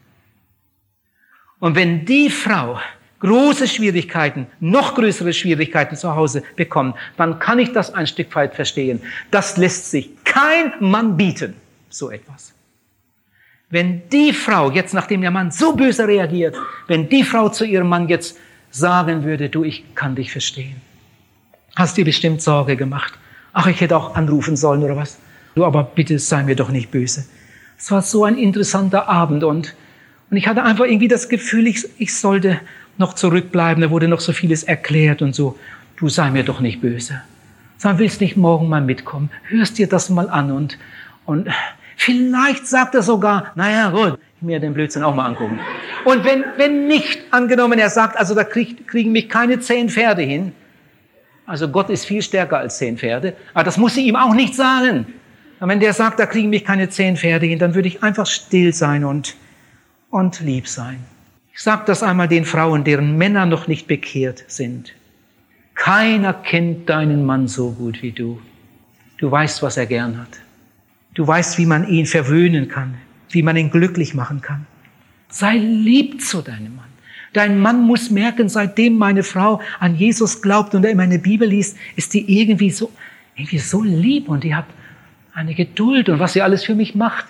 Und 1.60 1.76
wenn 1.76 2.04
die 2.04 2.30
Frau 2.30 2.78
große 3.20 3.66
Schwierigkeiten, 3.68 4.46
noch 4.60 4.94
größere 4.94 5.32
Schwierigkeiten 5.32 5.96
zu 5.96 6.14
Hause 6.14 6.42
bekommt, 6.56 6.96
dann 7.16 7.38
kann 7.38 7.58
ich 7.58 7.72
das 7.72 7.94
ein 7.94 8.06
Stück 8.06 8.34
weit 8.34 8.54
verstehen. 8.54 9.00
Das 9.30 9.56
lässt 9.56 9.90
sich 9.90 10.10
kein 10.24 10.74
Mann 10.80 11.16
bieten, 11.16 11.54
so 11.88 12.10
etwas. 12.10 12.52
Wenn 13.70 14.08
die 14.10 14.32
Frau 14.32 14.70
jetzt, 14.70 14.92
nachdem 14.92 15.22
der 15.22 15.30
Mann 15.30 15.50
so 15.50 15.74
böse 15.74 16.06
reagiert, 16.06 16.54
wenn 16.86 17.08
die 17.08 17.24
Frau 17.24 17.48
zu 17.48 17.64
ihrem 17.64 17.88
Mann 17.88 18.08
jetzt 18.08 18.38
sagen 18.70 19.24
würde, 19.24 19.48
du, 19.48 19.64
ich 19.64 19.94
kann 19.94 20.14
dich 20.14 20.30
verstehen. 20.30 20.80
Hast 21.74 21.96
dir 21.96 22.04
bestimmt 22.04 22.42
Sorge 22.42 22.76
gemacht. 22.76 23.14
Ach, 23.52 23.66
ich 23.66 23.80
hätte 23.80 23.96
auch 23.96 24.14
anrufen 24.16 24.56
sollen 24.56 24.82
oder 24.82 24.96
was. 24.96 25.18
Du, 25.54 25.64
aber 25.64 25.84
bitte 25.84 26.18
sei 26.18 26.42
mir 26.42 26.56
doch 26.56 26.70
nicht 26.70 26.90
böse. 26.90 27.24
Es 27.78 27.90
war 27.90 28.02
so 28.02 28.24
ein 28.24 28.36
interessanter 28.36 29.08
Abend 29.08 29.44
und 29.44 29.74
und 30.34 30.38
ich 30.38 30.48
hatte 30.48 30.64
einfach 30.64 30.86
irgendwie 30.86 31.06
das 31.06 31.28
Gefühl, 31.28 31.68
ich, 31.68 31.88
ich 31.96 32.12
sollte 32.12 32.60
noch 32.98 33.12
zurückbleiben. 33.12 33.80
Da 33.80 33.90
wurde 33.90 34.08
noch 34.08 34.18
so 34.18 34.32
vieles 34.32 34.64
erklärt 34.64 35.22
und 35.22 35.32
so. 35.32 35.56
Du 35.96 36.08
sei 36.08 36.32
mir 36.32 36.42
doch 36.42 36.58
nicht 36.58 36.80
böse. 36.80 37.22
Sag, 37.78 37.98
willst 37.98 38.20
nicht 38.20 38.36
morgen 38.36 38.68
mal 38.68 38.80
mitkommen? 38.80 39.30
Hörst 39.44 39.78
dir 39.78 39.88
das 39.88 40.10
mal 40.10 40.28
an 40.28 40.50
und, 40.50 40.76
und 41.24 41.50
vielleicht 41.96 42.66
sagt 42.66 42.96
er 42.96 43.04
sogar, 43.04 43.52
naja, 43.54 43.90
gut, 43.90 44.18
mir 44.40 44.58
den 44.58 44.74
Blödsinn 44.74 45.04
auch 45.04 45.14
mal 45.14 45.26
angucken. 45.26 45.60
Und 46.04 46.24
wenn, 46.24 46.42
wenn 46.56 46.88
nicht 46.88 47.20
angenommen, 47.30 47.78
er 47.78 47.90
sagt, 47.90 48.16
also 48.16 48.34
da 48.34 48.42
krieg, 48.42 48.88
kriegen 48.88 49.12
mich 49.12 49.28
keine 49.28 49.60
zehn 49.60 49.88
Pferde 49.88 50.22
hin, 50.22 50.50
also 51.46 51.68
Gott 51.68 51.90
ist 51.90 52.06
viel 52.06 52.22
stärker 52.22 52.58
als 52.58 52.78
zehn 52.78 52.98
Pferde, 52.98 53.36
aber 53.52 53.62
das 53.62 53.76
muss 53.76 53.94
sie 53.94 54.04
ihm 54.04 54.16
auch 54.16 54.34
nicht 54.34 54.56
sagen. 54.56 55.06
Und 55.60 55.68
wenn 55.68 55.78
der 55.78 55.92
sagt, 55.92 56.18
da 56.18 56.26
kriegen 56.26 56.50
mich 56.50 56.64
keine 56.64 56.88
zehn 56.88 57.16
Pferde 57.16 57.46
hin, 57.46 57.60
dann 57.60 57.76
würde 57.76 57.86
ich 57.86 58.02
einfach 58.02 58.26
still 58.26 58.74
sein 58.74 59.04
und, 59.04 59.36
und 60.14 60.38
lieb 60.40 60.68
sein. 60.68 61.00
Ich 61.52 61.60
sage 61.60 61.82
das 61.86 62.04
einmal 62.04 62.28
den 62.28 62.44
Frauen, 62.44 62.84
deren 62.84 63.18
Männer 63.18 63.46
noch 63.46 63.66
nicht 63.66 63.88
bekehrt 63.88 64.44
sind. 64.46 64.94
Keiner 65.74 66.32
kennt 66.32 66.88
deinen 66.88 67.24
Mann 67.24 67.48
so 67.48 67.72
gut 67.72 68.00
wie 68.00 68.12
du. 68.12 68.40
Du 69.18 69.28
weißt, 69.28 69.60
was 69.62 69.76
er 69.76 69.86
gern 69.86 70.16
hat. 70.20 70.38
Du 71.14 71.26
weißt, 71.26 71.58
wie 71.58 71.66
man 71.66 71.88
ihn 71.88 72.06
verwöhnen 72.06 72.68
kann, 72.68 72.94
wie 73.30 73.42
man 73.42 73.56
ihn 73.56 73.70
glücklich 73.70 74.14
machen 74.14 74.40
kann. 74.40 74.66
Sei 75.30 75.56
lieb 75.56 76.20
zu 76.20 76.42
deinem 76.42 76.76
Mann. 76.76 76.92
Dein 77.32 77.58
Mann 77.58 77.82
muss 77.82 78.08
merken, 78.10 78.48
seitdem 78.48 78.96
meine 78.96 79.24
Frau 79.24 79.60
an 79.80 79.96
Jesus 79.96 80.40
glaubt 80.40 80.76
und 80.76 80.84
er 80.84 80.92
immer 80.92 81.02
eine 81.02 81.18
Bibel 81.18 81.48
liest, 81.48 81.76
ist 81.96 82.14
die 82.14 82.40
irgendwie 82.40 82.70
so, 82.70 82.92
irgendwie 83.34 83.58
so 83.58 83.82
lieb 83.82 84.28
und 84.28 84.44
die 84.44 84.54
hat 84.54 84.66
eine 85.32 85.54
Geduld 85.56 86.08
und 86.08 86.20
was 86.20 86.34
sie 86.34 86.42
alles 86.42 86.64
für 86.64 86.76
mich 86.76 86.94
macht. 86.94 87.26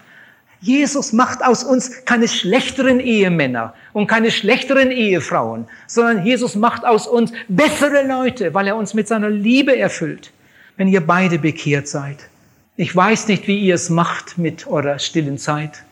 Jesus 0.64 1.12
macht 1.12 1.44
aus 1.44 1.62
uns 1.62 2.06
keine 2.06 2.26
schlechteren 2.26 2.98
Ehemänner 2.98 3.74
und 3.92 4.06
keine 4.06 4.30
schlechteren 4.30 4.90
Ehefrauen, 4.90 5.66
sondern 5.86 6.24
Jesus 6.24 6.56
macht 6.56 6.86
aus 6.86 7.06
uns 7.06 7.32
bessere 7.48 8.06
Leute, 8.06 8.54
weil 8.54 8.68
er 8.68 8.76
uns 8.76 8.94
mit 8.94 9.06
seiner 9.06 9.28
Liebe 9.28 9.76
erfüllt, 9.76 10.32
wenn 10.78 10.88
ihr 10.88 11.02
beide 11.02 11.38
bekehrt 11.38 11.86
seid. 11.86 12.30
Ich 12.76 12.96
weiß 12.96 13.28
nicht, 13.28 13.46
wie 13.46 13.58
ihr 13.58 13.74
es 13.74 13.90
macht 13.90 14.38
mit 14.38 14.66
eurer 14.66 14.98
stillen 14.98 15.36
Zeit. 15.36 15.84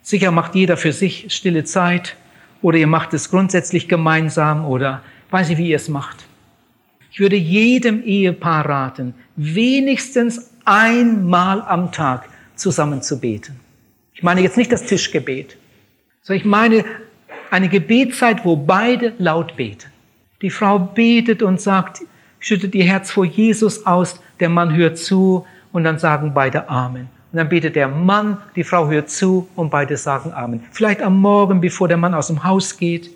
Sicher 0.00 0.30
macht 0.30 0.54
jeder 0.54 0.78
für 0.78 0.92
sich 0.92 1.26
stille 1.28 1.64
Zeit 1.64 2.16
oder 2.62 2.78
ihr 2.78 2.86
macht 2.86 3.12
es 3.12 3.30
grundsätzlich 3.30 3.88
gemeinsam 3.88 4.64
oder 4.64 5.02
weiß 5.32 5.50
ich, 5.50 5.58
wie 5.58 5.68
ihr 5.68 5.76
es 5.76 5.90
macht. 5.90 6.24
Ich 7.12 7.20
würde 7.20 7.36
jedem 7.36 8.02
Ehepaar 8.02 8.66
raten, 8.66 9.12
wenigstens 9.36 10.50
einmal 10.64 11.60
am 11.60 11.92
Tag 11.92 12.24
zusammen 12.56 13.02
zu 13.02 13.20
beten. 13.20 13.63
Ich 14.14 14.22
meine 14.22 14.40
jetzt 14.40 14.56
nicht 14.56 14.70
das 14.70 14.84
Tischgebet, 14.84 15.56
sondern 16.22 16.40
ich 16.40 16.44
meine 16.44 16.84
eine 17.50 17.68
Gebetszeit, 17.68 18.44
wo 18.44 18.56
beide 18.56 19.12
laut 19.18 19.56
beten. 19.56 19.90
Die 20.40 20.50
Frau 20.50 20.78
betet 20.78 21.42
und 21.42 21.60
sagt, 21.60 22.02
schüttet 22.38 22.74
ihr 22.74 22.84
Herz 22.84 23.10
vor 23.10 23.24
Jesus 23.24 23.86
aus, 23.86 24.20
der 24.40 24.48
Mann 24.48 24.74
hört 24.74 24.98
zu 24.98 25.46
und 25.72 25.84
dann 25.84 25.98
sagen 25.98 26.32
beide 26.32 26.68
Amen. 26.68 27.08
Und 27.32 27.38
dann 27.38 27.48
betet 27.48 27.74
der 27.74 27.88
Mann, 27.88 28.36
die 28.54 28.62
Frau 28.62 28.88
hört 28.88 29.10
zu 29.10 29.48
und 29.56 29.70
beide 29.70 29.96
sagen 29.96 30.32
Amen. 30.32 30.62
Vielleicht 30.70 31.02
am 31.02 31.20
Morgen, 31.20 31.60
bevor 31.60 31.88
der 31.88 31.96
Mann 31.96 32.14
aus 32.14 32.28
dem 32.28 32.44
Haus 32.44 32.76
geht. 32.76 33.10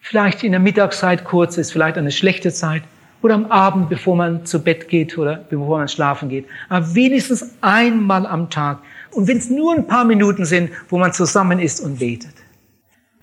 Vielleicht 0.00 0.42
in 0.42 0.52
der 0.52 0.60
Mittagszeit 0.60 1.24
kurz 1.24 1.56
ist, 1.56 1.70
vielleicht 1.70 1.96
eine 1.96 2.10
schlechte 2.10 2.52
Zeit. 2.52 2.82
Oder 3.22 3.34
am 3.34 3.46
Abend, 3.46 3.88
bevor 3.88 4.16
man 4.16 4.44
zu 4.46 4.62
Bett 4.62 4.88
geht 4.88 5.18
oder 5.18 5.44
bevor 5.50 5.78
man 5.78 5.88
schlafen 5.88 6.28
geht. 6.28 6.46
Aber 6.68 6.94
wenigstens 6.94 7.54
einmal 7.60 8.26
am 8.26 8.50
Tag. 8.50 8.78
Und 9.12 9.26
wenn 9.28 9.38
es 9.38 9.50
nur 9.50 9.74
ein 9.74 9.86
paar 9.86 10.04
Minuten 10.04 10.44
sind, 10.44 10.70
wo 10.88 10.98
man 10.98 11.12
zusammen 11.12 11.58
ist 11.58 11.80
und 11.80 11.98
betet. 11.98 12.34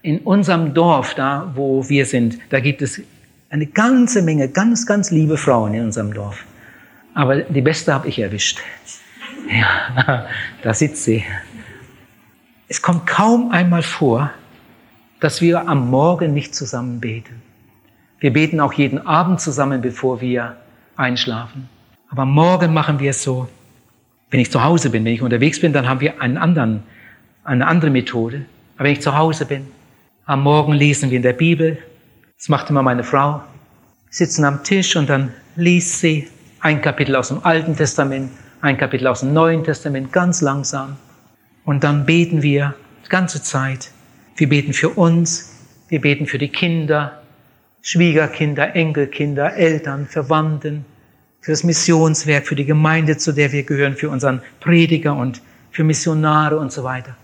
In 0.02 0.20
unserem 0.20 0.74
Dorf, 0.74 1.14
da 1.16 1.52
wo 1.56 1.88
wir 1.90 2.06
sind, 2.06 2.38
da 2.50 2.60
gibt 2.60 2.82
es 2.82 3.02
eine 3.50 3.66
ganze 3.66 4.22
Menge 4.22 4.50
ganz, 4.50 4.86
ganz 4.86 5.12
liebe 5.12 5.38
Frauen 5.38 5.74
in 5.74 5.86
unserem 5.86 6.14
Dorf. 6.14 6.46
Aber 7.14 7.38
die 7.38 7.62
beste 7.62 7.94
habe 7.94 8.08
ich 8.08 8.20
erwischt. 8.20 8.60
Ja, 9.50 10.28
da 10.62 10.74
sitzt 10.74 11.04
sie. 11.04 11.24
Es 12.68 12.82
kommt 12.82 13.08
kaum 13.08 13.52
einmal 13.52 13.84
vor, 13.84 14.32
dass 15.20 15.42
wir 15.42 15.68
am 15.68 15.90
Morgen 15.90 16.34
nicht 16.34 16.54
zusammen 16.54 17.00
beten. 17.00 17.42
Wir 18.20 18.34
beten 18.34 18.60
auch 18.60 18.74
jeden 18.74 19.06
Abend 19.06 19.40
zusammen, 19.40 19.82
bevor 19.82 20.20
wir 20.20 20.58
einschlafen. 20.96 21.70
Aber 22.10 22.26
Morgen 22.26 22.74
machen 22.74 23.00
wir 23.00 23.12
es 23.12 23.24
so. 23.24 23.48
Wenn 24.36 24.42
ich 24.42 24.52
zu 24.52 24.62
Hause 24.62 24.90
bin, 24.90 25.06
wenn 25.06 25.14
ich 25.14 25.22
unterwegs 25.22 25.62
bin, 25.62 25.72
dann 25.72 25.88
haben 25.88 26.02
wir 26.02 26.22
einen 26.22 26.36
anderen, 26.36 26.84
eine 27.46 27.66
andere 27.68 27.90
Methode. 27.90 28.44
Aber 28.76 28.84
wenn 28.84 28.92
ich 28.92 29.02
zu 29.02 29.18
Hause 29.18 29.46
bin, 29.46 29.66
am 30.26 30.44
Morgen 30.44 30.74
lesen 30.74 31.10
wir 31.10 31.16
in 31.16 31.24
der 31.24 31.32
Bibel. 31.32 31.78
Das 32.38 32.50
macht 32.50 32.70
immer 32.70 32.84
meine 32.84 33.06
Frau. 33.06 33.42
Sitzen 34.10 34.44
am 34.44 34.62
Tisch 34.62 34.98
und 34.98 35.10
dann 35.10 35.32
liest 35.56 36.02
sie 36.02 36.28
ein 36.60 36.82
Kapitel 36.82 37.16
aus 37.16 37.30
dem 37.30 37.46
Alten 37.46 37.78
Testament, 37.78 38.30
ein 38.60 38.76
Kapitel 38.76 39.08
aus 39.08 39.22
dem 39.22 39.32
Neuen 39.32 39.64
Testament, 39.64 40.12
ganz 40.12 40.42
langsam. 40.42 40.98
Und 41.64 41.86
dann 41.86 42.06
beten 42.06 42.42
wir 42.42 42.76
die 43.06 43.10
ganze 43.10 43.42
Zeit. 43.42 43.90
Wir 44.36 44.50
beten 44.50 44.74
für 44.74 44.90
uns, 44.90 45.54
wir 45.88 46.02
beten 46.02 46.26
für 46.26 46.40
die 46.40 46.50
Kinder, 46.50 47.22
Schwiegerkinder, 47.82 48.76
Enkelkinder, 48.76 49.54
Eltern, 49.56 50.08
Verwandten, 50.08 50.84
für 51.46 51.52
das 51.52 51.64
Missionswerk, 51.64 52.48
für 52.48 52.56
die 52.56 52.66
Gemeinde, 52.66 53.18
zu 53.18 53.32
der 53.32 53.52
wir 53.52 53.62
gehören, 53.62 53.96
für 53.96 54.10
unseren 54.10 54.42
Prediger 54.62 55.16
und 55.16 55.44
für 55.70 55.84
Missionare 55.84 56.58
und 56.58 56.72
so 56.72 56.84
weiter. 56.84 57.16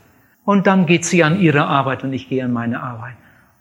Und 0.45 0.67
dann 0.67 0.85
geht 0.85 1.05
sie 1.05 1.23
an 1.23 1.39
ihre 1.39 1.65
Arbeit 1.65 2.03
und 2.03 2.13
ich 2.13 2.29
gehe 2.29 2.45
an 2.45 2.53
meine 2.53 2.83
Arbeit. 2.83 3.15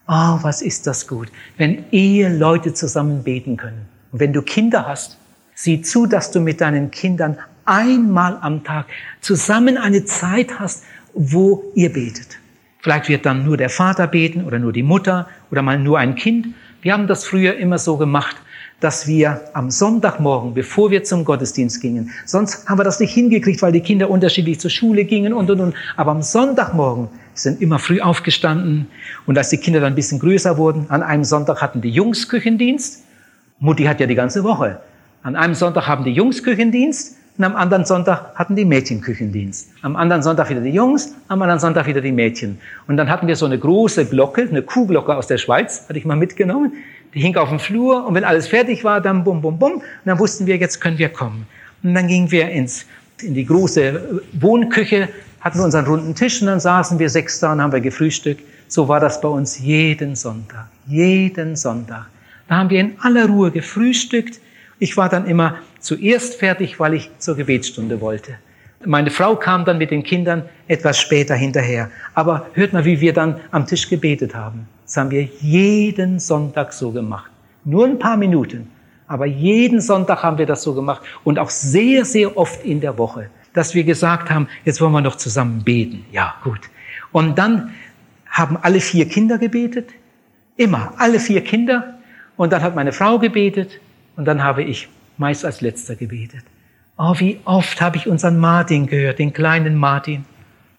Oh, 0.07 0.39
was 0.43 0.61
ist 0.61 0.87
das 0.87 1.09
gut, 1.09 1.29
wenn 1.57 1.87
Eheleute 1.93 2.75
zusammen 2.75 3.23
beten 3.23 3.57
können. 3.57 3.89
Und 4.13 4.21
wenn 4.21 4.35
du 4.35 4.43
Kinder 4.43 4.87
hast, 4.87 5.17
sieh 5.55 5.81
zu, 5.81 6.05
dass 6.05 6.31
du 6.31 6.41
mit 6.41 6.61
deinen 6.61 6.91
Kindern 6.91 7.39
einmal 7.65 8.37
am 8.43 8.63
Tag 8.63 8.85
zusammen 9.23 9.79
eine 9.79 10.05
Zeit 10.05 10.61
hast, 10.61 10.85
wo 11.15 11.73
ihr 11.75 11.91
betet. 11.91 12.39
Vielleicht 12.81 13.09
wird 13.09 13.25
dann 13.25 13.47
nur 13.47 13.57
der 13.57 13.71
Vater 13.71 14.07
beten 14.07 14.45
oder 14.45 14.59
nur 14.59 14.75
die 14.75 14.83
Mutter 14.83 15.27
oder 15.51 15.63
mal 15.63 15.79
nur 15.79 15.99
ein 15.99 16.17
Kind. 16.17 16.49
Wir 16.83 16.93
haben 16.93 17.07
das 17.07 17.25
früher 17.25 17.57
immer 17.57 17.79
so 17.79 17.97
gemacht, 17.97 18.37
dass 18.81 19.07
wir 19.07 19.43
am 19.53 19.71
Sonntagmorgen, 19.71 20.55
bevor 20.55 20.91
wir 20.91 21.05
zum 21.05 21.25
Gottesdienst 21.25 21.81
gingen, 21.81 22.11
sonst 22.25 22.69
haben 22.69 22.79
wir 22.79 22.85
das 22.85 22.99
nicht 22.99 23.13
hingekriegt, 23.13 23.63
weil 23.63 23.73
die 23.73 23.81
Kinder 23.81 24.11
unterschiedlich 24.11 24.59
zur 24.59 24.71
Schule 24.71 25.05
gingen 25.05 25.33
und, 25.33 25.51
und, 25.51 25.61
und. 25.61 25.75
Aber 25.97 26.11
am 26.11 26.23
Sonntagmorgen 26.23 27.09
sind 27.35 27.61
immer 27.61 27.79
früh 27.79 28.01
aufgestanden 28.01 28.87
und 29.27 29.39
als 29.39 29.51
die 29.51 29.59
Kinder 29.59 29.81
dann 29.81 29.93
ein 29.93 29.97
bisschen 29.97 30.19
größer 30.19 30.57
wurden, 30.57 30.87
an 30.89 31.03
einem 31.03 31.25
Sonntag 31.25 31.63
hatten 31.63 31.81
die 31.81 31.91
Jungs 31.91 32.29
Küchendienst. 32.29 33.05
Mutti 33.59 33.85
hat 33.85 34.01
ja 34.01 34.07
die 34.07 34.15
ganze 34.15 34.43
Woche. 34.43 34.81
An 35.23 35.37
einem 35.37 35.55
Sonntag 35.55 35.87
haben 35.87 36.05
die 36.05 36.13
Jungs 36.13 36.43
Küchendienst 36.43 37.17
und 37.37 37.45
am 37.45 37.57
anderen 37.57 37.85
Sonntag 37.85 38.35
hatten 38.35 38.57
die 38.57 38.65
Mädchen 38.65 39.03
Küchendienst. 39.03 39.71
Am 39.83 39.97
anderen 39.97 40.23
Sonntag 40.23 40.51
wieder 40.51 40.61
die 40.61 40.71
Jungs, 40.71 41.15
am 41.29 41.43
anderen 41.43 41.61
Sonntag 41.61 41.87
wieder 41.87 42.01
die 42.01 42.13
Mädchen. 42.13 42.59
Und 42.87 42.97
dann 42.97 43.09
hatten 43.09 43.27
wir 43.27 43.37
so 43.37 43.47
eine 43.47 43.59
große 43.59 44.07
Glocke, 44.07 44.43
eine 44.43 44.63
Kuhglocke 44.63 45.15
aus 45.15 45.27
der 45.27 45.39
Schweiz, 45.39 45.87
hatte 45.89 45.99
ich 45.99 46.05
mal 46.05 46.17
mitgenommen. 46.17 46.73
Die 47.15 47.21
hing 47.21 47.37
auf 47.37 47.49
dem 47.49 47.59
Flur 47.59 48.07
und 48.07 48.15
wenn 48.15 48.25
alles 48.25 48.47
fertig 48.47 48.85
war, 48.85 49.01
dann 49.01 49.25
bum, 49.25 49.41
bum, 49.41 49.59
bum. 49.59 49.73
Und 49.75 49.83
dann 50.05 50.19
wussten 50.19 50.47
wir, 50.47 50.57
jetzt 50.57 50.81
können 50.81 50.99
wir 50.99 51.09
kommen. 51.09 51.47
Und 51.83 51.95
dann 51.95 52.07
gingen 52.07 52.31
wir 52.31 52.49
ins, 52.51 52.87
in 53.23 53.35
die 53.35 53.45
große 53.45 54.23
Wohnküche, 54.33 55.09
hatten 55.41 55.61
unseren 55.61 55.87
runden 55.87 56.15
Tisch 56.15 56.41
und 56.41 56.47
dann 56.47 56.61
saßen 56.61 56.99
wir 56.99 57.09
sechs 57.09 57.41
da 57.41 57.53
und 57.53 57.61
haben 57.61 57.73
wir 57.73 57.81
gefrühstückt. 57.81 58.43
So 58.69 58.87
war 58.87 59.01
das 59.01 59.21
bei 59.21 59.29
uns 59.29 59.59
jeden 59.59 60.15
Sonntag. 60.15 60.69
Jeden 60.87 61.57
Sonntag. 61.57 62.07
Da 62.49 62.57
haben 62.57 62.71
wir 62.71 62.81
in 62.81 62.93
aller 63.01 63.27
Ruhe 63.27 63.51
gefrühstückt. 63.51 64.41
Ich 64.79 64.97
war 64.97 65.09
dann 65.09 65.27
immer 65.27 65.57
zuerst 65.81 66.37
fertig, 66.37 66.79
weil 66.79 66.95
ich 66.95 67.11
zur 67.19 67.37
Gebetsstunde 67.37 68.01
wollte. 68.01 68.35
Meine 68.85 69.11
Frau 69.11 69.37
kam 69.37 69.65
dann 69.65 69.79
mit 69.79 69.91
den 69.91 70.03
Kindern 70.03 70.43
etwas 70.69 70.99
später 70.99 71.35
hinterher. 71.35 71.91
Aber 72.15 72.47
hört 72.55 72.73
mal, 72.73 72.85
wie 72.85 73.01
wir 73.01 73.13
dann 73.13 73.41
am 73.51 73.67
Tisch 73.67 73.89
gebetet 73.89 74.35
haben. 74.35 74.67
Das 74.91 74.97
haben 74.97 75.13
wir 75.13 75.23
jeden 75.41 76.19
Sonntag 76.19 76.73
so 76.73 76.91
gemacht. 76.91 77.31
Nur 77.65 77.87
ein 77.87 78.01
paar 78.01 78.17
Minuten. 78.17 78.69
Aber 79.07 79.25
jeden 79.25 79.81
Sonntag 79.81 80.25
haben 80.25 80.37
wir 80.37 80.47
das 80.47 80.65
so 80.65 80.75
gemacht. 80.75 81.03
Und 81.23 81.39
auch 81.39 81.51
sehr, 81.51 82.05
sehr 82.05 82.37
oft 82.37 82.65
in 82.65 82.81
der 82.81 82.99
Woche. 82.99 83.31
Dass 83.53 83.73
wir 83.73 83.85
gesagt 83.85 84.31
haben, 84.31 84.49
jetzt 84.65 84.81
wollen 84.81 84.91
wir 84.91 85.01
noch 85.01 85.15
zusammen 85.15 85.63
beten. 85.63 86.05
Ja, 86.11 86.35
gut. 86.43 86.59
Und 87.13 87.39
dann 87.39 87.73
haben 88.29 88.57
alle 88.63 88.81
vier 88.81 89.09
Kinder 89.09 89.39
gebetet. 89.39 89.91
Immer. 90.57 90.93
Alle 90.97 91.21
vier 91.21 91.45
Kinder. 91.45 91.95
Und 92.37 92.53
dann 92.53 92.61
hat 92.61 92.75
meine 92.75 92.91
Frau 92.91 93.21
gebetet. 93.21 93.79
Und 94.17 94.25
dann 94.25 94.43
habe 94.43 94.65
ich 94.65 94.89
meist 95.19 95.45
als 95.45 95.61
letzter 95.61 95.95
gebetet. 95.95 96.43
Oh, 96.99 97.15
wie 97.19 97.39
oft 97.45 97.81
habe 97.81 97.97
ich 97.97 98.09
unseren 98.09 98.41
Martin 98.41 98.89
gehört, 98.89 99.21
den 99.21 99.33
kleinen 99.33 99.77
Martin. 99.77 100.25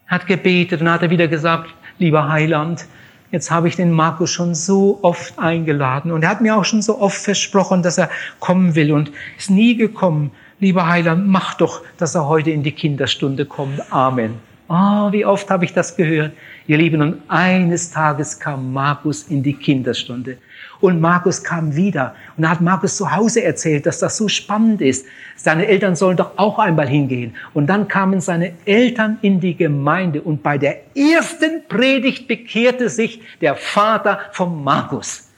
Hat 0.05 0.27
gebetet 0.27 0.81
und 0.81 0.91
hat 0.91 1.01
er 1.01 1.09
wieder 1.11 1.29
gesagt, 1.29 1.73
lieber 1.97 2.27
Heiland, 2.27 2.85
jetzt 3.31 3.51
habe 3.51 3.67
ich 3.67 3.75
den 3.75 3.91
Markus 3.91 4.29
schon 4.29 4.55
so 4.55 4.99
oft 5.01 5.37
eingeladen 5.39 6.11
und 6.11 6.23
er 6.23 6.29
hat 6.29 6.41
mir 6.41 6.55
auch 6.55 6.65
schon 6.65 6.81
so 6.81 6.99
oft 6.99 7.17
versprochen, 7.17 7.83
dass 7.83 7.97
er 7.97 8.09
kommen 8.39 8.75
will 8.75 8.91
und 8.91 9.11
ist 9.37 9.49
nie 9.49 9.75
gekommen. 9.75 10.31
Lieber 10.59 10.87
Heiland, 10.87 11.27
mach 11.27 11.55
doch, 11.55 11.81
dass 11.97 12.13
er 12.13 12.27
heute 12.27 12.51
in 12.51 12.63
die 12.63 12.71
Kinderstunde 12.71 13.45
kommt. 13.45 13.81
Amen. 13.91 14.35
Oh, 14.69 15.11
wie 15.11 15.25
oft 15.25 15.49
habe 15.49 15.65
ich 15.65 15.73
das 15.73 15.97
gehört. 15.97 16.31
Ihr 16.65 16.77
Lieben, 16.77 17.01
und 17.01 17.21
eines 17.27 17.91
Tages 17.91 18.39
kam 18.39 18.71
Markus 18.71 19.23
in 19.23 19.43
die 19.43 19.53
Kinderstunde. 19.53 20.37
Und 20.81 20.99
Markus 20.99 21.43
kam 21.43 21.75
wieder 21.75 22.15
und 22.37 22.49
hat 22.49 22.59
Markus 22.59 22.97
zu 22.97 23.15
Hause 23.15 23.43
erzählt, 23.43 23.85
dass 23.85 23.99
das 23.99 24.17
so 24.17 24.27
spannend 24.27 24.81
ist. 24.81 25.05
Seine 25.35 25.67
Eltern 25.67 25.95
sollen 25.95 26.17
doch 26.17 26.31
auch 26.37 26.59
einmal 26.59 26.87
hingehen. 26.87 27.35
Und 27.53 27.67
dann 27.67 27.87
kamen 27.87 28.19
seine 28.19 28.53
Eltern 28.65 29.17
in 29.21 29.39
die 29.39 29.55
Gemeinde 29.55 30.21
und 30.21 30.43
bei 30.43 30.57
der 30.57 30.81
ersten 30.95 31.67
Predigt 31.69 32.27
bekehrte 32.27 32.89
sich 32.89 33.21
der 33.39 33.55
Vater 33.55 34.19
von 34.31 34.63
Markus. 34.63 35.30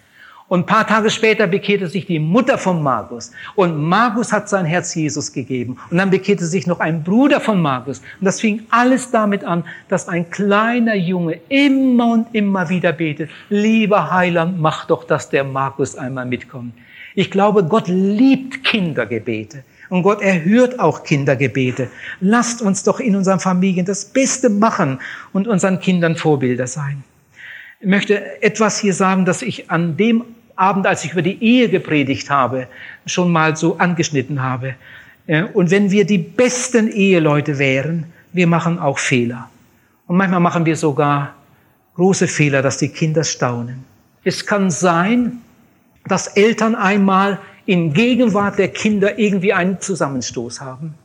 Und 0.54 0.60
ein 0.60 0.66
paar 0.68 0.86
Tage 0.86 1.10
später 1.10 1.48
bekehrte 1.48 1.88
sich 1.88 2.06
die 2.06 2.20
Mutter 2.20 2.60
von 2.60 2.84
Markus. 2.84 3.32
Und 3.56 3.76
Markus 3.76 4.32
hat 4.32 4.48
sein 4.48 4.68
Herz 4.68 4.94
Jesus 4.94 5.34
gegeben. 5.34 5.80
Und 5.90 5.98
dann 5.98 6.12
bekehrte 6.12 6.46
sich 6.46 6.68
noch 6.68 6.80
ein 6.80 7.04
Bruder 7.04 7.42
von 7.42 7.60
Markus. 7.60 8.04
Und 8.20 8.26
das 8.26 8.40
fing 8.40 8.62
alles 8.70 9.10
damit 9.10 9.44
an, 9.44 9.64
dass 9.90 10.08
ein 10.08 10.30
kleiner 10.30 10.94
Junge 10.94 11.40
immer 11.50 12.14
und 12.14 12.28
immer 12.36 12.70
wieder 12.70 12.92
betet, 12.92 13.32
lieber 13.50 14.12
Heiland, 14.12 14.62
mach 14.62 14.86
doch, 14.86 15.06
dass 15.06 15.32
der 15.32 15.44
Markus 15.44 15.96
einmal 15.96 16.28
mitkommt. 16.28 16.76
Ich 17.16 17.32
glaube, 17.32 17.64
Gott 17.64 17.88
liebt 17.88 18.64
Kindergebete. 18.64 19.64
Und 19.90 20.04
Gott 20.04 20.22
erhört 20.22 20.80
auch 20.80 21.04
Kindergebete. 21.04 21.90
Lasst 22.20 22.62
uns 22.62 22.84
doch 22.84 23.00
in 23.00 23.16
unseren 23.16 23.40
Familien 23.40 23.88
das 23.88 24.06
Beste 24.06 24.52
machen 24.52 25.00
und 25.32 25.48
unseren 25.48 25.80
Kindern 25.80 26.16
Vorbilder 26.16 26.68
sein. 26.68 27.04
Ich 27.80 27.88
möchte 27.88 28.42
etwas 28.44 28.80
hier 28.80 28.94
sagen, 28.94 29.26
dass 29.26 29.42
ich 29.42 29.72
an 29.72 29.98
dem 29.98 30.24
Abend, 30.56 30.86
als 30.86 31.04
ich 31.04 31.14
über 31.14 31.22
die 31.22 31.42
Ehe 31.44 31.70
gepredigt 31.70 32.30
habe, 32.30 32.68
schon 33.06 33.32
mal 33.32 33.56
so 33.56 33.78
angeschnitten 33.78 34.42
habe. 34.42 34.76
Und 35.54 35.72
wenn 35.72 35.90
wir 35.90 36.06
die 36.06 36.18
besten 36.18 36.90
Eheleute 36.90 37.58
wären, 37.58 38.06
wir 38.34 38.48
machen 38.48 38.80
auch 38.80 39.00
Fehler. 39.00 39.50
Und 40.08 40.18
manchmal 40.18 40.40
machen 40.40 40.66
wir 40.66 40.76
sogar 40.76 41.34
große 41.96 42.28
Fehler, 42.28 42.62
dass 42.62 42.78
die 42.78 42.90
Kinder 42.90 43.24
staunen. 43.24 43.84
Es 44.24 44.46
kann 44.46 44.70
sein, 44.70 45.40
dass 46.06 46.28
Eltern 46.28 46.76
einmal 46.76 47.40
in 47.66 47.94
Gegenwart 47.94 48.60
der 48.60 48.70
Kinder 48.70 49.18
irgendwie 49.18 49.54
einen 49.54 49.80
Zusammenstoß 49.80 50.62
haben. 50.62 50.96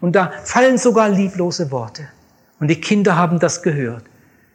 Und 0.00 0.14
da 0.14 0.32
fallen 0.44 0.76
sogar 0.76 1.08
lieblose 1.08 1.70
Worte. 1.70 2.08
Und 2.60 2.68
die 2.68 2.80
Kinder 2.80 3.16
haben 3.16 3.38
das 3.38 3.62
gehört. 3.62 4.04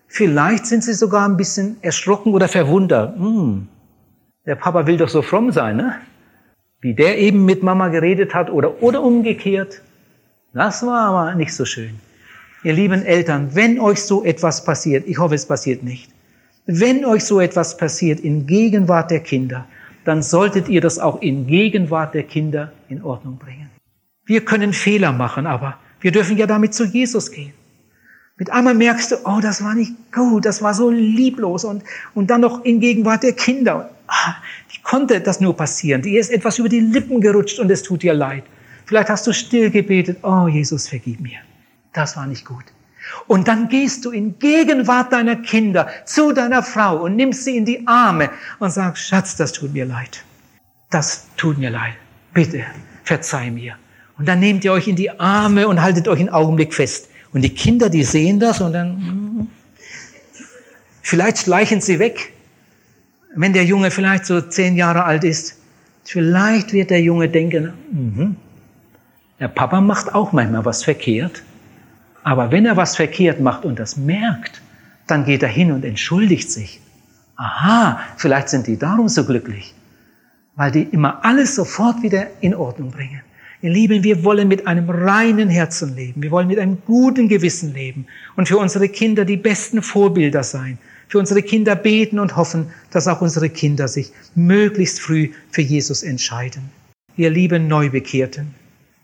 Vielleicht 0.07 0.65
sind 0.65 0.83
sie 0.83 0.93
sogar 0.93 1.27
ein 1.27 1.37
bisschen 1.37 1.77
erschrocken 1.81 2.33
oder 2.33 2.47
verwundert. 2.47 3.15
Hm, 3.17 3.67
der 4.49 4.55
Papa 4.55 4.87
will 4.87 4.97
doch 4.97 5.09
so 5.09 5.21
fromm 5.21 5.51
sein, 5.51 5.77
ne? 5.77 5.95
Wie 6.81 6.95
der 6.95 7.19
eben 7.19 7.45
mit 7.45 7.61
Mama 7.61 7.89
geredet 7.89 8.33
hat 8.33 8.49
oder, 8.49 8.81
oder 8.81 9.03
umgekehrt. 9.03 9.83
Das 10.53 10.83
war 10.83 11.01
aber 11.09 11.35
nicht 11.35 11.53
so 11.53 11.65
schön. 11.65 11.99
Ihr 12.63 12.73
lieben 12.73 13.03
Eltern, 13.03 13.51
wenn 13.53 13.79
euch 13.79 14.01
so 14.01 14.25
etwas 14.25 14.65
passiert, 14.65 15.07
ich 15.07 15.19
hoffe, 15.19 15.35
es 15.35 15.45
passiert 15.45 15.83
nicht, 15.83 16.09
wenn 16.65 17.05
euch 17.05 17.25
so 17.25 17.39
etwas 17.39 17.77
passiert 17.77 18.21
in 18.21 18.47
Gegenwart 18.47 19.11
der 19.11 19.19
Kinder, 19.19 19.67
dann 20.03 20.23
solltet 20.23 20.67
ihr 20.67 20.81
das 20.81 20.97
auch 20.97 21.21
in 21.21 21.45
Gegenwart 21.45 22.15
der 22.15 22.23
Kinder 22.23 22.71
in 22.89 23.03
Ordnung 23.03 23.37
bringen. 23.37 23.69
Wir 24.25 24.43
können 24.43 24.73
Fehler 24.73 25.11
machen, 25.11 25.45
aber 25.45 25.77
wir 26.01 26.11
dürfen 26.11 26.37
ja 26.37 26.47
damit 26.47 26.73
zu 26.73 26.85
Jesus 26.85 27.31
gehen. 27.31 27.53
Mit 28.39 28.49
einmal 28.51 28.73
merkst 28.73 29.11
du, 29.11 29.15
oh, 29.25 29.41
das 29.41 29.61
war 29.61 29.75
nicht 29.75 29.93
gut, 30.13 30.45
das 30.45 30.61
war 30.61 30.73
so 30.73 30.89
lieblos 30.89 31.65
und, 31.65 31.83
und 32.15 32.29
dann 32.29 32.39
noch 32.39 32.63
in 32.63 32.79
Gegenwart 32.79 33.21
der 33.23 33.33
Kinder. 33.33 33.91
Ah, 34.07 34.35
wie 34.69 34.81
konnte 34.81 35.19
das 35.19 35.41
nur 35.41 35.55
passieren? 35.55 36.01
Dir 36.01 36.19
ist 36.19 36.31
etwas 36.31 36.57
über 36.57 36.69
die 36.69 36.79
Lippen 36.79 37.19
gerutscht 37.19 37.59
und 37.59 37.69
es 37.69 37.83
tut 37.83 38.01
dir 38.01 38.13
leid. 38.13 38.45
Vielleicht 38.85 39.09
hast 39.09 39.27
du 39.27 39.33
still 39.33 39.69
gebetet, 39.69 40.19
oh 40.23 40.47
Jesus, 40.47 40.87
vergib 40.87 41.19
mir. 41.19 41.39
Das 41.91 42.15
war 42.15 42.25
nicht 42.25 42.45
gut. 42.45 42.63
Und 43.27 43.49
dann 43.49 43.67
gehst 43.67 44.05
du 44.05 44.11
in 44.11 44.39
Gegenwart 44.39 45.11
deiner 45.11 45.35
Kinder 45.35 45.89
zu 46.05 46.31
deiner 46.31 46.63
Frau 46.63 47.03
und 47.03 47.17
nimmst 47.17 47.43
sie 47.43 47.57
in 47.57 47.65
die 47.65 47.85
Arme 47.87 48.29
und 48.59 48.71
sagst, 48.71 49.03
Schatz, 49.05 49.35
das 49.35 49.51
tut 49.51 49.73
mir 49.73 49.85
leid. 49.85 50.23
Das 50.91 51.27
tut 51.35 51.57
mir 51.57 51.71
leid. 51.71 51.95
Bitte, 52.33 52.63
verzeih 53.03 53.51
mir. 53.51 53.75
Und 54.17 54.27
dann 54.27 54.39
nehmt 54.39 54.63
ihr 54.63 54.71
euch 54.71 54.87
in 54.87 54.95
die 54.95 55.19
Arme 55.19 55.67
und 55.67 55.81
haltet 55.81 56.07
euch 56.07 56.19
einen 56.19 56.29
Augenblick 56.29 56.73
fest. 56.73 57.08
Und 57.31 57.41
die 57.41 57.53
Kinder, 57.53 57.89
die 57.89 58.03
sehen 58.03 58.39
das 58.39 58.61
und 58.61 58.73
dann, 58.73 58.97
hm, 58.97 59.47
vielleicht 61.01 61.39
schleichen 61.39 61.81
sie 61.81 61.99
weg. 61.99 62.33
Wenn 63.35 63.53
der 63.53 63.65
Junge 63.65 63.91
vielleicht 63.91 64.25
so 64.25 64.41
zehn 64.41 64.75
Jahre 64.75 65.03
alt 65.03 65.23
ist, 65.23 65.57
vielleicht 66.03 66.73
wird 66.73 66.89
der 66.89 67.01
Junge 67.01 67.29
denken, 67.29 67.73
mh, 67.91 68.35
der 69.39 69.47
Papa 69.47 69.79
macht 69.79 70.13
auch 70.13 70.31
manchmal 70.31 70.65
was 70.65 70.83
verkehrt. 70.83 71.43
Aber 72.23 72.51
wenn 72.51 72.65
er 72.65 72.75
was 72.75 72.95
verkehrt 72.95 73.39
macht 73.39 73.63
und 73.63 73.79
das 73.79 73.95
merkt, 73.95 74.61
dann 75.07 75.25
geht 75.25 75.43
er 75.43 75.49
hin 75.49 75.71
und 75.71 75.85
entschuldigt 75.85 76.51
sich. 76.51 76.81
Aha, 77.35 77.99
vielleicht 78.17 78.49
sind 78.49 78.67
die 78.67 78.77
darum 78.77 79.07
so 79.07 79.25
glücklich, 79.25 79.73
weil 80.55 80.71
die 80.71 80.83
immer 80.83 81.23
alles 81.23 81.55
sofort 81.55 82.01
wieder 82.01 82.27
in 82.41 82.53
Ordnung 82.53 82.91
bringen. 82.91 83.21
Ihr 83.61 83.71
Lieben, 83.71 84.03
wir 84.03 84.23
wollen 84.23 84.47
mit 84.47 84.67
einem 84.67 84.89
reinen 84.89 85.49
Herzen 85.49 85.93
leben. 85.95 86.23
Wir 86.23 86.31
wollen 86.31 86.47
mit 86.47 86.59
einem 86.59 86.77
guten 86.85 87.27
Gewissen 87.27 87.73
leben 87.73 88.07
und 88.37 88.47
für 88.47 88.57
unsere 88.57 88.87
Kinder 88.87 89.25
die 89.25 89.35
besten 89.35 89.81
Vorbilder 89.81 90.43
sein. 90.43 90.77
Für 91.09 91.19
unsere 91.19 91.41
Kinder 91.41 91.75
beten 91.75 92.19
und 92.19 92.37
hoffen, 92.37 92.67
dass 92.91 93.07
auch 93.07 93.19
unsere 93.19 93.49
Kinder 93.49 93.87
sich 93.87 94.13
möglichst 94.35 95.01
früh 95.01 95.31
für 95.51 95.61
Jesus 95.61 96.03
entscheiden. 96.03 96.69
Ihr 97.17 97.31
lieben 97.31 97.67
Neubekehrten, 97.67 98.53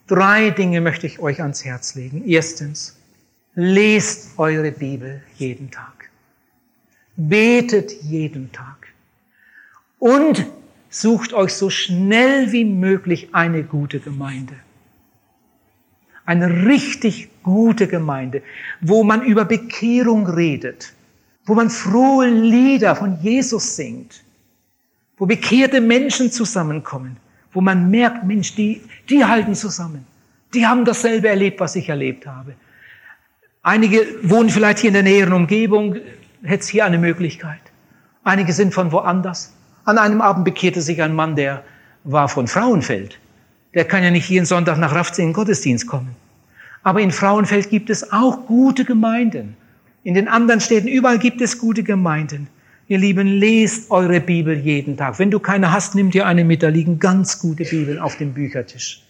drei 0.07 0.51
Dinge 0.51 0.79
möchte 0.79 1.07
ich 1.07 1.19
euch 1.19 1.41
ans 1.41 1.65
Herz 1.65 1.95
legen. 1.95 2.23
Erstens, 2.25 2.95
lest 3.55 4.37
eure 4.37 4.71
Bibel 4.71 5.21
jeden 5.35 5.69
Tag. 5.71 6.09
Betet 7.17 7.91
jeden 8.03 8.51
Tag. 8.53 8.87
Und 9.99 10.45
sucht 11.01 11.33
euch 11.33 11.53
so 11.53 11.69
schnell 11.69 12.51
wie 12.53 12.63
möglich 12.63 13.29
eine 13.33 13.63
gute 13.63 13.99
Gemeinde. 13.99 14.55
Eine 16.25 16.65
richtig 16.65 17.29
gute 17.43 17.87
Gemeinde, 17.87 18.41
wo 18.81 19.03
man 19.03 19.21
über 19.21 19.45
Bekehrung 19.45 20.25
redet, 20.27 20.93
wo 21.45 21.53
man 21.53 21.69
frohe 21.69 22.29
Lieder 22.29 22.95
von 22.95 23.19
Jesus 23.21 23.75
singt, 23.75 24.23
wo 25.17 25.25
bekehrte 25.25 25.81
Menschen 25.81 26.31
zusammenkommen, 26.31 27.17
wo 27.51 27.61
man 27.61 27.91
merkt, 27.91 28.23
Mensch, 28.23 28.55
die, 28.55 28.81
die 29.09 29.23
halten 29.23 29.53
zusammen. 29.53 30.07
Die 30.53 30.65
haben 30.65 30.85
dasselbe 30.85 31.27
erlebt, 31.27 31.59
was 31.59 31.75
ich 31.75 31.89
erlebt 31.89 32.25
habe. 32.25 32.55
Einige 33.61 33.99
wohnen 34.23 34.49
vielleicht 34.49 34.79
hier 34.79 34.89
in 34.89 34.93
der 34.93 35.03
näheren 35.03 35.33
Umgebung, 35.33 35.95
hätte 36.41 36.63
es 36.63 36.69
hier 36.69 36.85
eine 36.85 36.97
Möglichkeit. 36.97 37.61
Einige 38.23 38.53
sind 38.53 38.73
von 38.73 38.91
woanders. 38.91 39.54
An 39.85 39.99
einem 39.99 40.19
Abend 40.19 40.45
bekehrte 40.45 40.81
sich 40.81 41.01
ein 41.01 41.13
Mann, 41.13 41.35
der 41.35 41.63
war 42.03 42.27
von 42.27 42.47
Frauenfeld. 42.47 43.19
Der 43.75 43.85
kann 43.85 44.03
ja 44.03 44.09
nicht 44.09 44.27
jeden 44.29 44.45
Sonntag 44.45 44.79
nach 44.79 44.95
Rafts 44.95 45.19
in 45.19 45.27
den 45.27 45.33
Gottesdienst 45.33 45.85
kommen. 45.85 46.15
Aber 46.81 47.01
in 47.01 47.11
Frauenfeld 47.11 47.69
gibt 47.69 47.91
es 47.91 48.11
auch 48.11 48.47
gute 48.47 48.83
Gemeinden. 48.83 49.55
In 50.03 50.15
den 50.15 50.27
anderen 50.27 50.59
Städten, 50.59 50.87
überall 50.87 51.19
gibt 51.19 51.39
es 51.41 51.59
gute 51.59 51.83
Gemeinden. 51.83 52.47
Ihr 52.87 52.97
Lieben, 52.97 53.27
lest 53.27 53.91
eure 53.91 54.19
Bibel 54.21 54.57
jeden 54.57 54.97
Tag. 54.97 55.19
Wenn 55.19 55.31
du 55.31 55.39
keine 55.39 55.71
hast, 55.71 55.93
nimm 55.95 56.09
dir 56.11 56.25
eine 56.25 56.43
mit. 56.43 56.63
Da 56.63 56.69
liegen 56.69 56.99
ganz 56.99 57.39
gute 57.39 57.63
Bibeln 57.63 57.99
auf 57.99 58.17
dem 58.17 58.33
Büchertisch. 58.33 59.04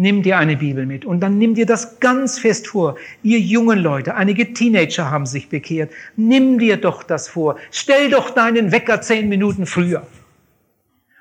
Nimm 0.00 0.22
dir 0.22 0.38
eine 0.38 0.56
Bibel 0.56 0.86
mit 0.86 1.04
und 1.04 1.20
dann 1.20 1.36
nimm 1.36 1.54
dir 1.54 1.66
das 1.66 2.00
ganz 2.00 2.38
fest 2.38 2.68
vor. 2.68 2.96
Ihr 3.22 3.38
jungen 3.38 3.78
Leute, 3.78 4.14
einige 4.14 4.54
Teenager 4.54 5.10
haben 5.10 5.26
sich 5.26 5.50
bekehrt. 5.50 5.92
Nimm 6.16 6.58
dir 6.58 6.78
doch 6.78 7.02
das 7.02 7.28
vor. 7.28 7.56
Stell 7.70 8.08
doch 8.08 8.30
deinen 8.30 8.72
Wecker 8.72 9.02
zehn 9.02 9.28
Minuten 9.28 9.66
früher. 9.66 10.06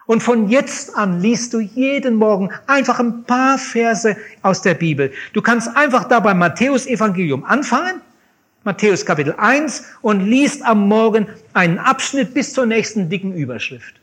Und 0.05 0.23
von 0.23 0.47
jetzt 0.47 0.95
an 0.95 1.19
liest 1.19 1.53
du 1.53 1.59
jeden 1.59 2.15
Morgen 2.15 2.51
einfach 2.67 3.01
ein 3.01 3.25
paar 3.25 3.57
Verse 3.57 4.15
aus 4.43 4.61
der 4.61 4.75
Bibel. 4.75 5.11
Du 5.33 5.41
kannst 5.41 5.75
einfach 5.75 6.05
da 6.05 6.21
beim 6.21 6.39
Matthäus 6.39 6.87
Evangelium 6.87 7.43
anfangen, 7.43 7.99
Matthäus 8.63 9.05
Kapitel 9.05 9.35
1, 9.37 9.83
und 10.01 10.21
liest 10.21 10.63
am 10.63 10.87
Morgen 10.87 11.27
einen 11.51 11.79
Abschnitt 11.79 12.33
bis 12.33 12.53
zur 12.53 12.65
nächsten 12.65 13.09
dicken 13.09 13.33
Überschrift. 13.33 13.98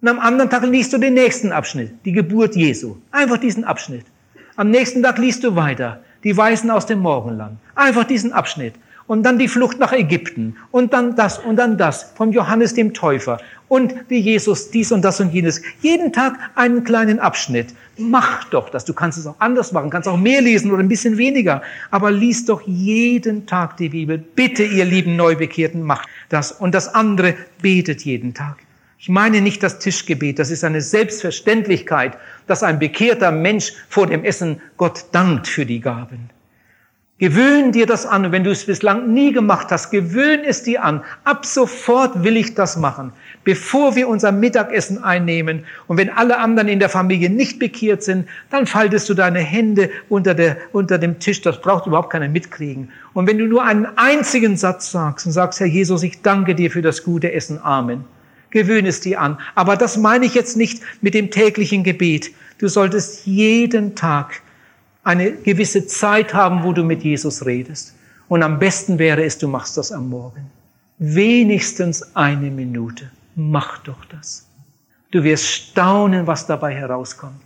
Und 0.00 0.06
am 0.06 0.20
anderen 0.20 0.48
Tag 0.48 0.64
liest 0.64 0.92
du 0.92 0.98
den 0.98 1.14
nächsten 1.14 1.50
Abschnitt, 1.50 1.90
die 2.04 2.12
Geburt 2.12 2.54
Jesu. 2.54 2.98
Einfach 3.10 3.38
diesen 3.38 3.64
Abschnitt. 3.64 4.06
Am 4.54 4.70
nächsten 4.70 5.02
Tag 5.02 5.18
liest 5.18 5.42
du 5.42 5.56
weiter, 5.56 6.00
die 6.22 6.36
Weisen 6.36 6.70
aus 6.70 6.86
dem 6.86 7.00
Morgenland. 7.00 7.58
Einfach 7.74 8.04
diesen 8.04 8.32
Abschnitt. 8.32 8.74
Und 9.08 9.24
dann 9.24 9.38
die 9.40 9.48
Flucht 9.48 9.80
nach 9.80 9.92
Ägypten. 9.92 10.56
Und 10.70 10.92
dann 10.92 11.16
das 11.16 11.38
und 11.38 11.56
dann 11.56 11.78
das 11.78 12.12
von 12.14 12.30
Johannes 12.30 12.74
dem 12.74 12.94
Täufer. 12.94 13.40
Und 13.66 13.92
wie 14.08 14.18
Jesus 14.18 14.70
dies 14.70 14.92
und 14.92 15.02
das 15.02 15.18
und 15.18 15.32
jenes. 15.32 15.62
Jeden 15.80 16.12
Tag 16.12 16.38
einen 16.54 16.84
kleinen 16.84 17.18
Abschnitt. 17.18 17.74
Mach 17.96 18.44
doch 18.44 18.68
das. 18.68 18.84
Du 18.84 18.92
kannst 18.92 19.18
es 19.18 19.26
auch 19.26 19.40
anders 19.40 19.72
machen, 19.72 19.90
kannst 19.90 20.08
auch 20.08 20.16
mehr 20.16 20.42
lesen 20.42 20.70
oder 20.70 20.82
ein 20.82 20.88
bisschen 20.88 21.16
weniger. 21.16 21.60
Aber 21.90 22.12
lies 22.12 22.44
doch 22.44 22.60
jeden 22.66 23.46
Tag 23.46 23.78
die 23.78 23.88
Bibel. 23.88 24.18
Bitte, 24.18 24.62
ihr 24.62 24.84
lieben 24.84 25.16
Neubekehrten, 25.16 25.82
macht 25.82 26.08
das. 26.28 26.52
Und 26.52 26.74
das 26.76 26.94
andere 26.94 27.34
betet 27.60 28.02
jeden 28.02 28.32
Tag. 28.32 28.58
Ich 29.00 29.08
meine 29.08 29.40
nicht 29.40 29.62
das 29.62 29.78
Tischgebet, 29.78 30.40
das 30.40 30.50
ist 30.50 30.64
eine 30.64 30.80
Selbstverständlichkeit, 30.80 32.18
dass 32.48 32.64
ein 32.64 32.80
bekehrter 32.80 33.30
Mensch 33.30 33.72
vor 33.88 34.08
dem 34.08 34.24
Essen 34.24 34.60
Gott 34.76 35.06
dankt 35.12 35.46
für 35.46 35.64
die 35.64 35.80
Gaben. 35.80 36.30
Gewöhn 37.18 37.72
dir 37.72 37.86
das 37.86 38.06
an. 38.06 38.30
Wenn 38.30 38.44
du 38.44 38.52
es 38.52 38.66
bislang 38.66 39.12
nie 39.12 39.32
gemacht 39.32 39.68
hast, 39.70 39.90
gewöhn 39.90 40.44
es 40.44 40.62
dir 40.62 40.84
an. 40.84 41.02
Ab 41.24 41.44
sofort 41.46 42.22
will 42.22 42.36
ich 42.36 42.54
das 42.54 42.76
machen. 42.76 43.12
Bevor 43.42 43.96
wir 43.96 44.08
unser 44.08 44.30
Mittagessen 44.30 45.02
einnehmen 45.02 45.64
und 45.88 45.96
wenn 45.96 46.10
alle 46.10 46.38
anderen 46.38 46.68
in 46.68 46.78
der 46.78 46.88
Familie 46.88 47.28
nicht 47.28 47.58
bekehrt 47.58 48.04
sind, 48.04 48.28
dann 48.50 48.66
faltest 48.66 49.08
du 49.08 49.14
deine 49.14 49.40
Hände 49.40 49.90
unter, 50.08 50.34
der, 50.34 50.58
unter 50.72 50.98
dem 50.98 51.18
Tisch. 51.18 51.40
Das 51.42 51.60
braucht 51.60 51.86
überhaupt 51.86 52.10
keiner 52.10 52.28
mitkriegen. 52.28 52.92
Und 53.14 53.26
wenn 53.26 53.38
du 53.38 53.46
nur 53.46 53.64
einen 53.64 53.86
einzigen 53.96 54.56
Satz 54.56 54.92
sagst 54.92 55.26
und 55.26 55.32
sagst, 55.32 55.58
Herr 55.58 55.66
Jesus, 55.66 56.04
ich 56.04 56.22
danke 56.22 56.54
dir 56.54 56.70
für 56.70 56.82
das 56.82 57.02
gute 57.02 57.32
Essen. 57.32 57.58
Amen. 57.60 58.04
Gewöhn 58.50 58.86
es 58.86 59.00
dir 59.00 59.20
an. 59.20 59.38
Aber 59.54 59.76
das 59.76 59.96
meine 59.96 60.24
ich 60.24 60.34
jetzt 60.34 60.56
nicht 60.56 60.82
mit 61.00 61.14
dem 61.14 61.30
täglichen 61.30 61.84
Gebet. 61.84 62.30
Du 62.58 62.68
solltest 62.68 63.26
jeden 63.26 63.94
Tag 63.94 64.42
eine 65.04 65.32
gewisse 65.32 65.86
Zeit 65.86 66.34
haben, 66.34 66.64
wo 66.64 66.72
du 66.72 66.84
mit 66.84 67.02
Jesus 67.02 67.46
redest. 67.46 67.94
Und 68.28 68.42
am 68.42 68.58
besten 68.58 68.98
wäre 68.98 69.24
es, 69.24 69.38
du 69.38 69.48
machst 69.48 69.76
das 69.76 69.92
am 69.92 70.08
Morgen. 70.10 70.50
Wenigstens 70.98 72.14
eine 72.16 72.50
Minute. 72.50 73.10
Mach 73.34 73.78
doch 73.78 74.04
das. 74.06 74.46
Du 75.10 75.22
wirst 75.22 75.46
staunen, 75.46 76.26
was 76.26 76.46
dabei 76.46 76.74
herauskommt. 76.74 77.40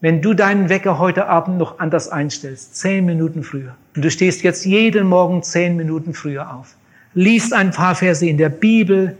Wenn 0.00 0.22
du 0.22 0.32
deinen 0.32 0.68
Wecker 0.68 0.98
heute 0.98 1.26
Abend 1.26 1.58
noch 1.58 1.78
anders 1.78 2.08
einstellst, 2.08 2.76
zehn 2.76 3.04
Minuten 3.04 3.42
früher, 3.42 3.74
und 3.94 4.04
du 4.04 4.10
stehst 4.10 4.42
jetzt 4.42 4.64
jeden 4.64 5.06
Morgen 5.08 5.42
zehn 5.42 5.76
Minuten 5.76 6.14
früher 6.14 6.54
auf, 6.54 6.74
liest 7.14 7.52
ein 7.52 7.70
paar 7.70 7.94
Verse 7.94 8.26
in 8.26 8.38
der 8.38 8.48
Bibel, 8.48 9.16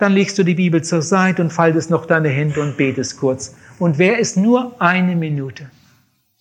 dann 0.00 0.12
legst 0.12 0.38
du 0.38 0.42
die 0.42 0.54
Bibel 0.54 0.82
zur 0.82 1.02
Seite 1.02 1.42
und 1.42 1.52
faltest 1.52 1.90
noch 1.90 2.06
deine 2.06 2.28
Hände 2.28 2.60
und 2.60 2.76
betest 2.76 3.18
kurz. 3.18 3.54
Und 3.78 3.98
wäre 3.98 4.18
es 4.18 4.36
nur 4.36 4.80
eine 4.80 5.14
Minute. 5.14 5.70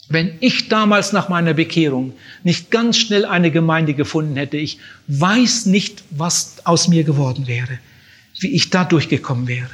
Wenn 0.09 0.33
ich 0.39 0.69
damals 0.69 1.13
nach 1.13 1.29
meiner 1.29 1.53
Bekehrung 1.53 2.13
nicht 2.43 2.71
ganz 2.71 2.97
schnell 2.97 3.25
eine 3.25 3.51
Gemeinde 3.51 3.93
gefunden 3.93 4.35
hätte, 4.37 4.57
ich 4.57 4.79
weiß 5.07 5.67
nicht, 5.67 6.03
was 6.09 6.55
aus 6.63 6.87
mir 6.87 7.03
geworden 7.03 7.47
wäre, 7.47 7.77
wie 8.39 8.55
ich 8.55 8.71
da 8.71 8.85
durchgekommen 8.85 9.47
wäre. 9.47 9.69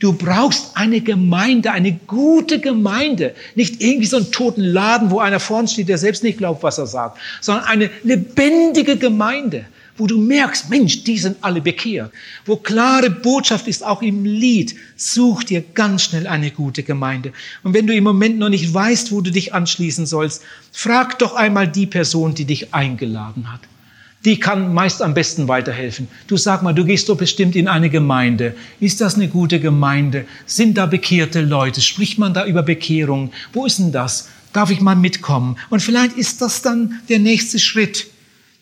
Du 0.00 0.12
brauchst 0.12 0.76
eine 0.76 1.00
Gemeinde, 1.00 1.70
eine 1.70 1.92
gute 1.92 2.58
Gemeinde. 2.58 3.34
Nicht 3.54 3.80
irgendwie 3.80 4.06
so 4.06 4.16
einen 4.16 4.32
toten 4.32 4.62
Laden, 4.62 5.10
wo 5.10 5.20
einer 5.20 5.38
vorn 5.38 5.68
steht, 5.68 5.88
der 5.88 5.98
selbst 5.98 6.24
nicht 6.24 6.38
glaubt, 6.38 6.62
was 6.64 6.78
er 6.78 6.86
sagt, 6.86 7.18
sondern 7.40 7.64
eine 7.64 7.90
lebendige 8.02 8.96
Gemeinde 8.96 9.66
wo 9.96 10.06
du 10.06 10.18
merkst, 10.18 10.70
Mensch, 10.70 11.04
die 11.04 11.18
sind 11.18 11.36
alle 11.40 11.60
bekehrt, 11.60 12.12
wo 12.46 12.56
klare 12.56 13.10
Botschaft 13.10 13.68
ist, 13.68 13.84
auch 13.84 14.02
im 14.02 14.24
Lied, 14.24 14.74
such 14.96 15.44
dir 15.44 15.62
ganz 15.74 16.02
schnell 16.02 16.26
eine 16.26 16.50
gute 16.50 16.82
Gemeinde. 16.82 17.32
Und 17.62 17.74
wenn 17.74 17.86
du 17.86 17.94
im 17.94 18.04
Moment 18.04 18.38
noch 18.38 18.48
nicht 18.48 18.72
weißt, 18.72 19.12
wo 19.12 19.20
du 19.20 19.30
dich 19.30 19.54
anschließen 19.54 20.06
sollst, 20.06 20.42
frag 20.72 21.18
doch 21.18 21.34
einmal 21.34 21.68
die 21.68 21.86
Person, 21.86 22.34
die 22.34 22.44
dich 22.44 22.74
eingeladen 22.74 23.52
hat. 23.52 23.60
Die 24.24 24.40
kann 24.40 24.72
meist 24.72 25.02
am 25.02 25.12
besten 25.12 25.48
weiterhelfen. 25.48 26.08
Du 26.26 26.38
sag 26.38 26.62
mal, 26.62 26.72
du 26.72 26.84
gehst 26.84 27.10
doch 27.10 27.16
bestimmt 27.16 27.54
in 27.56 27.68
eine 27.68 27.90
Gemeinde. 27.90 28.54
Ist 28.80 29.02
das 29.02 29.16
eine 29.16 29.28
gute 29.28 29.60
Gemeinde? 29.60 30.24
Sind 30.46 30.78
da 30.78 30.86
bekehrte 30.86 31.42
Leute? 31.42 31.82
Spricht 31.82 32.18
man 32.18 32.32
da 32.32 32.46
über 32.46 32.62
Bekehrung? 32.62 33.32
Wo 33.52 33.66
ist 33.66 33.78
denn 33.78 33.92
das? 33.92 34.30
Darf 34.54 34.70
ich 34.70 34.80
mal 34.80 34.96
mitkommen? 34.96 35.56
Und 35.68 35.82
vielleicht 35.82 36.16
ist 36.16 36.40
das 36.40 36.62
dann 36.62 37.02
der 37.10 37.18
nächste 37.18 37.58
Schritt 37.58 38.06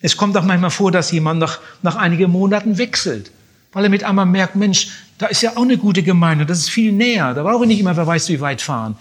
es 0.03 0.17
kommt 0.17 0.35
auch 0.35 0.43
manchmal 0.43 0.69
vor, 0.69 0.91
dass 0.91 1.11
jemand 1.11 1.39
nach, 1.39 1.59
nach 1.81 1.95
einigen 1.95 2.29
Monaten 2.29 2.77
wechselt, 2.77 3.31
weil 3.71 3.85
er 3.85 3.89
mit 3.89 4.03
einmal 4.03 4.25
merkt, 4.25 4.57
Mensch, 4.57 4.89
da 5.17 5.27
ist 5.27 5.41
ja 5.41 5.51
auch 5.55 5.61
eine 5.63 5.77
gute 5.77 6.03
Gemeinde, 6.03 6.45
das 6.45 6.59
ist 6.59 6.69
viel 6.69 6.91
näher, 6.91 7.33
da 7.33 7.41
brauche 7.41 7.63
ich 7.63 7.69
nicht 7.69 7.79
immer, 7.79 7.95
wer 7.95 8.05
weiß 8.05 8.27
wie 8.27 8.41
weit 8.41 8.61
fahren. 8.61 8.97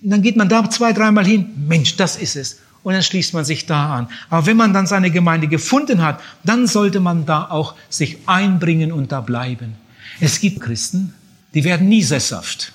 Und 0.00 0.10
dann 0.10 0.22
geht 0.22 0.36
man 0.36 0.48
da 0.48 0.70
zwei, 0.70 0.92
dreimal 0.92 1.26
hin, 1.26 1.50
Mensch, 1.66 1.96
das 1.96 2.16
ist 2.16 2.36
es. 2.36 2.60
Und 2.84 2.92
dann 2.92 3.02
schließt 3.02 3.34
man 3.34 3.44
sich 3.44 3.66
da 3.66 3.96
an. 3.96 4.08
Aber 4.30 4.46
wenn 4.46 4.56
man 4.56 4.72
dann 4.72 4.86
seine 4.86 5.10
Gemeinde 5.10 5.48
gefunden 5.48 6.04
hat, 6.04 6.20
dann 6.44 6.68
sollte 6.68 7.00
man 7.00 7.26
da 7.26 7.50
auch 7.50 7.74
sich 7.88 8.18
einbringen 8.26 8.92
und 8.92 9.10
da 9.10 9.20
bleiben. 9.20 9.74
Es 10.20 10.38
gibt 10.38 10.60
Christen, 10.60 11.14
die 11.52 11.64
werden 11.64 11.88
nie 11.88 12.04
sesshaft. 12.04 12.72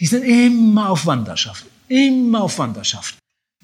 Die 0.00 0.06
sind 0.06 0.22
immer 0.22 0.88
auf 0.88 1.04
Wanderschaft, 1.04 1.66
immer 1.88 2.40
auf 2.40 2.58
Wanderschaft. 2.58 3.16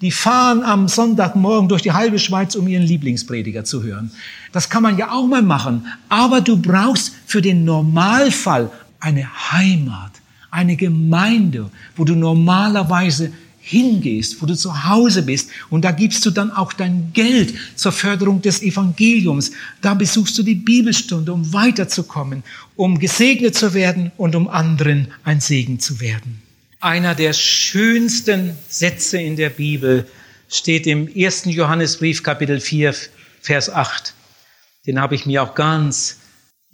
Die 0.03 0.11
fahren 0.11 0.63
am 0.63 0.89
Sonntagmorgen 0.89 1.69
durch 1.69 1.81
die 1.81 1.93
halbe 1.93 2.19
Schweiz, 2.19 2.55
um 2.55 2.67
ihren 2.67 2.83
Lieblingsprediger 2.83 3.63
zu 3.63 3.83
hören. 3.83 4.11
Das 4.51 4.69
kann 4.69 4.83
man 4.83 4.97
ja 4.97 5.13
auch 5.13 5.25
mal 5.25 5.41
machen. 5.41 5.87
Aber 6.09 6.41
du 6.41 6.57
brauchst 6.57 7.13
für 7.25 7.41
den 7.41 7.63
Normalfall 7.63 8.69
eine 8.99 9.25
Heimat, 9.53 10.11
eine 10.51 10.75
Gemeinde, 10.75 11.71
wo 11.95 12.03
du 12.03 12.15
normalerweise 12.15 13.31
hingehst, 13.61 14.41
wo 14.41 14.45
du 14.45 14.57
zu 14.57 14.89
Hause 14.89 15.23
bist. 15.23 15.49
Und 15.69 15.85
da 15.85 15.91
gibst 15.91 16.25
du 16.25 16.31
dann 16.31 16.51
auch 16.51 16.73
dein 16.73 17.13
Geld 17.13 17.53
zur 17.77 17.93
Förderung 17.93 18.41
des 18.41 18.61
Evangeliums. 18.61 19.51
Da 19.79 19.93
besuchst 19.93 20.37
du 20.37 20.43
die 20.43 20.55
Bibelstunde, 20.55 21.31
um 21.31 21.53
weiterzukommen, 21.53 22.43
um 22.75 22.99
gesegnet 22.99 23.55
zu 23.55 23.73
werden 23.73 24.11
und 24.17 24.35
um 24.35 24.49
anderen 24.49 25.07
ein 25.23 25.39
Segen 25.39 25.79
zu 25.79 26.01
werden. 26.01 26.42
Einer 26.83 27.15
der 27.15 27.31
schönsten 27.31 28.57
Sätze 28.67 29.17
in 29.17 29.37
der 29.37 29.51
Bibel 29.51 30.05
steht 30.49 30.85
im 30.85 31.07
ersten 31.07 31.47
Johannesbrief 31.49 32.23
Kapitel 32.23 32.59
4, 32.59 32.93
Vers 33.39 33.69
8. 33.69 34.13
Den 34.85 34.99
habe 34.99 35.15
ich 35.15 35.25
mir 35.25 35.43
auch 35.43 35.55
ganz 35.55 36.19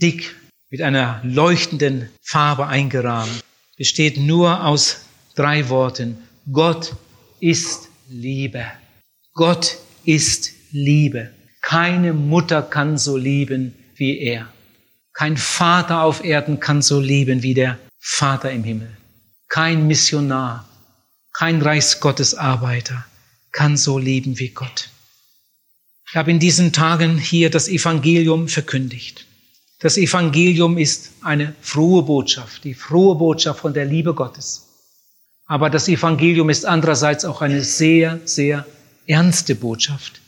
dick 0.02 0.36
mit 0.72 0.82
einer 0.82 1.22
leuchtenden 1.24 2.10
Farbe 2.24 2.66
eingerahmt. 2.66 3.44
Besteht 3.78 4.18
nur 4.18 4.66
aus 4.66 5.06
drei 5.36 5.70
Worten. 5.70 6.18
Gott 6.52 6.96
ist 7.40 7.90
Liebe. 8.08 8.66
Gott 9.36 9.78
ist 10.06 10.54
Liebe. 10.72 11.30
Keine 11.62 12.14
Mutter 12.14 12.64
kann 12.64 12.98
so 12.98 13.16
lieben 13.16 13.76
wie 13.94 14.18
er. 14.18 14.52
Kein 15.14 15.38
Vater 15.38 16.02
auf 16.02 16.24
Erden 16.24 16.60
kann 16.60 16.82
so 16.82 17.00
lieben 17.00 17.44
wie 17.44 17.54
der 17.54 17.78
Vater 18.00 18.50
im 18.52 18.64
Himmel. 18.64 18.99
Kein 19.50 19.88
Missionar, 19.88 20.70
kein 21.34 21.62
Reichsgottesarbeiter 21.62 23.06
kann 23.52 23.78
so 23.78 23.98
leben 23.98 24.38
wie 24.38 24.50
Gott. 24.50 24.90
Ich 26.08 26.16
habe 26.16 26.32
in 26.32 26.40
diesen 26.40 26.72
Tagen 26.72 27.18
hier 27.18 27.50
das 27.50 27.68
Evangelium 27.68 28.48
verkündigt. 28.48 29.26
Das 29.80 29.98
Evangelium 29.98 30.78
ist 30.78 31.12
eine 31.22 31.56
frohe 31.62 32.04
Botschaft, 32.04 32.64
die 32.64 32.74
frohe 32.74 33.16
Botschaft 33.16 33.60
von 33.62 33.74
der 33.74 33.86
Liebe 33.86 34.14
Gottes. 34.14 34.68
Aber 35.46 35.70
das 35.70 35.88
Evangelium 35.88 36.50
ist 36.50 36.66
andererseits 36.66 37.26
auch 37.26 37.42
eine 37.42 37.64
sehr, 37.64 38.20
sehr 38.26 38.68
ernste 39.08 39.56
Botschaft. 39.56 40.22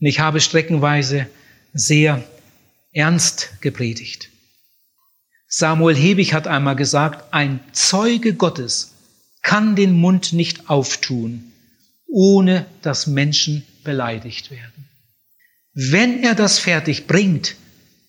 Und 0.00 0.06
ich 0.06 0.20
habe 0.20 0.40
streckenweise 0.40 1.26
sehr 1.72 2.22
ernst 2.92 3.60
gepredigt. 3.60 4.30
Samuel 5.48 5.96
Hebig 5.96 6.34
hat 6.34 6.46
einmal 6.46 6.76
gesagt, 6.76 7.32
ein 7.32 7.60
Zeuge 7.72 8.34
Gottes 8.34 8.92
kann 9.42 9.76
den 9.76 9.92
Mund 9.92 10.34
nicht 10.34 10.68
auftun, 10.68 11.52
ohne 12.06 12.66
dass 12.82 13.06
Menschen 13.06 13.64
beleidigt 13.82 14.50
werden. 14.50 14.88
Wenn 15.72 16.22
er 16.22 16.34
das 16.34 16.58
fertig 16.58 17.06
bringt, 17.06 17.56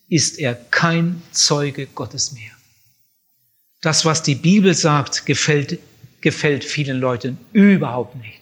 ist 0.10 0.38
er 0.38 0.54
kein 0.54 1.22
Zeuge 1.32 1.86
Gottes 1.86 2.34
mehr. 2.34 2.52
Das, 3.82 4.04
was 4.04 4.22
die 4.22 4.36
Bibel 4.36 4.74
sagt, 4.74 5.26
gefällt, 5.26 5.80
gefällt 6.20 6.66
vielen 6.66 7.00
Leuten 7.00 7.38
überhaupt 7.54 8.16
nicht. 8.18 8.42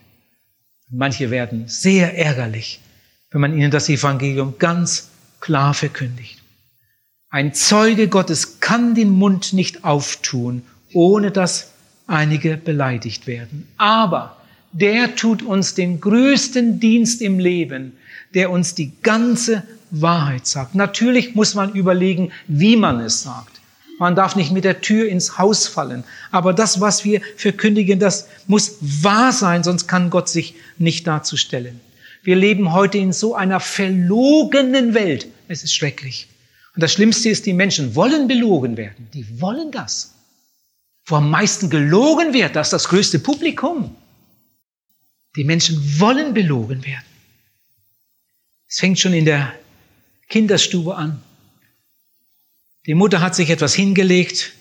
Manche 0.90 1.30
werden 1.30 1.68
sehr 1.68 2.18
ärgerlich, 2.18 2.80
wenn 3.30 3.42
man 3.42 3.56
ihnen 3.56 3.70
das 3.70 3.90
Evangelium 3.90 4.58
ganz 4.58 5.10
klar 5.40 5.74
verkündigt. 5.74 6.37
Ein 7.30 7.54
Zeuge 7.54 8.08
Gottes 8.08 8.62
kann 8.62 8.96
den 8.96 9.10
Mund 9.10 9.52
nicht 9.52 9.84
auftun, 9.84 10.62
ohne 10.94 11.30
dass 11.30 11.72
einige 12.08 12.56
beleidigt 12.56 13.28
werden. 13.28 13.68
Aber 13.78 14.38
der 14.72 15.14
tut 15.18 15.42
uns 15.42 15.76
den 15.76 16.00
größten 16.00 16.80
Dienst 16.80 17.22
im 17.22 17.38
Leben, 17.38 17.98
der 18.34 18.50
uns 18.50 18.76
die 18.76 18.94
ganze 19.04 19.64
Wahrheit 19.92 20.48
sagt. 20.48 20.74
Natürlich 20.74 21.36
muss 21.36 21.54
man 21.54 21.74
überlegen, 21.74 22.32
wie 22.48 22.78
man 22.78 23.02
es 23.02 23.24
sagt. 23.24 23.60
Man 24.00 24.16
darf 24.16 24.38
nicht 24.38 24.54
mit 24.54 24.64
der 24.64 24.80
Tür 24.80 25.10
ins 25.10 25.38
Haus 25.38 25.68
fallen. 25.68 26.06
Aber 26.32 26.54
das, 26.54 26.80
was 26.80 27.04
wir 27.04 27.20
verkündigen, 27.36 28.00
das 28.00 28.30
muss 28.48 28.78
wahr 28.80 29.34
sein, 29.34 29.66
sonst 29.66 29.88
kann 29.88 30.12
Gott 30.12 30.30
sich 30.30 30.56
nicht 30.78 31.06
dazu 31.08 31.36
stellen. 31.36 31.82
Wir 32.24 32.38
leben 32.38 32.72
heute 32.72 33.00
in 33.00 33.12
so 33.12 33.36
einer 33.36 33.60
verlogenen 33.60 34.94
Welt. 34.94 35.28
Es 35.50 35.66
ist 35.66 35.74
schrecklich. 35.76 36.30
Und 36.78 36.84
das 36.84 36.94
Schlimmste 36.94 37.30
ist, 37.30 37.48
die 37.48 37.54
Menschen 37.54 37.96
wollen 37.96 38.28
belogen 38.28 38.78
werden. 38.78 39.10
Die 39.12 39.42
wollen 39.42 39.72
das. 39.72 40.14
Wo 41.08 41.16
am 41.16 41.32
meisten 41.32 41.72
gelogen 41.72 42.36
wird, 42.36 42.56
das 42.56 42.68
ist 42.68 42.74
das 42.74 42.88
größte 42.90 43.18
Publikum. 43.18 43.96
Die 45.36 45.44
Menschen 45.44 46.00
wollen 46.00 46.36
belogen 46.36 46.86
werden. 46.86 47.04
Es 48.68 48.78
fängt 48.78 49.00
schon 49.00 49.14
in 49.14 49.26
der 49.26 49.54
Kinderstube 50.30 50.96
an. 50.96 51.20
Die 52.86 52.94
Mutter 52.94 53.22
hat 53.22 53.34
sich 53.34 53.50
etwas 53.50 53.74
hingelegt, 53.74 54.54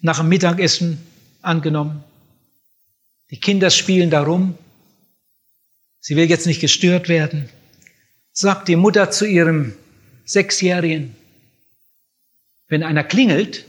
nach 0.00 0.18
dem 0.18 0.28
Mittagessen 0.28 0.98
angenommen. 1.40 2.02
Die 3.30 3.38
Kinder 3.38 3.70
spielen 3.70 4.10
darum. 4.10 4.58
Sie 6.00 6.16
will 6.16 6.28
jetzt 6.28 6.48
nicht 6.48 6.60
gestört 6.60 7.08
werden. 7.08 7.48
sagt 8.32 8.66
die 8.66 8.74
Mutter 8.74 9.12
zu 9.12 9.24
ihrem 9.24 9.74
Sechsjährigen, 10.24 11.14
wenn 12.70 12.82
einer 12.82 13.04
klingelt, 13.04 13.66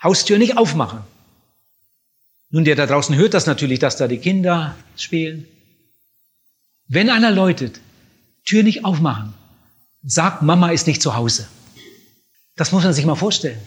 Haustür 0.00 0.38
nicht 0.38 0.56
aufmachen. 0.56 1.00
Nun, 2.50 2.64
der 2.64 2.76
da 2.76 2.86
draußen 2.86 3.16
hört 3.16 3.34
das 3.34 3.46
natürlich, 3.46 3.80
dass 3.80 3.96
da 3.96 4.06
die 4.06 4.18
Kinder 4.18 4.76
spielen. 4.96 5.48
Wenn 6.86 7.10
einer 7.10 7.32
läutet, 7.32 7.80
Tür 8.44 8.62
nicht 8.62 8.84
aufmachen, 8.84 9.34
sagt, 10.04 10.42
Mama 10.42 10.70
ist 10.70 10.86
nicht 10.86 11.02
zu 11.02 11.16
Hause. 11.16 11.48
Das 12.56 12.70
muss 12.70 12.84
man 12.84 12.92
sich 12.92 13.04
mal 13.04 13.16
vorstellen. 13.16 13.60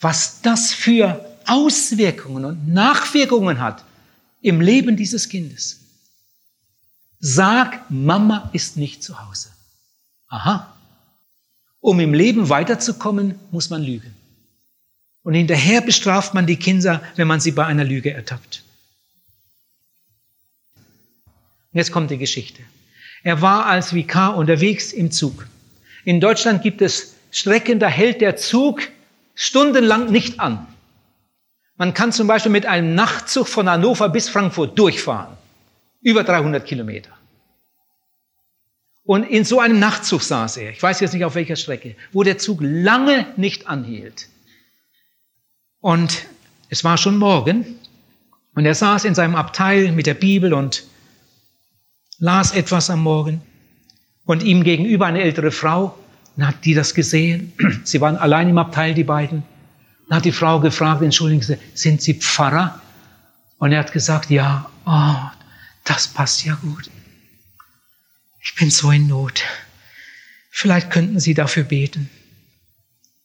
Was 0.00 0.40
das 0.42 0.72
für 0.72 1.24
Auswirkungen 1.46 2.44
und 2.44 2.68
Nachwirkungen 2.68 3.60
hat 3.60 3.84
im 4.40 4.60
Leben 4.60 4.96
dieses 4.96 5.28
Kindes. 5.28 5.80
Sag, 7.18 7.90
Mama 7.90 8.48
ist 8.52 8.76
nicht 8.76 9.02
zu 9.02 9.20
Hause. 9.20 9.48
Aha. 10.28 10.77
Um 11.80 12.00
im 12.00 12.14
Leben 12.14 12.48
weiterzukommen, 12.48 13.38
muss 13.50 13.70
man 13.70 13.82
lügen. 13.82 14.14
Und 15.22 15.34
hinterher 15.34 15.80
bestraft 15.80 16.34
man 16.34 16.46
die 16.46 16.56
Kinder, 16.56 17.02
wenn 17.16 17.28
man 17.28 17.40
sie 17.40 17.52
bei 17.52 17.66
einer 17.66 17.84
Lüge 17.84 18.12
ertappt. 18.12 18.62
Jetzt 21.72 21.92
kommt 21.92 22.10
die 22.10 22.18
Geschichte. 22.18 22.62
Er 23.22 23.42
war 23.42 23.66
als 23.66 23.94
Vikar 23.94 24.36
unterwegs 24.36 24.92
im 24.92 25.10
Zug. 25.10 25.46
In 26.04 26.20
Deutschland 26.20 26.62
gibt 26.62 26.80
es 26.80 27.14
Strecken, 27.30 27.78
da 27.78 27.88
hält 27.88 28.20
der 28.20 28.36
Zug 28.36 28.80
stundenlang 29.34 30.10
nicht 30.10 30.40
an. 30.40 30.66
Man 31.76 31.94
kann 31.94 32.10
zum 32.10 32.26
Beispiel 32.26 32.50
mit 32.50 32.66
einem 32.66 32.94
Nachtzug 32.94 33.46
von 33.46 33.68
Hannover 33.68 34.08
bis 34.08 34.28
Frankfurt 34.28 34.78
durchfahren. 34.78 35.36
Über 36.00 36.24
300 36.24 36.64
Kilometer. 36.64 37.17
Und 39.08 39.22
in 39.22 39.46
so 39.46 39.58
einem 39.58 39.78
Nachtzug 39.78 40.22
saß 40.22 40.58
er, 40.58 40.68
ich 40.72 40.82
weiß 40.82 41.00
jetzt 41.00 41.14
nicht 41.14 41.24
auf 41.24 41.34
welcher 41.34 41.56
Strecke, 41.56 41.96
wo 42.12 42.24
der 42.24 42.36
Zug 42.36 42.58
lange 42.60 43.24
nicht 43.38 43.66
anhielt. 43.66 44.28
Und 45.80 46.26
es 46.68 46.84
war 46.84 46.98
schon 46.98 47.16
morgen 47.16 47.64
und 48.54 48.66
er 48.66 48.74
saß 48.74 49.06
in 49.06 49.14
seinem 49.14 49.34
Abteil 49.34 49.92
mit 49.92 50.04
der 50.04 50.12
Bibel 50.12 50.52
und 50.52 50.84
las 52.18 52.52
etwas 52.52 52.90
am 52.90 53.00
Morgen. 53.00 53.40
Und 54.26 54.42
ihm 54.42 54.62
gegenüber 54.62 55.06
eine 55.06 55.22
ältere 55.22 55.52
Frau, 55.52 55.98
und 56.36 56.46
hat 56.46 56.66
die 56.66 56.74
das 56.74 56.92
gesehen. 56.92 57.54
Sie 57.84 58.02
waren 58.02 58.18
allein 58.18 58.50
im 58.50 58.58
Abteil, 58.58 58.92
die 58.92 59.04
beiden. 59.04 59.42
Dann 60.10 60.18
hat 60.18 60.26
die 60.26 60.32
Frau 60.32 60.60
gefragt, 60.60 61.00
entschuldigen 61.00 61.40
Sie, 61.40 61.56
sind 61.72 62.02
Sie 62.02 62.12
Pfarrer? 62.12 62.78
Und 63.56 63.72
er 63.72 63.78
hat 63.78 63.90
gesagt, 63.90 64.28
ja, 64.28 64.68
oh, 64.84 65.16
das 65.84 66.08
passt 66.08 66.44
ja 66.44 66.56
gut. 66.56 66.90
Ich 68.40 68.54
bin 68.54 68.70
so 68.70 68.90
in 68.90 69.06
Not. 69.06 69.44
Vielleicht 70.50 70.90
könnten 70.90 71.20
Sie 71.20 71.34
dafür 71.34 71.64
beten. 71.64 72.10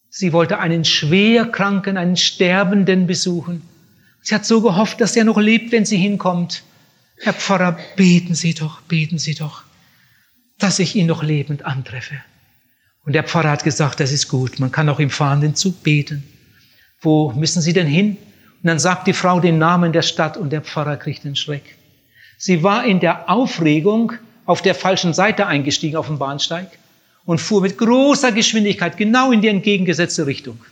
Sie 0.10 0.32
wollte 0.32 0.60
einen 0.60 0.86
Schwerkranken, 0.86 1.98
einen 1.98 2.18
Sterbenden 2.18 3.08
besuchen. 3.08 3.64
Sie 4.22 4.36
hat 4.36 4.46
so 4.46 4.62
gehofft, 4.62 5.02
dass 5.02 5.16
er 5.16 5.24
noch 5.24 5.40
lebt, 5.40 5.72
wenn 5.72 5.86
sie 5.86 5.98
hinkommt. 5.98 6.64
Herr 7.18 7.34
Pfarrer, 7.34 7.78
beten 7.96 8.36
Sie 8.36 8.54
doch, 8.54 8.82
beten 8.82 9.18
Sie 9.18 9.34
doch, 9.34 9.64
dass 10.60 10.78
ich 10.78 10.96
ihn 10.96 11.08
noch 11.08 11.24
lebend 11.24 11.66
antreffe. 11.66 12.16
Und 13.04 13.14
der 13.14 13.24
Pfarrer 13.24 13.50
hat 13.50 13.64
gesagt, 13.64 14.00
das 14.00 14.12
ist 14.12 14.28
gut, 14.28 14.60
man 14.60 14.72
kann 14.72 14.88
auch 14.88 15.00
im 15.00 15.10
fahrenden 15.10 15.56
Zug 15.56 15.82
beten. 15.84 16.24
Wo 17.02 17.32
müssen 17.32 17.62
Sie 17.62 17.74
denn 17.74 17.88
hin? 17.88 18.18
Und 18.62 18.68
dann 18.68 18.80
sagt 18.80 19.08
die 19.08 19.14
Frau 19.14 19.40
den 19.40 19.58
Namen 19.58 19.92
der 19.94 20.04
Stadt 20.04 20.38
und 20.38 20.52
der 20.52 20.62
Pfarrer 20.62 20.98
kriegt 20.98 21.24
den 21.24 21.36
Schreck. 21.36 21.76
Sie 22.38 22.64
war 22.64 22.86
in 22.86 23.00
der 23.00 23.30
Aufregung 23.30 24.14
auf 24.46 24.62
der 24.62 24.76
falschen 24.76 25.14
Seite 25.14 25.48
eingestiegen 25.48 25.96
auf 25.96 26.08
dem 26.08 26.20
Bahnsteig 26.20 26.68
und 27.26 27.40
fuhr 27.40 27.62
mit 27.62 27.78
großer 27.78 28.32
Geschwindigkeit 28.32 28.98
genau 28.98 29.32
in 29.32 29.42
die 29.42 29.48
entgegengesetzte 29.48 30.26
Richtung. 30.26 30.64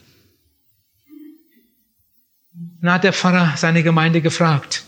Dann 2.80 2.92
hat 2.92 3.04
der 3.04 3.12
Pfarrer 3.12 3.54
seine 3.56 3.82
Gemeinde 3.82 4.20
gefragt, 4.20 4.84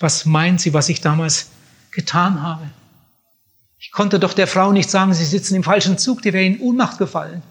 was 0.00 0.24
meint 0.24 0.60
sie, 0.60 0.72
was 0.72 0.88
ich 0.88 1.00
damals 1.00 1.50
getan 1.92 2.42
habe? 2.42 2.68
Ich 3.78 3.92
konnte 3.92 4.18
doch 4.18 4.32
der 4.32 4.46
Frau 4.46 4.72
nicht 4.72 4.90
sagen, 4.90 5.12
sie 5.12 5.24
sitzen 5.24 5.54
im 5.54 5.62
falschen 5.62 5.98
Zug, 5.98 6.22
die 6.22 6.32
wäre 6.32 6.44
in 6.44 6.58
Ohnmacht 6.60 6.98
gefallen. 6.98 7.42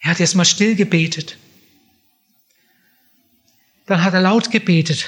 Er 0.00 0.10
hat 0.10 0.20
erst 0.20 0.34
mal 0.34 0.44
still 0.44 0.74
gebetet. 0.74 1.38
Dann 3.86 4.02
hat 4.02 4.14
er 4.14 4.20
laut 4.20 4.50
gebetet, 4.50 5.06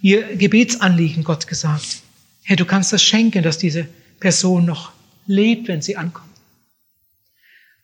ihr 0.00 0.36
Gebetsanliegen 0.36 1.24
Gott 1.24 1.46
gesagt. 1.48 2.02
Herr, 2.44 2.56
du 2.56 2.64
kannst 2.64 2.92
das 2.92 3.02
schenken, 3.02 3.42
dass 3.42 3.58
diese 3.58 3.88
Person 4.20 4.64
noch 4.64 4.92
lebt, 5.26 5.68
wenn 5.68 5.82
sie 5.82 5.96
ankommt. 5.96 6.26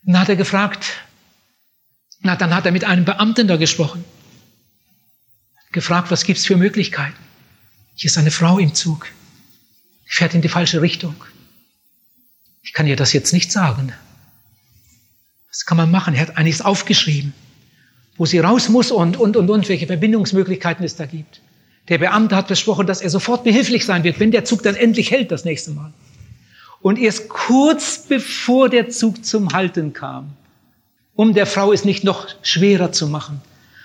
Und 0.04 0.12
dann 0.12 0.22
hat 0.22 0.28
er 0.28 0.36
gefragt, 0.36 1.02
na, 2.20 2.36
dann 2.36 2.54
hat 2.54 2.66
er 2.66 2.72
mit 2.72 2.84
einem 2.84 3.04
Beamten 3.04 3.48
da 3.48 3.56
gesprochen. 3.56 4.04
Gefragt, 5.72 6.10
was 6.10 6.24
gibt's 6.24 6.46
für 6.46 6.56
Möglichkeiten? 6.56 7.16
Hier 7.94 8.08
ist 8.08 8.18
eine 8.18 8.30
Frau 8.30 8.58
im 8.58 8.74
Zug. 8.74 9.08
Die 10.06 10.14
fährt 10.14 10.34
in 10.34 10.42
die 10.42 10.48
falsche 10.48 10.82
Richtung. 10.82 11.14
Ich 12.62 12.72
kann 12.72 12.86
ihr 12.86 12.96
das 12.96 13.12
jetzt 13.12 13.32
nicht 13.32 13.50
sagen. 13.50 13.92
Was 15.48 15.66
kann 15.66 15.76
man 15.76 15.90
machen? 15.90 16.14
Er 16.14 16.22
hat 16.22 16.36
einiges 16.36 16.62
aufgeschrieben, 16.62 17.34
wo 18.16 18.26
sie 18.26 18.38
raus 18.38 18.68
muss 18.68 18.90
und, 18.90 19.16
und, 19.16 19.36
und, 19.36 19.50
und, 19.50 19.68
welche 19.68 19.86
Verbindungsmöglichkeiten 19.86 20.84
es 20.84 20.96
da 20.96 21.06
gibt. 21.06 21.40
Der 21.88 21.98
Beamte 21.98 22.36
hat 22.36 22.46
versprochen, 22.46 22.86
dass 22.86 23.00
er 23.00 23.10
sofort 23.10 23.44
behilflich 23.44 23.84
sein 23.84 24.04
wird, 24.04 24.20
wenn 24.20 24.30
der 24.30 24.44
Zug 24.44 24.62
dann 24.62 24.76
endlich 24.76 25.10
hält 25.10 25.32
das 25.32 25.44
nächste 25.44 25.72
Mal. 25.72 25.92
Und 26.82 26.98
erst 26.98 27.28
kurz 27.28 27.98
bevor 27.98 28.68
der 28.68 28.90
Zug 28.90 29.24
zum 29.24 29.52
Halten 29.52 29.92
kam, 29.92 30.30
um 31.14 31.32
der 31.32 31.46
Frau 31.46 31.72
es 31.72 31.84
nicht 31.84 32.04
noch 32.04 32.26
schwerer 32.42 32.92
zu 32.92 33.06
machen, 33.06 33.40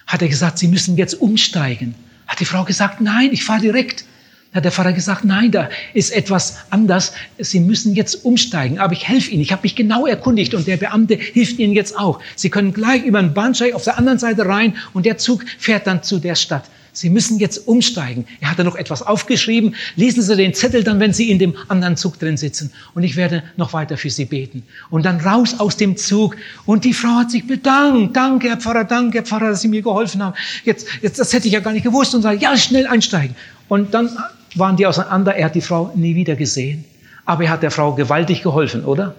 hat 0.08 0.22
er 0.22 0.28
gesagt, 0.28 0.58
Sie 0.58 0.68
müssen 0.68 0.98
jetzt 0.98 1.16
umsteigen. 1.16 1.96
Hat 2.26 2.40
die 2.40 2.46
Frau 2.46 2.64
gesagt, 2.64 3.02
nein, 3.02 3.30
ich 3.32 3.44
fahre 3.44 3.62
direkt. 3.62 4.06
Hat 4.54 4.64
der 4.64 4.72
Pfarrer 4.72 4.94
gesagt, 4.94 5.26
nein, 5.26 5.52
da 5.52 5.70
ist 5.94 6.10
etwas 6.10 6.58
anders. 6.70 7.14
Sie 7.38 7.60
müssen 7.60 7.94
jetzt 7.96 8.26
umsteigen, 8.26 8.80
aber 8.80 8.94
ich 8.94 9.08
helfe 9.08 9.30
Ihnen. 9.30 9.42
Ich 9.42 9.52
habe 9.52 9.64
mich 9.64 9.76
genau 9.76 10.08
erkundigt 10.08 10.54
und 10.54 10.66
der 10.68 10.78
Beamte 10.78 11.16
hilft 11.16 11.60
Ihnen 11.60 11.74
jetzt 11.74 11.98
auch. 11.98 12.22
Sie 12.36 12.50
können 12.50 12.74
gleich 12.74 13.04
über 13.04 13.22
den 13.22 13.34
Bahnsteig 13.34 13.74
auf 13.74 13.84
der 13.84 13.98
anderen 13.98 14.20
Seite 14.20 14.46
rein 14.46 14.76
und 14.94 15.06
der 15.06 15.18
Zug 15.18 15.46
fährt 15.60 15.86
dann 15.86 16.02
zu 16.02 16.20
der 16.20 16.36
Stadt. 16.36 16.64
Sie 16.98 17.12
müssen 17.12 17.38
jetzt 17.38 17.68
umsteigen. 17.68 18.26
Er 18.42 18.50
hatte 18.50 18.64
noch 18.64 18.76
etwas 18.76 19.04
aufgeschrieben. 19.04 19.76
Lesen 19.96 20.24
Sie 20.24 20.36
den 20.36 20.56
Zettel 20.56 20.84
dann, 20.84 21.00
wenn 21.00 21.14
Sie 21.14 21.30
in 21.30 21.38
dem 21.38 21.54
anderen 21.68 21.96
Zug 21.96 22.18
drin 22.18 22.38
sitzen. 22.38 22.72
Und 22.96 23.04
ich 23.04 23.16
werde 23.16 23.44
noch 23.56 23.72
weiter 23.74 23.98
für 23.98 24.10
Sie 24.10 24.26
beten. 24.26 24.64
Und 24.90 25.06
dann 25.06 25.20
raus 25.20 25.60
aus 25.60 25.78
dem 25.78 25.96
Zug. 25.96 26.36
Und 26.66 26.86
die 26.86 26.94
Frau 26.94 27.20
hat 27.20 27.30
sich 27.30 27.46
bedankt. 27.46 28.16
Danke, 28.16 28.50
Herr 28.50 28.58
Pfarrer, 28.58 28.84
danke, 28.84 29.20
Herr 29.20 29.26
Pfarrer, 29.26 29.50
dass 29.52 29.62
Sie 29.62 29.68
mir 29.68 29.84
geholfen 29.84 30.24
haben. 30.24 30.36
Jetzt, 30.66 30.88
jetzt, 31.04 31.20
das 31.20 31.32
hätte 31.34 31.46
ich 31.46 31.54
ja 31.54 31.60
gar 31.60 31.72
nicht 31.72 31.84
gewusst. 31.84 32.16
Und 32.16 32.24
sagt, 32.24 32.42
ja, 32.42 32.58
schnell 32.58 32.88
einsteigen. 32.88 33.36
Und 33.68 33.94
dann 33.94 34.10
waren 34.56 34.76
die 34.76 34.88
auseinander. 34.88 35.36
Er 35.36 35.46
hat 35.46 35.56
die 35.56 35.62
Frau 35.62 35.92
nie 35.94 36.16
wieder 36.16 36.36
gesehen. 36.36 36.84
Aber 37.26 37.44
er 37.44 37.52
hat 37.52 37.62
der 37.62 37.72
Frau 37.72 37.94
gewaltig 37.94 38.42
geholfen, 38.42 38.84
oder? 38.86 39.14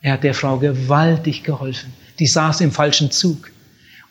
Er 0.00 0.14
hat 0.14 0.24
der 0.24 0.32
Frau 0.32 0.56
gewaltig 0.56 1.42
geholfen. 1.42 1.92
Die 2.18 2.26
saß 2.26 2.62
im 2.62 2.72
falschen 2.72 3.10
Zug. 3.10 3.50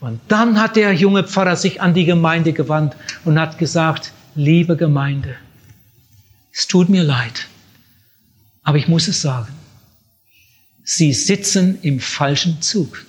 Und 0.06 0.20
dann 0.28 0.62
hat 0.62 0.76
der 0.76 0.94
junge 0.94 1.24
Pfarrer 1.24 1.56
sich 1.56 1.82
an 1.82 1.96
die 1.96 2.06
Gemeinde 2.06 2.54
gewandt 2.54 2.96
und 3.24 3.40
hat 3.40 3.58
gesagt, 3.58 4.12
liebe 4.36 4.78
Gemeinde, 4.78 5.36
es 6.54 6.68
tut 6.68 6.90
mir 6.90 7.02
leid, 7.02 7.48
aber 8.62 8.78
ich 8.78 8.88
muss 8.88 9.08
es 9.08 9.24
sagen, 9.24 9.52
Sie 10.84 11.12
sitzen 11.12 11.80
im 11.82 12.00
falschen 12.00 12.62
Zug. 12.62 13.04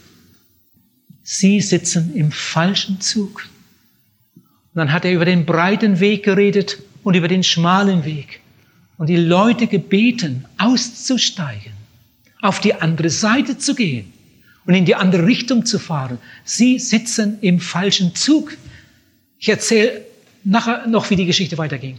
Sie 1.22 1.60
sitzen 1.60 2.16
im 2.16 2.32
falschen 2.32 3.02
Zug. 3.02 3.46
Und 4.34 4.76
dann 4.76 4.90
hat 4.90 5.04
er 5.04 5.12
über 5.12 5.26
den 5.26 5.44
breiten 5.44 6.00
Weg 6.00 6.24
geredet 6.24 6.78
und 7.02 7.14
über 7.14 7.28
den 7.28 7.42
schmalen 7.42 8.06
Weg 8.06 8.40
und 8.96 9.08
die 9.08 9.16
Leute 9.16 9.66
gebeten, 9.66 10.46
auszusteigen, 10.56 11.74
auf 12.40 12.60
die 12.60 12.72
andere 12.72 13.10
Seite 13.10 13.58
zu 13.58 13.74
gehen 13.74 14.15
und 14.66 14.74
in 14.74 14.84
die 14.84 14.94
andere 14.94 15.26
Richtung 15.26 15.64
zu 15.64 15.78
fahren. 15.78 16.18
Sie 16.44 16.78
sitzen 16.78 17.38
im 17.40 17.60
falschen 17.60 18.14
Zug. 18.14 18.56
Ich 19.38 19.48
erzähle 19.48 20.04
nachher 20.44 20.86
noch, 20.86 21.10
wie 21.10 21.16
die 21.16 21.26
Geschichte 21.26 21.56
weiterging. 21.58 21.98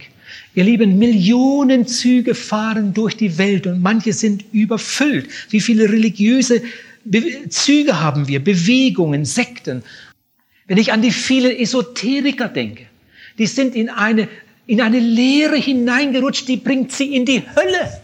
Ihr 0.54 0.64
Lieben, 0.64 0.98
Millionen 0.98 1.86
Züge 1.86 2.34
fahren 2.34 2.92
durch 2.94 3.16
die 3.16 3.38
Welt 3.38 3.66
und 3.66 3.80
manche 3.80 4.12
sind 4.12 4.44
überfüllt. 4.52 5.28
Wie 5.50 5.60
viele 5.60 5.88
religiöse 5.88 6.62
Be 7.04 7.48
Züge 7.48 8.00
haben 8.00 8.28
wir, 8.28 8.42
Bewegungen, 8.42 9.24
Sekten. 9.24 9.82
Wenn 10.66 10.76
ich 10.76 10.92
an 10.92 11.00
die 11.00 11.10
vielen 11.10 11.56
Esoteriker 11.56 12.48
denke, 12.48 12.86
die 13.38 13.46
sind 13.46 13.74
in 13.74 13.88
eine, 13.88 14.28
in 14.66 14.82
eine 14.82 14.98
Lehre 14.98 15.56
hineingerutscht, 15.56 16.48
die 16.48 16.58
bringt 16.58 16.92
sie 16.92 17.14
in 17.14 17.24
die 17.24 17.42
Hölle. 17.56 18.02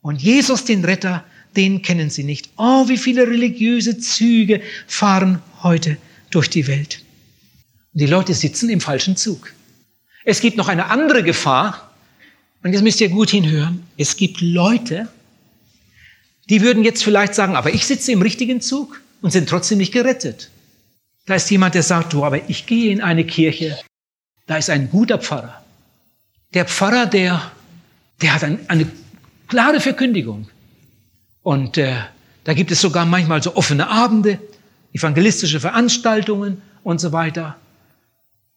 Und 0.00 0.20
Jesus, 0.20 0.64
den 0.64 0.84
Retter, 0.84 1.24
den 1.56 1.82
kennen 1.82 2.10
sie 2.10 2.24
nicht. 2.24 2.50
Oh, 2.56 2.88
wie 2.88 2.98
viele 2.98 3.26
religiöse 3.26 3.98
Züge 3.98 4.60
fahren 4.86 5.42
heute 5.62 5.96
durch 6.30 6.48
die 6.48 6.66
Welt. 6.66 7.02
Und 7.92 8.00
die 8.00 8.06
Leute 8.06 8.34
sitzen 8.34 8.68
im 8.68 8.80
falschen 8.80 9.16
Zug. 9.16 9.52
Es 10.24 10.40
gibt 10.40 10.56
noch 10.56 10.68
eine 10.68 10.86
andere 10.86 11.22
Gefahr, 11.22 11.82
und 12.62 12.72
jetzt 12.72 12.82
müsst 12.82 13.00
ihr 13.00 13.10
gut 13.10 13.30
hinhören. 13.30 13.84
Es 13.96 14.16
gibt 14.16 14.40
Leute, 14.40 15.08
Die 16.48 16.62
würden 16.62 16.84
jetzt 16.84 17.02
vielleicht 17.02 17.34
sagen, 17.34 17.56
aber 17.56 17.74
ich 17.74 17.86
sitze 17.86 18.12
im 18.12 18.22
richtigen 18.22 18.60
Zug 18.60 19.00
und 19.20 19.32
sind 19.32 19.48
trotzdem 19.48 19.78
nicht 19.78 19.92
gerettet. 19.92 20.50
Da 21.26 21.34
ist 21.34 21.50
jemand, 21.50 21.74
der 21.74 21.82
sagt, 21.82 22.12
du, 22.12 22.24
aber 22.24 22.48
ich 22.48 22.66
gehe 22.66 22.92
in 22.92 23.00
eine 23.00 23.24
Kirche, 23.24 23.76
da 24.46 24.56
ist 24.56 24.70
ein 24.70 24.88
guter 24.90 25.18
Pfarrer. 25.18 25.64
Der 26.54 26.64
Pfarrer, 26.64 27.06
der, 27.06 27.50
der 28.22 28.34
hat 28.34 28.44
ein, 28.44 28.60
eine 28.68 28.86
klare 29.48 29.80
Verkündigung. 29.80 30.48
Und 31.46 31.78
äh, 31.78 31.94
da 32.42 32.54
gibt 32.54 32.72
es 32.72 32.80
sogar 32.80 33.06
manchmal 33.06 33.40
so 33.40 33.54
offene 33.54 33.88
Abende, 33.88 34.40
evangelistische 34.92 35.60
Veranstaltungen 35.60 36.60
und 36.82 37.00
so 37.00 37.12
weiter. 37.12 37.54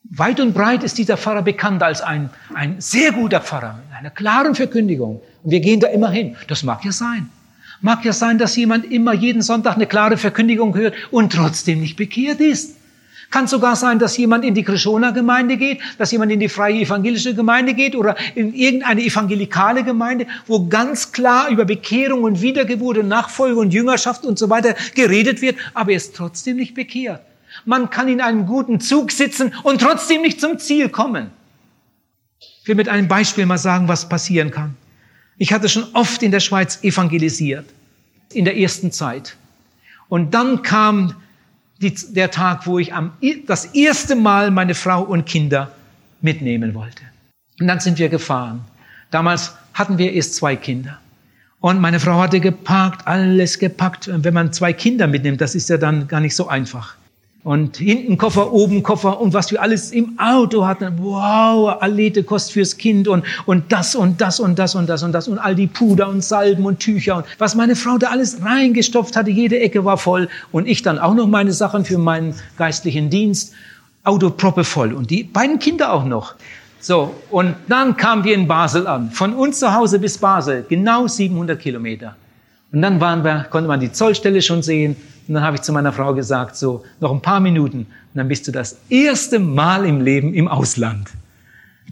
Weit 0.10 0.40
und 0.40 0.56
breit 0.56 0.82
ist 0.82 0.98
dieser 0.98 1.16
Pfarrer 1.16 1.44
bekannt 1.44 1.84
als 1.84 2.02
ein, 2.02 2.32
ein 2.56 2.82
sehr 2.82 3.12
guter 3.12 3.42
Pfarrer, 3.42 3.80
mit 3.88 3.96
einer 3.96 4.10
klaren 4.10 4.56
Verkündigung. 4.56 5.22
Und 5.44 5.52
wir 5.52 5.60
gehen 5.60 5.80
da 5.80 5.88
immer 5.90 6.10
hin. 6.10 6.36
Das 6.48 6.64
mag 6.64 6.84
ja 6.84 6.92
sein. 6.92 7.30
Mag 7.80 8.04
ja 8.06 8.12
sein, 8.12 8.40
dass 8.40 8.56
jemand 8.56 8.92
immer 8.92 9.14
jeden 9.14 9.44
Sonntag 9.44 9.76
eine 9.76 9.86
klare 9.86 10.18
Verkündigung 10.18 10.74
hört 10.74 10.96
und 11.12 11.32
trotzdem 11.32 11.82
nicht 11.82 11.96
bekehrt 11.96 12.40
ist. 12.40 12.76
Kann 13.32 13.46
sogar 13.46 13.76
sein, 13.76 14.00
dass 14.00 14.18
jemand 14.18 14.44
in 14.44 14.56
die 14.56 14.64
Krishona-Gemeinde 14.64 15.58
geht, 15.58 15.80
dass 16.00 16.12
jemand 16.12 16.32
in 16.32 16.40
die 16.40 16.50
freie 16.50 16.82
evangelische 16.82 17.36
Gemeinde 17.36 17.76
geht 17.76 17.96
oder 17.96 18.16
in 18.34 18.56
irgendeine 18.56 19.02
evangelikale 19.02 19.84
Gemeinde, 19.84 20.26
wo 20.48 20.68
ganz 20.68 21.12
klar 21.12 21.50
über 21.50 21.66
Bekehrung 21.66 22.24
und 22.24 22.42
Wiedergeburt 22.42 22.98
und 22.98 23.08
Nachfolge 23.08 23.60
und 23.60 23.72
Jüngerschaft 23.72 24.26
und 24.26 24.40
so 24.40 24.50
weiter 24.50 24.76
geredet 24.96 25.42
wird, 25.44 25.58
aber 25.76 25.92
er 25.92 25.98
ist 25.98 26.16
trotzdem 26.16 26.58
nicht 26.58 26.74
bekehrt. 26.74 27.22
Man 27.66 27.92
kann 27.92 28.08
in 28.08 28.22
einem 28.22 28.48
guten 28.48 28.80
Zug 28.80 29.12
sitzen 29.12 29.54
und 29.64 29.82
trotzdem 29.82 30.24
nicht 30.24 30.42
zum 30.42 30.58
Ziel 30.58 30.90
kommen. 30.90 31.30
Ich 32.40 32.68
will 32.68 32.76
mit 32.76 32.90
einem 32.90 33.08
Beispiel 33.08 33.46
mal 33.46 33.58
sagen, 33.58 33.88
was 33.88 34.10
passieren 34.10 34.50
kann. 34.50 34.76
Ich 35.38 35.54
hatte 35.54 35.70
schon 35.70 35.86
oft 35.94 36.24
in 36.24 36.32
der 36.32 36.40
Schweiz 36.40 36.84
evangelisiert, 36.84 37.66
in 38.34 38.46
der 38.46 38.58
ersten 38.58 38.92
Zeit. 38.92 39.38
Und 40.08 40.34
dann 40.34 40.64
kam 40.64 41.16
die, 41.82 41.94
der 42.14 42.32
Tag, 42.32 42.68
wo 42.68 42.80
ich 42.80 42.94
am, 42.94 43.14
das 43.48 43.66
erste 43.66 44.16
Mal 44.16 44.52
meine 44.52 44.76
Frau 44.76 45.02
und 45.02 45.26
Kinder 45.26 45.72
mitnehmen 46.22 46.74
wollte. 46.74 47.04
Und 47.60 47.68
dann 47.68 47.80
sind 47.80 47.98
wir 48.00 48.10
gefahren. 48.10 48.62
Damals 49.12 49.56
hatten 49.74 49.98
wir 49.98 50.14
erst 50.14 50.36
zwei 50.36 50.56
Kinder. 50.56 51.00
Und 51.60 51.82
meine 51.82 52.00
Frau 52.00 52.20
hatte 52.20 52.40
geparkt, 52.40 53.08
alles 53.08 53.60
gepackt. 53.60 54.08
Und 54.08 54.24
wenn 54.24 54.34
man 54.34 54.54
zwei 54.54 54.72
Kinder 54.72 55.08
mitnimmt, 55.08 55.42
das 55.42 55.56
ist 55.56 55.70
ja 55.70 55.78
dann 55.78 56.08
gar 56.08 56.22
nicht 56.22 56.36
so 56.36 56.48
einfach. 56.48 56.96
Und 57.44 57.78
hinten 57.78 58.18
Koffer, 58.18 58.52
oben 58.52 58.84
Koffer 58.84 59.22
und 59.22 59.34
was 59.34 59.50
wir 59.50 59.62
alles 59.62 59.92
im 59.92 60.20
Auto 60.20 60.66
hatten. 60.66 60.94
Wow, 60.98 61.82
Alete-Kost 61.82 62.52
fürs 62.52 62.76
Kind 62.78 63.08
und, 63.08 63.24
und 63.46 63.72
das 63.72 63.96
und 63.96 64.20
das 64.20 64.42
und 64.42 64.60
das 64.60 64.76
und 64.76 64.90
das 64.90 65.04
und 65.04 65.14
das 65.14 65.28
und 65.30 65.40
all 65.40 65.56
die 65.56 65.68
Puder 65.68 66.10
und 66.10 66.22
Salben 66.22 66.66
und 66.66 66.80
Tücher 66.80 67.18
und 67.18 67.26
was 67.38 67.56
meine 67.56 67.78
Frau 67.78 67.98
da 67.98 68.08
alles 68.08 68.44
reingestopft 68.44 69.16
hatte. 69.16 69.32
Jede 69.32 69.58
Ecke 69.60 69.86
war 69.86 69.98
voll 69.98 70.28
und 70.52 70.68
ich 70.68 70.82
dann 70.82 71.00
auch 71.00 71.14
noch 71.14 71.28
meine 71.28 71.54
Sachen 71.54 71.86
für 71.86 71.98
meinen 71.98 72.36
geistlichen 72.58 73.10
Dienst. 73.10 73.54
Auto 74.04 74.30
proppe 74.32 74.64
voll 74.64 74.94
und 74.94 75.10
die 75.10 75.24
beiden 75.24 75.60
Kinder 75.60 75.94
auch 75.94 76.06
noch. 76.06 76.36
So, 76.82 77.14
und 77.30 77.56
dann 77.68 77.98
kamen 77.98 78.24
wir 78.24 78.34
in 78.34 78.48
Basel 78.48 78.88
an. 78.88 79.12
Von 79.12 79.34
uns 79.34 79.60
zu 79.60 79.74
Hause 79.74 80.00
bis 80.00 80.18
Basel, 80.18 80.66
genau 80.68 81.08
700 81.08 81.60
Kilometer. 81.60 82.16
Und 82.72 82.82
dann 82.82 83.02
waren 83.02 83.24
wir, 83.24 83.48
konnte 83.50 83.68
man 83.68 83.80
die 83.80 83.92
Zollstelle 83.92 84.42
schon 84.42 84.62
sehen. 84.62 84.96
Und 85.30 85.36
dann 85.36 85.44
habe 85.44 85.58
ich 85.58 85.62
zu 85.62 85.72
meiner 85.72 85.94
Frau 85.94 86.16
gesagt, 86.16 86.56
so, 86.56 86.84
noch 87.00 87.12
ein 87.12 87.22
paar 87.22 87.40
Minuten. 87.40 87.82
Und 87.82 87.88
dann 88.16 88.28
bist 88.28 88.48
du 88.48 88.52
das 88.52 88.80
erste 88.90 89.38
Mal 89.38 89.86
im 89.86 90.02
Leben 90.02 90.34
im 90.34 90.48
Ausland. 90.48 91.08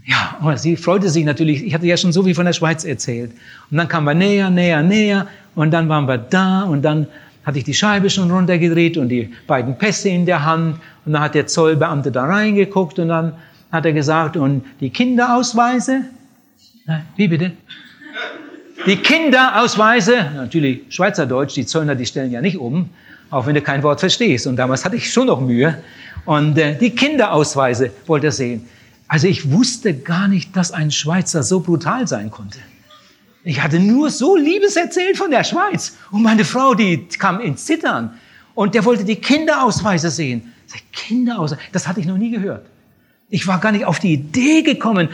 Ja, 0.08 0.38
und 0.42 0.60
sie 0.60 0.76
freute 0.76 1.08
sich 1.10 1.24
natürlich. 1.24 1.64
Ich 1.64 1.72
hatte 1.76 1.86
ja 1.86 1.98
schon 1.98 2.12
so 2.12 2.24
viel 2.24 2.34
von 2.34 2.48
der 2.48 2.54
Schweiz 2.54 2.84
erzählt. 2.84 3.30
Und 3.70 3.78
dann 3.78 3.88
kamen 3.88 4.08
wir 4.08 4.16
näher, 4.16 4.50
näher, 4.50 4.82
näher. 4.82 5.28
Und 5.54 5.70
dann 5.70 5.88
waren 5.88 6.08
wir 6.08 6.18
da. 6.18 6.64
Und 6.64 6.82
dann 6.82 7.06
hatte 7.46 7.60
ich 7.60 7.64
die 7.64 7.76
Scheibe 7.76 8.10
schon 8.10 8.32
runtergedreht 8.32 8.98
und 8.98 9.10
die 9.10 9.32
beiden 9.46 9.78
Pässe 9.78 10.10
in 10.10 10.26
der 10.26 10.44
Hand. 10.44 10.80
Und 11.06 11.14
dann 11.14 11.22
hat 11.22 11.36
der 11.36 11.46
Zollbeamte 11.46 12.12
da 12.12 12.26
reingeguckt. 12.26 12.98
Und 12.98 13.10
dann 13.10 13.34
hat 13.72 13.86
er 13.86 13.94
gesagt, 13.94 14.36
und 14.36 14.66
die 14.80 14.90
Kinderausweise? 14.90 16.06
Wie 17.16 17.28
bitte? 17.28 17.52
Die 18.88 18.98
Kinderausweise, 18.98 20.32
natürlich 20.36 20.82
Schweizerdeutsch, 20.90 21.54
die 21.54 21.68
Zöllner, 21.68 21.94
die 21.94 22.08
stellen 22.08 22.32
ja 22.32 22.42
nicht 22.42 22.58
um, 22.58 22.90
auch 23.30 23.46
wenn 23.46 23.56
du 23.56 23.62
kein 23.62 23.84
Wort 23.84 24.00
verstehst. 24.00 24.48
Und 24.48 24.56
damals 24.56 24.86
hatte 24.86 24.96
ich 24.96 25.12
schon 25.12 25.28
noch 25.28 25.42
Mühe. 25.42 25.82
Und 26.26 26.58
äh, 26.58 26.78
die 26.78 26.92
Kinderausweise 26.92 27.92
wollte 28.06 28.28
er 28.28 28.32
sehen. 28.32 28.68
Also 29.08 29.28
ich 29.28 29.52
wusste 29.52 29.94
gar 29.94 30.28
nicht, 30.28 30.56
dass 30.56 30.72
ein 30.72 30.92
Schweizer 30.92 31.44
so 31.44 31.62
brutal 31.62 32.08
sein 32.08 32.30
konnte. 32.30 32.60
Ich 33.44 33.64
hatte 33.64 33.80
nur 33.80 34.10
so 34.10 34.36
Liebes 34.36 34.76
erzählt 34.76 35.18
von 35.18 35.32
der 35.32 35.44
Schweiz. 35.44 35.96
Und 36.12 36.24
meine 36.24 36.44
Frau, 36.44 36.74
die 36.74 37.08
kam 37.18 37.40
ins 37.40 37.66
Zittern. 37.66 38.18
Und 38.56 38.76
der 38.76 38.84
wollte 38.84 39.06
die 39.06 39.16
Kinderausweise 39.16 40.10
sehen. 40.10 40.54
Kinderausweise, 40.92 41.62
das 41.72 41.88
hatte 41.88 42.00
ich 42.00 42.06
noch 42.06 42.18
nie 42.18 42.32
gehört. 42.32 42.66
Ich 43.30 43.46
war 43.46 43.60
gar 43.60 43.72
nicht 43.72 43.86
auf 43.86 44.00
die 44.00 44.14
Idee 44.14 44.62
gekommen, 44.62 45.10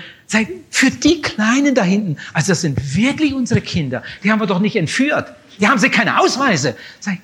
für 0.70 0.92
die 0.92 1.22
Kleinen 1.22 1.76
da 1.76 1.84
hinten, 1.84 2.18
also 2.34 2.52
das 2.52 2.62
sind 2.62 2.96
wirklich 2.96 3.34
unsere 3.34 3.62
Kinder, 3.62 4.04
die 4.24 4.32
haben 4.32 4.40
wir 4.40 4.48
doch 4.48 4.60
nicht 4.60 4.76
entführt, 4.76 5.34
die 5.60 5.68
haben 5.68 5.80
sie 5.80 5.90
keine 5.90 6.20
Ausweise. 6.20 6.76
Sag, 7.00 7.18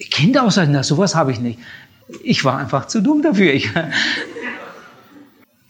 Kinderausweise, 0.00 0.70
na 0.70 0.82
sowas 0.82 1.14
habe 1.14 1.32
ich 1.32 1.40
nicht. 1.40 1.58
Ich 2.22 2.44
war 2.44 2.58
einfach 2.58 2.86
zu 2.86 3.00
dumm 3.02 3.22
dafür. 3.22 3.52
Ich, 3.52 3.70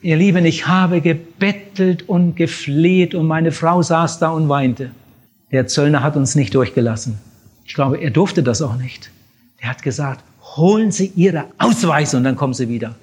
Ihr 0.03 0.17
Lieben, 0.17 0.47
ich 0.47 0.67
habe 0.67 1.03
gebettelt 1.03 2.09
und 2.09 2.35
gefleht 2.35 3.15
und 3.15 3.27
meine 3.27 3.53
Frau 3.53 3.83
saß 3.83 4.19
da 4.19 4.31
und 4.31 4.49
weinte. 4.49 4.93
Der 5.53 5.67
Zöllner 5.67 6.03
hat 6.03 6.17
uns 6.17 6.35
nicht 6.35 6.55
durchgelassen. 6.55 7.19
Ich 7.67 7.75
glaube, 7.75 7.99
er 7.99 8.11
durfte 8.11 8.43
das 8.43 8.63
auch 8.63 8.77
nicht. 8.77 9.11
Er 9.59 9.69
hat 9.69 9.83
gesagt, 9.83 10.25
holen 10.57 10.91
Sie 10.91 11.13
Ihre 11.17 11.47
Ausweise 11.59 12.17
und 12.17 12.25
dann 12.25 12.37
kommen 12.37 12.55
Sie 12.55 12.69
wieder. 12.69 12.95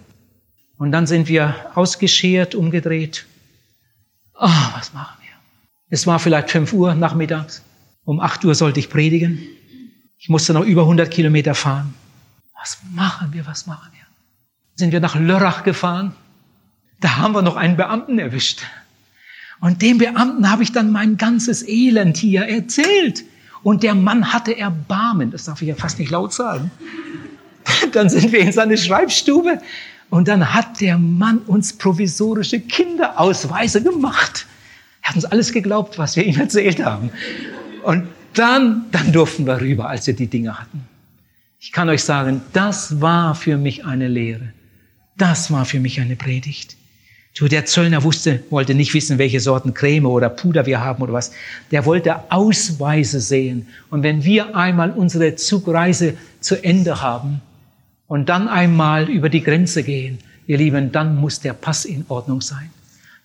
Und 0.78 0.92
dann 0.92 1.06
sind 1.06 1.28
wir 1.28 1.56
ausgeschert, 1.76 2.56
umgedreht. 2.56 3.28
Oh, 4.34 4.48
was 4.76 4.94
machen 4.94 5.18
wir? 5.22 5.36
Es 5.90 6.08
war 6.08 6.18
vielleicht 6.18 6.50
fünf 6.50 6.74
Uhr 6.74 6.96
nachmittags. 6.96 7.64
Um 8.06 8.20
acht 8.20 8.44
Uhr 8.44 8.56
sollte 8.56 8.80
ich 8.80 8.90
predigen. 8.90 9.40
Ich 10.18 10.30
musste 10.30 10.54
noch 10.54 10.66
über 10.66 10.82
100 10.82 11.12
Kilometer 11.12 11.54
fahren. 11.56 11.94
Was 12.60 12.80
machen 12.92 13.34
wir? 13.34 13.46
Was 13.46 13.68
machen 13.68 13.90
wir? 13.94 14.02
Sind 14.76 14.92
wir 14.92 15.00
nach 15.00 15.16
Lörrach 15.16 15.64
gefahren? 15.64 16.14
Da 17.00 17.18
haben 17.18 17.34
wir 17.34 17.42
noch 17.42 17.56
einen 17.56 17.78
Beamten 17.78 18.18
erwischt. 18.18 18.62
Und 19.60 19.82
dem 19.82 19.98
Beamten 20.00 20.50
habe 20.50 20.64
ich 20.64 20.72
dann 20.72 20.92
mein 20.92 21.18
ganzes 21.18 21.68
Elend 21.68 22.18
hier 22.18 22.44
erzählt. 22.48 23.24
Und 23.64 23.84
der 23.84 23.96
Mann 23.96 24.34
hatte 24.34 24.58
Erbarmen. 24.58 25.32
Das 25.32 25.46
darf 25.46 25.62
ich 25.62 25.68
ja 25.68 25.76
fast 25.76 26.00
nicht 26.00 26.12
laut 26.12 26.34
sagen. 26.34 26.72
Dann 27.92 28.10
sind 28.10 28.32
wir 28.32 28.40
in 28.40 28.52
seine 28.52 28.78
Schreibstube 28.78 29.60
und 30.10 30.30
dann 30.30 30.54
hat 30.54 30.80
der 30.80 30.98
Mann 30.98 31.40
uns 31.40 31.74
provisorische 31.74 32.62
Kinderausweise 32.62 33.84
gemacht. 33.84 34.46
Er 35.02 35.10
hat 35.10 35.16
uns 35.16 35.26
alles 35.26 35.52
geglaubt, 35.52 35.98
was 35.98 36.16
wir 36.16 36.24
ihm 36.24 36.40
erzählt 36.40 36.84
haben. 36.84 37.10
Und 37.84 38.08
dann, 38.38 38.86
dann 38.92 39.12
durften 39.12 39.46
wir 39.46 39.60
rüber, 39.60 39.90
als 39.90 40.08
wir 40.08 40.16
die 40.16 40.28
Dinge 40.28 40.60
hatten. 40.60 40.88
Ich 41.60 41.72
kann 41.72 41.90
euch 41.90 42.04
sagen, 42.04 42.42
das 42.54 43.02
war 43.02 43.36
für 43.36 43.58
mich 43.58 43.86
eine 43.86 44.08
Lehre. 44.08 44.54
Das 45.18 45.52
war 45.52 45.66
für 45.66 45.80
mich 45.80 46.00
eine 46.00 46.16
Predigt. 46.16 46.78
Der 47.40 47.66
Zöllner 47.66 48.04
wusste, 48.04 48.44
wollte 48.50 48.74
nicht 48.74 48.96
wissen, 48.96 49.20
welche 49.20 49.40
Sorten 49.40 49.76
Creme 49.76 50.08
oder 50.08 50.30
Puder 50.30 50.66
wir 50.66 50.80
haben 50.80 51.04
oder 51.04 51.14
was. 51.14 51.32
Der 51.70 51.86
wollte 51.86 52.32
Ausweise 52.32 53.20
sehen. 53.20 53.68
Und 53.92 54.02
wenn 54.02 54.24
wir 54.24 54.56
einmal 54.56 54.90
unsere 54.90 55.36
Zugreise 55.36 56.16
zu 56.40 56.64
Ende 56.64 57.02
haben, 57.02 57.42
und 58.08 58.30
dann 58.30 58.48
einmal 58.48 59.10
über 59.10 59.30
die 59.30 59.44
Grenze 59.44 59.84
gehen, 59.84 60.20
ihr 60.48 60.58
Lieben, 60.58 60.92
dann 60.92 61.16
muss 61.18 61.42
der 61.42 61.54
Pass 61.54 61.86
in 61.86 62.06
Ordnung 62.08 62.42
sein. 62.42 62.72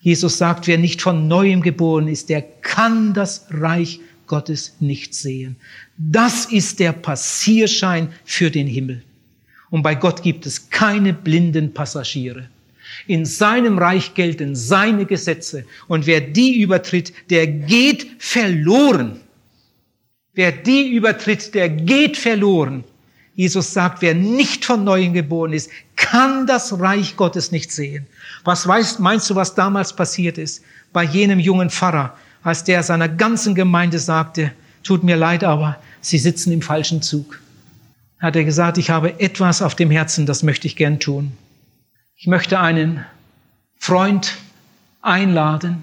Jesus 0.00 0.38
sagt, 0.38 0.66
wer 0.66 0.78
nicht 0.78 1.00
von 1.00 1.28
neuem 1.28 1.62
geboren 1.62 2.08
ist, 2.08 2.28
der 2.28 2.42
kann 2.42 3.14
das 3.14 3.46
Reich 3.50 4.00
Gottes 4.32 4.76
nicht 4.80 5.14
sehen. 5.14 5.56
Das 5.98 6.46
ist 6.46 6.80
der 6.80 6.92
Passierschein 6.92 8.08
für 8.24 8.50
den 8.50 8.66
Himmel. 8.66 9.02
Und 9.68 9.82
bei 9.82 9.94
Gott 9.94 10.22
gibt 10.22 10.46
es 10.46 10.70
keine 10.70 11.12
blinden 11.12 11.74
Passagiere. 11.74 12.48
In 13.06 13.26
seinem 13.26 13.76
Reich 13.76 14.14
gelten 14.14 14.56
seine 14.56 15.04
Gesetze. 15.04 15.66
Und 15.86 16.06
wer 16.06 16.22
die 16.22 16.62
übertritt, 16.62 17.12
der 17.28 17.46
geht 17.46 18.06
verloren. 18.20 19.20
Wer 20.32 20.50
die 20.50 20.88
übertritt, 20.88 21.54
der 21.54 21.68
geht 21.68 22.16
verloren. 22.16 22.84
Jesus 23.34 23.74
sagt, 23.74 24.00
wer 24.00 24.14
nicht 24.14 24.64
von 24.64 24.82
neuem 24.82 25.12
geboren 25.12 25.52
ist, 25.52 25.70
kann 25.96 26.46
das 26.46 26.80
Reich 26.80 27.16
Gottes 27.18 27.52
nicht 27.52 27.70
sehen. 27.70 28.06
Was 28.44 28.66
weißt, 28.66 28.98
meinst 28.98 29.28
du, 29.28 29.34
was 29.34 29.54
damals 29.54 29.94
passiert 29.94 30.38
ist 30.38 30.64
bei 30.94 31.04
jenem 31.04 31.38
jungen 31.38 31.68
Pfarrer, 31.68 32.16
als 32.42 32.64
der 32.64 32.82
seiner 32.82 33.08
ganzen 33.08 33.54
Gemeinde 33.54 33.98
sagte, 33.98 34.52
tut 34.82 35.04
mir 35.04 35.16
leid, 35.16 35.44
aber 35.44 35.78
Sie 36.00 36.18
sitzen 36.18 36.52
im 36.52 36.62
falschen 36.62 37.00
Zug. 37.02 37.40
Hat 38.18 38.36
er 38.36 38.44
gesagt, 38.44 38.78
ich 38.78 38.90
habe 38.90 39.20
etwas 39.20 39.62
auf 39.62 39.74
dem 39.74 39.90
Herzen, 39.90 40.26
das 40.26 40.42
möchte 40.42 40.66
ich 40.66 40.76
gern 40.76 40.98
tun. 41.00 41.32
Ich 42.16 42.26
möchte 42.26 42.58
einen 42.58 43.04
Freund 43.78 44.36
einladen, 45.00 45.82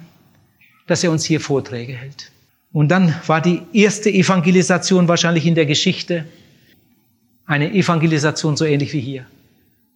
dass 0.87 1.03
er 1.03 1.11
uns 1.11 1.25
hier 1.25 1.39
Vorträge 1.39 1.93
hält. 1.93 2.31
Und 2.71 2.89
dann 2.89 3.15
war 3.27 3.41
die 3.41 3.61
erste 3.73 4.09
Evangelisation 4.09 5.07
wahrscheinlich 5.07 5.45
in 5.45 5.55
der 5.55 5.65
Geschichte 5.65 6.25
eine 7.45 7.73
Evangelisation 7.73 8.55
so 8.55 8.63
ähnlich 8.65 8.93
wie 8.93 8.99
hier. 8.99 9.25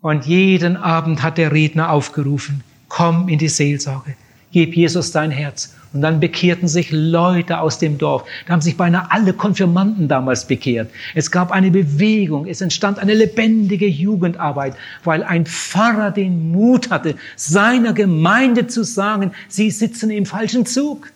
Und 0.02 0.26
jeden 0.26 0.76
Abend 0.76 1.22
hat 1.22 1.38
der 1.38 1.52
Redner 1.52 1.92
aufgerufen, 1.92 2.64
komm 2.90 3.30
in 3.30 3.38
die 3.38 3.48
Seelsorge, 3.48 4.16
gib 4.52 4.76
Jesus 4.76 5.12
dein 5.12 5.32
Herz. 5.32 5.76
Und 5.94 6.02
dann 6.02 6.20
bekehrten 6.20 6.68
sich 6.68 6.90
Leute 6.92 7.60
aus 7.60 7.78
dem 7.78 8.00
Dorf. 8.00 8.24
Da 8.48 8.54
haben 8.54 8.62
sich 8.62 8.76
beinahe 8.76 9.12
alle 9.12 9.32
Konfirmanden 9.32 10.08
damals 10.08 10.48
bekehrt. 10.48 10.90
Es 11.14 11.30
gab 11.30 11.52
eine 11.52 11.70
Bewegung, 11.70 12.48
es 12.48 12.62
entstand 12.62 12.98
eine 12.98 13.14
lebendige 13.14 13.88
Jugendarbeit, 13.88 14.76
weil 15.04 15.24
ein 15.24 15.46
Pfarrer 15.46 16.10
den 16.10 16.52
Mut 16.52 16.90
hatte, 16.90 17.16
seiner 17.36 17.94
Gemeinde 17.94 18.66
zu 18.66 18.84
sagen, 18.84 19.34
sie 19.48 19.70
sitzen 19.70 20.10
im 20.10 20.26
falschen 20.26 20.66
Zug. 20.66 21.12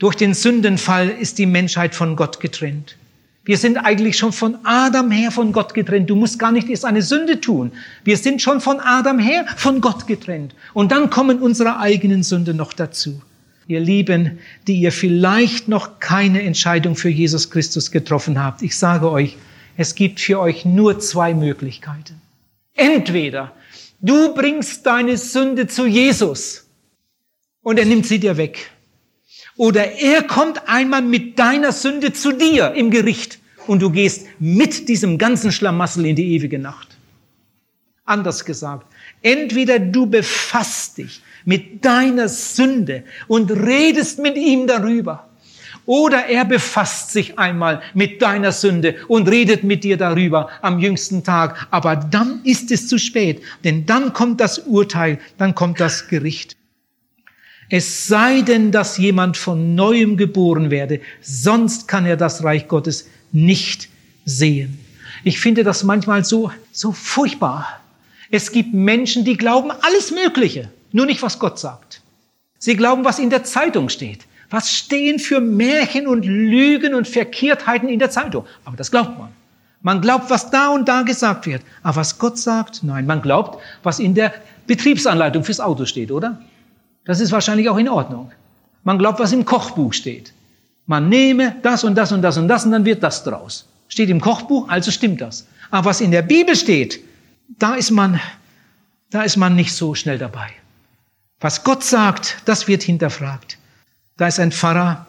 Durch 0.00 0.16
den 0.16 0.34
Sündenfall 0.34 1.08
ist 1.08 1.38
die 1.38 1.46
Menschheit 1.46 1.94
von 1.94 2.16
Gott 2.16 2.40
getrennt. 2.40 2.96
Wir 3.44 3.58
sind 3.58 3.76
eigentlich 3.76 4.16
schon 4.16 4.32
von 4.32 4.58
Adam 4.64 5.10
her 5.10 5.30
von 5.30 5.52
Gott 5.52 5.74
getrennt. 5.74 6.10
Du 6.10 6.16
musst 6.16 6.38
gar 6.38 6.50
nicht 6.50 6.68
erst 6.68 6.84
eine 6.84 7.02
Sünde 7.02 7.40
tun. 7.40 7.72
Wir 8.02 8.16
sind 8.16 8.42
schon 8.42 8.60
von 8.60 8.80
Adam 8.80 9.18
her 9.18 9.44
von 9.56 9.80
Gott 9.80 10.06
getrennt. 10.06 10.54
Und 10.72 10.90
dann 10.90 11.10
kommen 11.10 11.40
unsere 11.40 11.78
eigenen 11.78 12.22
Sünden 12.22 12.56
noch 12.56 12.72
dazu. 12.72 13.20
Ihr 13.66 13.80
Lieben, 13.80 14.38
die 14.66 14.80
ihr 14.80 14.92
vielleicht 14.92 15.68
noch 15.68 15.98
keine 16.00 16.42
Entscheidung 16.42 16.96
für 16.96 17.08
Jesus 17.08 17.50
Christus 17.50 17.90
getroffen 17.90 18.42
habt, 18.42 18.62
ich 18.62 18.76
sage 18.76 19.10
euch, 19.10 19.36
es 19.76 19.94
gibt 19.94 20.20
für 20.20 20.38
euch 20.38 20.64
nur 20.64 21.00
zwei 21.00 21.34
Möglichkeiten. 21.34 22.20
Entweder 22.74 23.52
du 24.00 24.34
bringst 24.34 24.84
deine 24.84 25.16
Sünde 25.16 25.66
zu 25.66 25.86
Jesus 25.86 26.66
und 27.62 27.78
er 27.78 27.86
nimmt 27.86 28.06
sie 28.06 28.18
dir 28.18 28.36
weg. 28.36 28.70
Oder 29.56 29.92
er 29.92 30.22
kommt 30.22 30.68
einmal 30.68 31.02
mit 31.02 31.38
deiner 31.38 31.72
Sünde 31.72 32.12
zu 32.12 32.32
dir 32.32 32.72
im 32.74 32.90
Gericht 32.90 33.38
und 33.66 33.80
du 33.80 33.90
gehst 33.90 34.26
mit 34.38 34.88
diesem 34.88 35.16
ganzen 35.16 35.52
Schlamassel 35.52 36.06
in 36.06 36.16
die 36.16 36.34
ewige 36.34 36.58
Nacht. 36.58 36.88
Anders 38.04 38.44
gesagt, 38.44 38.86
entweder 39.22 39.78
du 39.78 40.06
befasst 40.06 40.98
dich 40.98 41.22
mit 41.44 41.84
deiner 41.84 42.28
Sünde 42.28 43.04
und 43.28 43.50
redest 43.50 44.18
mit 44.18 44.36
ihm 44.36 44.66
darüber, 44.66 45.28
oder 45.86 46.26
er 46.26 46.44
befasst 46.44 47.10
sich 47.10 47.38
einmal 47.38 47.82
mit 47.92 48.22
deiner 48.22 48.52
Sünde 48.52 48.96
und 49.08 49.28
redet 49.28 49.64
mit 49.64 49.84
dir 49.84 49.96
darüber 49.96 50.48
am 50.62 50.78
jüngsten 50.78 51.24
Tag. 51.24 51.66
Aber 51.70 51.96
dann 51.96 52.40
ist 52.44 52.70
es 52.70 52.88
zu 52.88 52.98
spät, 52.98 53.42
denn 53.64 53.84
dann 53.84 54.12
kommt 54.12 54.40
das 54.40 54.60
Urteil, 54.60 55.18
dann 55.36 55.54
kommt 55.54 55.80
das 55.80 56.08
Gericht. 56.08 56.56
Es 57.68 58.06
sei 58.06 58.42
denn, 58.42 58.72
dass 58.72 58.98
jemand 58.98 59.36
von 59.36 59.74
neuem 59.74 60.16
geboren 60.16 60.70
werde, 60.70 61.00
sonst 61.20 61.88
kann 61.88 62.06
er 62.06 62.16
das 62.16 62.44
Reich 62.44 62.68
Gottes 62.68 63.08
nicht 63.32 63.88
sehen. 64.24 64.78
Ich 65.22 65.40
finde 65.40 65.64
das 65.64 65.84
manchmal 65.84 66.24
so, 66.24 66.50
so 66.72 66.92
furchtbar. 66.92 67.80
Es 68.30 68.52
gibt 68.52 68.74
Menschen, 68.74 69.24
die 69.24 69.36
glauben 69.36 69.70
alles 69.70 70.10
Mögliche, 70.10 70.70
nur 70.94 71.06
nicht, 71.06 71.22
was 71.22 71.40
Gott 71.40 71.58
sagt. 71.58 72.00
Sie 72.58 72.76
glauben, 72.76 73.04
was 73.04 73.18
in 73.18 73.28
der 73.28 73.42
Zeitung 73.42 73.88
steht. 73.88 74.20
Was 74.48 74.70
stehen 74.70 75.18
für 75.18 75.40
Märchen 75.40 76.06
und 76.06 76.24
Lügen 76.24 76.94
und 76.94 77.08
Verkehrtheiten 77.08 77.88
in 77.88 77.98
der 77.98 78.10
Zeitung? 78.10 78.46
Aber 78.64 78.76
das 78.76 78.92
glaubt 78.92 79.18
man. 79.18 79.30
Man 79.82 80.00
glaubt, 80.00 80.30
was 80.30 80.50
da 80.50 80.68
und 80.68 80.88
da 80.88 81.02
gesagt 81.02 81.46
wird. 81.46 81.62
Aber 81.82 81.96
was 81.96 82.18
Gott 82.18 82.38
sagt? 82.38 82.84
Nein, 82.84 83.06
man 83.06 83.22
glaubt, 83.22 83.60
was 83.82 83.98
in 83.98 84.14
der 84.14 84.32
Betriebsanleitung 84.68 85.42
fürs 85.42 85.58
Auto 85.58 85.84
steht, 85.84 86.12
oder? 86.12 86.40
Das 87.04 87.18
ist 87.18 87.32
wahrscheinlich 87.32 87.68
auch 87.68 87.76
in 87.76 87.88
Ordnung. 87.88 88.30
Man 88.84 88.98
glaubt, 88.98 89.18
was 89.18 89.32
im 89.32 89.44
Kochbuch 89.44 89.92
steht. 89.92 90.32
Man 90.86 91.08
nehme 91.08 91.56
das 91.62 91.82
und 91.82 91.96
das 91.96 92.12
und 92.12 92.22
das 92.22 92.38
und 92.38 92.46
das 92.46 92.64
und 92.64 92.70
dann 92.70 92.84
wird 92.84 93.02
das 93.02 93.24
draus. 93.24 93.66
Steht 93.88 94.10
im 94.10 94.20
Kochbuch, 94.20 94.68
also 94.68 94.92
stimmt 94.92 95.20
das. 95.20 95.48
Aber 95.72 95.86
was 95.86 96.00
in 96.00 96.12
der 96.12 96.22
Bibel 96.22 96.54
steht, 96.54 97.00
da 97.58 97.74
ist 97.74 97.90
man, 97.90 98.20
da 99.10 99.22
ist 99.22 99.36
man 99.36 99.56
nicht 99.56 99.74
so 99.74 99.96
schnell 99.96 100.18
dabei. 100.18 100.50
Was 101.40 101.64
Gott 101.64 101.84
sagt, 101.84 102.38
das 102.44 102.68
wird 102.68 102.82
hinterfragt. 102.82 103.58
Da 104.16 104.28
ist 104.28 104.40
ein 104.40 104.52
Pfarrer 104.52 105.06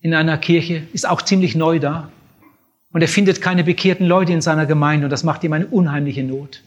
in 0.00 0.14
einer 0.14 0.38
Kirche, 0.38 0.86
ist 0.92 1.08
auch 1.08 1.22
ziemlich 1.22 1.54
neu 1.54 1.78
da. 1.78 2.10
Und 2.92 3.02
er 3.02 3.08
findet 3.08 3.42
keine 3.42 3.64
bekehrten 3.64 4.06
Leute 4.06 4.32
in 4.32 4.40
seiner 4.40 4.66
Gemeinde 4.66 5.06
und 5.06 5.10
das 5.10 5.24
macht 5.24 5.44
ihm 5.44 5.52
eine 5.52 5.66
unheimliche 5.66 6.24
Not. 6.24 6.62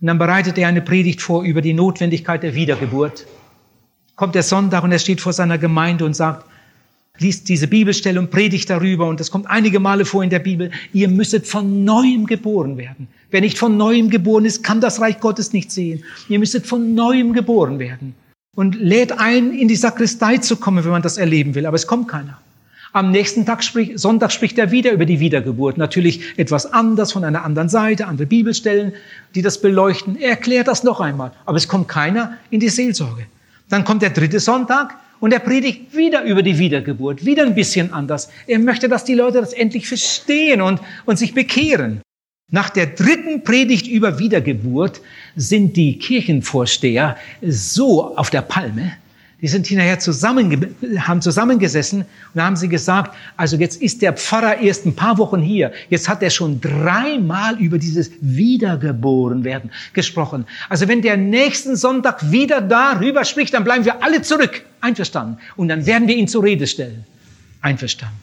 Und 0.00 0.06
dann 0.06 0.18
bereitet 0.18 0.58
er 0.58 0.68
eine 0.68 0.80
Predigt 0.80 1.20
vor 1.20 1.44
über 1.44 1.60
die 1.60 1.74
Notwendigkeit 1.74 2.42
der 2.42 2.54
Wiedergeburt 2.54 3.26
kommt 4.16 4.34
der 4.34 4.42
Sonntag 4.42 4.84
und 4.84 4.92
er 4.92 4.98
steht 4.98 5.20
vor 5.20 5.32
seiner 5.32 5.58
Gemeinde 5.58 6.04
und 6.04 6.14
sagt, 6.14 6.46
liest 7.18 7.48
diese 7.48 7.68
Bibelstelle 7.68 8.18
und 8.18 8.30
predigt 8.30 8.70
darüber. 8.70 9.06
Und 9.06 9.20
das 9.20 9.30
kommt 9.30 9.46
einige 9.48 9.80
Male 9.80 10.04
vor 10.04 10.24
in 10.24 10.30
der 10.30 10.38
Bibel. 10.38 10.70
Ihr 10.92 11.08
müsstet 11.08 11.46
von 11.46 11.84
neuem 11.84 12.26
geboren 12.26 12.76
werden. 12.76 13.08
Wer 13.30 13.40
nicht 13.40 13.58
von 13.58 13.76
neuem 13.76 14.10
geboren 14.10 14.44
ist, 14.44 14.62
kann 14.62 14.80
das 14.80 15.00
Reich 15.00 15.20
Gottes 15.20 15.52
nicht 15.52 15.70
sehen. 15.70 16.04
Ihr 16.28 16.38
müsstet 16.38 16.66
von 16.66 16.94
neuem 16.94 17.32
geboren 17.32 17.78
werden. 17.78 18.14
Und 18.54 18.74
lädt 18.74 19.18
ein, 19.18 19.52
in 19.52 19.68
die 19.68 19.76
Sakristei 19.76 20.38
zu 20.38 20.56
kommen, 20.56 20.84
wenn 20.84 20.90
man 20.90 21.02
das 21.02 21.16
erleben 21.16 21.54
will. 21.54 21.64
Aber 21.64 21.76
es 21.76 21.86
kommt 21.86 22.08
keiner. 22.08 22.38
Am 22.94 23.10
nächsten 23.10 23.46
Tag 23.46 23.64
spricht, 23.64 23.98
Sonntag 23.98 24.32
spricht 24.32 24.58
er 24.58 24.70
wieder 24.70 24.92
über 24.92 25.06
die 25.06 25.18
Wiedergeburt. 25.18 25.78
Natürlich 25.78 26.38
etwas 26.38 26.70
anders, 26.70 27.12
von 27.12 27.24
einer 27.24 27.42
anderen 27.42 27.70
Seite, 27.70 28.06
andere 28.06 28.26
Bibelstellen, 28.26 28.92
die 29.34 29.40
das 29.40 29.62
beleuchten. 29.62 30.16
Er 30.20 30.30
erklärt 30.30 30.68
das 30.68 30.84
noch 30.84 31.00
einmal. 31.00 31.32
Aber 31.46 31.56
es 31.56 31.68
kommt 31.68 31.88
keiner 31.88 32.36
in 32.50 32.60
die 32.60 32.68
Seelsorge. 32.68 33.24
Dann 33.70 33.84
kommt 33.84 34.02
der 34.02 34.10
dritte 34.10 34.40
Sonntag 34.40 34.98
und 35.22 35.32
er 35.32 35.38
predigt 35.38 35.96
wieder 35.96 36.24
über 36.24 36.42
die 36.42 36.58
Wiedergeburt, 36.58 37.24
wieder 37.24 37.44
ein 37.44 37.54
bisschen 37.54 37.92
anders. 37.92 38.28
Er 38.48 38.58
möchte, 38.58 38.88
dass 38.88 39.04
die 39.04 39.14
Leute 39.14 39.40
das 39.40 39.52
endlich 39.52 39.86
verstehen 39.86 40.60
und, 40.60 40.80
und 41.04 41.16
sich 41.16 41.32
bekehren. 41.32 42.02
Nach 42.50 42.70
der 42.70 42.86
dritten 42.86 43.44
Predigt 43.44 43.86
über 43.86 44.18
Wiedergeburt 44.18 45.00
sind 45.36 45.76
die 45.76 45.96
Kirchenvorsteher 45.96 47.16
so 47.40 48.16
auf 48.16 48.30
der 48.30 48.42
Palme, 48.42 48.96
die 49.42 49.48
sind 49.48 49.66
hinterher 49.66 49.98
zusammen, 49.98 50.76
haben 50.98 51.20
zusammengesessen 51.20 52.04
und 52.32 52.40
haben 52.40 52.54
sie 52.54 52.68
gesagt, 52.68 53.16
also 53.36 53.56
jetzt 53.56 53.82
ist 53.82 54.00
der 54.00 54.12
Pfarrer 54.12 54.60
erst 54.60 54.86
ein 54.86 54.94
paar 54.94 55.18
Wochen 55.18 55.42
hier. 55.42 55.72
Jetzt 55.90 56.08
hat 56.08 56.22
er 56.22 56.30
schon 56.30 56.60
dreimal 56.60 57.58
über 57.58 57.76
dieses 57.78 58.12
Wiedergeborenwerden 58.20 59.72
gesprochen. 59.94 60.46
Also 60.68 60.86
wenn 60.86 61.02
der 61.02 61.16
nächsten 61.16 61.74
Sonntag 61.74 62.30
wieder 62.30 62.60
darüber 62.60 63.24
spricht, 63.24 63.52
dann 63.52 63.64
bleiben 63.64 63.84
wir 63.84 64.00
alle 64.00 64.22
zurück. 64.22 64.64
Einverstanden. 64.80 65.38
Und 65.56 65.68
dann 65.68 65.86
werden 65.86 66.06
wir 66.06 66.16
ihn 66.16 66.28
zur 66.28 66.44
Rede 66.44 66.68
stellen. 66.68 67.04
Einverstanden. 67.60 68.16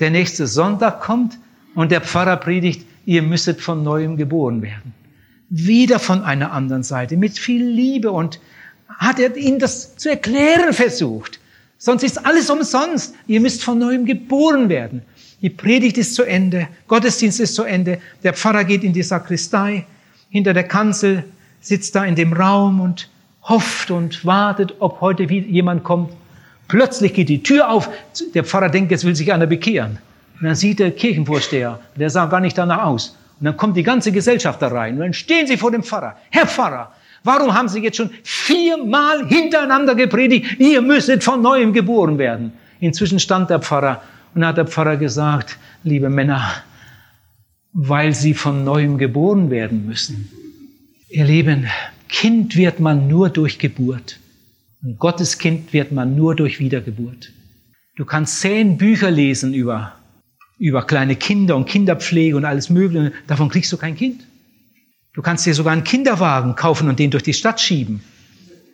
Der 0.00 0.10
nächste 0.10 0.46
Sonntag 0.46 1.00
kommt 1.00 1.38
und 1.74 1.90
der 1.90 2.02
Pfarrer 2.02 2.36
predigt, 2.36 2.84
ihr 3.06 3.22
müsstet 3.22 3.62
von 3.62 3.82
neuem 3.82 4.18
geboren 4.18 4.60
werden. 4.60 4.92
Wieder 5.48 5.98
von 5.98 6.22
einer 6.24 6.52
anderen 6.52 6.82
Seite, 6.82 7.16
mit 7.16 7.38
viel 7.38 7.64
Liebe 7.64 8.10
und 8.10 8.38
hat 8.88 9.18
er 9.18 9.36
ihnen 9.36 9.58
das 9.58 9.96
zu 9.96 10.08
erklären 10.08 10.72
versucht. 10.72 11.38
Sonst 11.78 12.02
ist 12.02 12.24
alles 12.24 12.50
umsonst. 12.50 13.14
Ihr 13.26 13.40
müsst 13.40 13.62
von 13.62 13.78
neuem 13.78 14.04
geboren 14.04 14.68
werden. 14.68 15.02
Die 15.40 15.50
Predigt 15.50 15.98
ist 15.98 16.16
zu 16.16 16.24
Ende, 16.24 16.66
Gottesdienst 16.88 17.38
ist 17.38 17.54
zu 17.54 17.62
Ende, 17.62 18.00
der 18.24 18.34
Pfarrer 18.34 18.64
geht 18.64 18.82
in 18.82 18.92
die 18.92 19.04
Sakristei, 19.04 19.86
hinter 20.30 20.52
der 20.52 20.64
Kanzel 20.64 21.22
sitzt 21.60 21.94
da 21.94 22.04
in 22.04 22.16
dem 22.16 22.32
Raum 22.32 22.80
und 22.80 23.08
hofft 23.42 23.92
und 23.92 24.24
wartet, 24.24 24.74
ob 24.80 25.00
heute 25.00 25.22
jemand 25.22 25.84
kommt. 25.84 26.12
Plötzlich 26.66 27.14
geht 27.14 27.28
die 27.28 27.42
Tür 27.42 27.70
auf, 27.70 27.88
der 28.34 28.44
Pfarrer 28.44 28.68
denkt, 28.68 28.90
jetzt 28.90 29.04
will 29.04 29.14
sich 29.14 29.32
einer 29.32 29.46
bekehren. 29.46 29.98
Und 30.40 30.46
dann 30.46 30.54
sieht 30.56 30.80
der 30.80 30.90
Kirchenvorsteher, 30.90 31.78
der 31.94 32.10
sah 32.10 32.26
gar 32.26 32.40
nicht 32.40 32.58
danach 32.58 32.84
aus. 32.84 33.16
Und 33.38 33.44
dann 33.44 33.56
kommt 33.56 33.76
die 33.76 33.84
ganze 33.84 34.10
Gesellschaft 34.10 34.60
da 34.60 34.68
rein. 34.68 34.94
Und 34.94 35.00
dann 35.00 35.12
stehen 35.14 35.46
sie 35.46 35.56
vor 35.56 35.70
dem 35.70 35.84
Pfarrer. 35.84 36.16
Herr 36.30 36.46
Pfarrer, 36.46 36.92
Warum 37.28 37.52
haben 37.52 37.68
Sie 37.68 37.80
jetzt 37.80 37.98
schon 37.98 38.08
viermal 38.22 39.28
hintereinander 39.28 39.94
gepredigt, 39.94 40.58
ihr 40.58 40.80
müsstet 40.80 41.22
von 41.22 41.42
neuem 41.42 41.74
geboren 41.74 42.16
werden? 42.16 42.52
Inzwischen 42.80 43.18
stand 43.18 43.50
der 43.50 43.60
Pfarrer 43.60 44.00
und 44.34 44.46
hat 44.46 44.56
der 44.56 44.66
Pfarrer 44.66 44.96
gesagt, 44.96 45.58
liebe 45.82 46.08
Männer, 46.08 46.40
weil 47.74 48.14
sie 48.14 48.32
von 48.32 48.64
neuem 48.64 48.96
geboren 48.96 49.50
werden 49.50 49.84
müssen. 49.84 50.30
Ihr 51.10 51.26
Lieben, 51.26 51.66
Kind 52.08 52.56
wird 52.56 52.80
man 52.80 53.08
nur 53.08 53.28
durch 53.28 53.58
Geburt. 53.58 54.18
Und 54.82 54.98
Gottes 54.98 55.36
Kind 55.36 55.74
wird 55.74 55.92
man 55.92 56.16
nur 56.16 56.34
durch 56.34 56.58
Wiedergeburt. 56.58 57.30
Du 57.96 58.06
kannst 58.06 58.40
zehn 58.40 58.78
Bücher 58.78 59.10
lesen 59.10 59.52
über, 59.52 59.92
über 60.58 60.86
kleine 60.86 61.14
Kinder 61.14 61.56
und 61.56 61.66
Kinderpflege 61.66 62.38
und 62.38 62.46
alles 62.46 62.70
Mögliche. 62.70 63.12
Davon 63.26 63.50
kriegst 63.50 63.70
du 63.70 63.76
kein 63.76 63.96
Kind. 63.96 64.22
Du 65.18 65.22
kannst 65.22 65.44
dir 65.44 65.52
sogar 65.52 65.72
einen 65.72 65.82
Kinderwagen 65.82 66.54
kaufen 66.54 66.88
und 66.88 67.00
den 67.00 67.10
durch 67.10 67.24
die 67.24 67.32
Stadt 67.32 67.60
schieben. 67.60 68.04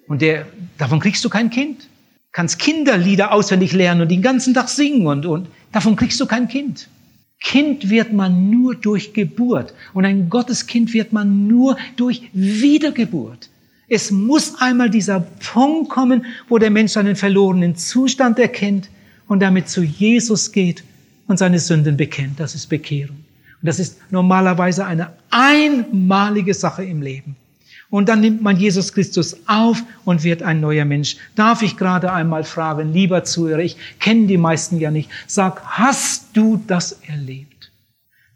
Und 0.09 0.21
der, 0.21 0.45
davon 0.77 1.01
kriegst 1.01 1.25
du 1.25 1.31
kein 1.31 1.49
Kind. 1.49 1.89
Kannst 2.33 2.59
Kinderlieder 2.59 3.33
auswendig 3.33 3.73
lernen 3.73 4.03
und 4.03 4.11
den 4.11 4.21
ganzen 4.21 4.53
Tag 4.53 4.69
singen 4.69 5.07
und, 5.07 5.25
und 5.25 5.49
davon 5.73 5.97
kriegst 5.97 6.21
du 6.21 6.27
kein 6.27 6.47
Kind. 6.47 6.91
Kind 7.41 7.89
wird 7.89 8.13
man 8.13 8.51
nur 8.51 8.75
durch 8.75 9.15
Geburt 9.15 9.73
und 9.95 10.05
ein 10.05 10.29
Gotteskind 10.29 10.93
wird 10.93 11.15
man 11.15 11.47
nur 11.47 11.79
durch 11.97 12.29
Wiedergeburt. 12.35 13.49
Es 13.89 14.11
muss 14.11 14.61
einmal 14.61 14.91
dieser 14.91 15.21
Punkt 15.21 15.89
kommen, 15.89 16.27
wo 16.51 16.59
der 16.59 16.71
Mensch 16.71 16.93
seinen 16.93 17.17
verlorenen 17.17 17.75
Zustand 17.75 18.39
erkennt 18.39 18.91
und 19.29 19.41
damit 19.41 19.71
zu 19.71 19.83
Jesus 19.83 20.53
geht 20.53 20.85
und 21.27 21.39
seine 21.39 21.59
Sünden 21.59 21.97
bekennt. 21.97 22.39
Das 22.39 22.55
ist 22.55 22.67
Bekehrung. 22.67 23.24
Das 23.65 23.79
ist 23.79 23.99
normalerweise 24.11 24.85
eine 24.85 25.11
einmalige 25.31 26.53
Sache 26.53 26.85
im 26.85 27.01
Leben. 27.01 27.35
Und 27.89 28.09
dann 28.09 28.21
nimmt 28.21 28.43
man 28.43 28.57
Jesus 28.57 28.93
Christus 28.93 29.37
auf 29.47 29.83
und 30.05 30.23
wird 30.23 30.43
ein 30.43 30.61
neuer 30.61 30.85
Mensch. 30.85 31.17
Darf 31.35 31.63
ich 31.63 31.77
gerade 31.77 32.13
einmal 32.13 32.45
fragen, 32.45 32.93
lieber 32.93 33.25
Zuhörer, 33.25 33.61
ich 33.61 33.77
kenne 34.01 34.27
die 34.27 34.37
meisten 34.37 34.81
ja 34.81 34.91
nicht, 34.91 35.09
sag, 35.27 35.63
hast 35.65 36.27
du 36.35 36.63
das 36.67 37.01
erlebt? 37.07 37.71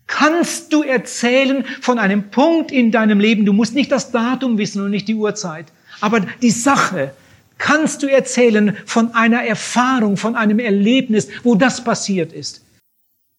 Kannst 0.06 0.72
du 0.72 0.82
erzählen 0.82 1.64
von 1.82 1.98
einem 1.98 2.30
Punkt 2.30 2.72
in 2.72 2.90
deinem 2.90 3.20
Leben, 3.20 3.44
du 3.44 3.52
musst 3.52 3.74
nicht 3.74 3.92
das 3.92 4.10
Datum 4.10 4.56
wissen 4.56 4.82
und 4.82 4.90
nicht 4.90 5.08
die 5.08 5.14
Uhrzeit, 5.14 5.66
aber 6.00 6.20
die 6.40 6.50
Sache, 6.50 7.12
kannst 7.58 8.02
du 8.02 8.06
erzählen 8.06 8.76
von 8.86 9.14
einer 9.14 9.42
Erfahrung, 9.42 10.16
von 10.16 10.36
einem 10.36 10.58
Erlebnis, 10.58 11.28
wo 11.42 11.54
das 11.54 11.84
passiert 11.84 12.32
ist? 12.32 12.62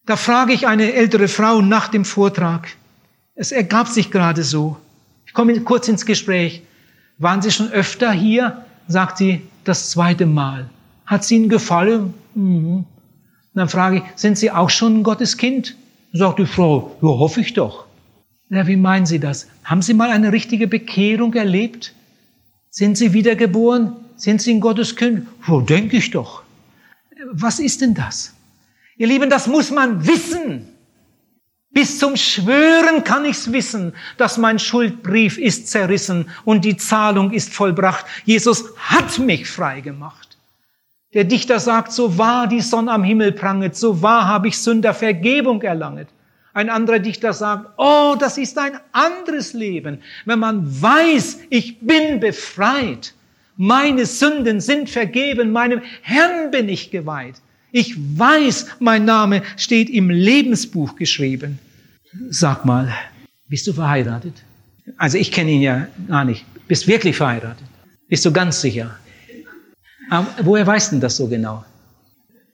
Da 0.06 0.16
frage 0.16 0.54
ich 0.54 0.68
eine 0.68 0.93
ältere 0.93 1.28
Frau 1.28 1.62
nach 1.62 1.88
dem 1.88 2.06
Vortrag. 2.06 2.70
Es 3.36 3.52
ergab 3.52 3.88
sich 3.88 4.12
gerade 4.12 4.43
so. 4.43 4.78
Ich 5.26 5.34
komme 5.34 5.60
kurz 5.62 5.88
ins 5.88 6.06
Gespräch. 6.06 6.64
Waren 7.20 7.41
Sie 7.41 7.52
schon 7.52 7.72
öfter 7.72 8.12
hier? 8.12 8.66
Sagt 8.88 9.18
sie, 9.18 9.41
das 9.64 9.91
zweite 9.91 10.26
Mal. 10.26 10.70
Hat 11.06 11.22
es 11.22 11.32
Ihnen 11.32 11.47
gefallen? 11.47 12.14
Mhm. 12.34 12.86
Dann 13.54 13.70
frage 13.70 13.97
ich, 13.97 14.04
sind 14.16 14.38
Sie 14.38 14.52
auch 14.52 14.70
schon 14.70 15.00
ein 15.00 15.04
Gotteskind? 15.04 15.76
Sagt 16.14 16.39
die 16.39 16.45
Frau, 16.45 16.95
ja, 17.02 17.08
hoffe 17.08 17.41
ich 17.41 17.54
doch. 17.54 17.86
Ja, 18.50 18.66
wie 18.66 18.78
meinen 18.78 19.06
Sie 19.06 19.20
das? 19.20 19.47
Haben 19.64 19.82
Sie 19.82 19.93
mal 19.93 20.10
eine 20.10 20.32
richtige 20.32 20.68
Bekehrung 20.68 21.34
erlebt? 21.34 21.93
Sind 22.72 22.97
Sie 22.97 23.14
wiedergeboren? 23.14 23.95
Sind 24.16 24.41
Sie 24.41 24.54
ein 24.54 24.60
Gotteskind? 24.60 25.28
Ja, 25.47 25.62
denke 25.62 25.97
ich 25.97 26.10
doch. 26.12 26.43
Was 27.32 27.60
ist 27.60 27.82
denn 27.82 27.93
das? 27.93 28.34
Ihr 29.00 29.08
Lieben, 29.08 29.30
das 29.30 29.47
muss 29.47 29.72
man 29.72 30.06
wissen. 30.06 30.68
Bis 31.72 32.00
zum 32.00 32.18
Schwören 32.18 33.06
kann 33.06 33.24
ich's 33.24 33.54
wissen, 33.54 33.93
dass 34.18 34.38
mein 34.38 34.60
Schuldbrief 34.60 35.38
ist 35.38 35.70
zerrissen 35.70 36.30
und 36.43 36.66
die 36.66 36.76
Zahlung 36.76 37.32
ist 37.32 37.54
vollbracht. 37.54 38.06
Jesus 38.26 38.66
hat 38.78 39.18
mich 39.18 39.50
frei 39.50 39.80
gemacht. 39.80 40.38
Der 41.14 41.24
Dichter 41.24 41.62
sagt, 41.62 41.93
so 41.93 42.18
wahr 42.18 42.47
die 42.47 42.60
Sonne 42.60 42.91
am 42.91 43.06
Himmel 43.06 43.32
pranget, 43.32 43.78
so 43.78 44.02
wahr 44.02 44.28
habe 44.28 44.50
ich 44.50 44.58
Sünder 44.58 44.93
Vergebung 44.93 45.62
erlanget. 45.62 46.10
Ein 46.54 46.70
anderer 46.70 47.00
Dichter 47.00 47.32
sagt, 47.32 47.70
oh, 47.78 48.18
das 48.20 48.38
ist 48.38 48.58
ein 48.58 48.80
anderes 48.91 49.54
Leben, 49.54 50.02
wenn 50.26 50.39
man 50.39 50.82
weiß, 50.82 51.39
ich 51.50 51.80
bin 51.80 52.20
befreit. 52.20 53.14
Meine 53.56 54.06
Sünden 54.06 54.60
sind 54.60 54.89
vergeben, 54.89 55.54
meinem 55.54 55.82
Herrn 56.02 56.52
bin 56.52 56.68
ich 56.68 56.91
geweiht. 56.91 57.41
Ich 57.72 57.95
weiß, 57.97 58.67
mein 58.80 59.05
Name 59.05 59.43
steht 59.55 59.89
im 59.89 60.09
Lebensbuch 60.09 60.95
geschrieben. 60.95 61.59
Sag 62.30 62.65
mal, 62.65 62.93
bist 63.47 63.67
du 63.67 63.74
verheiratet? 63.74 64.34
Also 64.97 65.17
ich 65.17 65.32
kenne 65.32 65.51
ihn 65.51 65.61
ja 65.61 65.88
gar 66.07 66.26
nicht. 66.26 66.45
Bist 66.67 66.88
wirklich 66.88 67.15
verheiratet? 67.15 67.65
Bist 68.07 68.26
du 68.26 68.32
ganz 68.32 68.61
sicher? 68.61 68.95
Aber 70.09 70.28
woher 70.41 70.65
weißt 70.65 70.93
du 70.93 70.99
das 70.99 71.17
so 71.17 71.28
genau? 71.28 71.63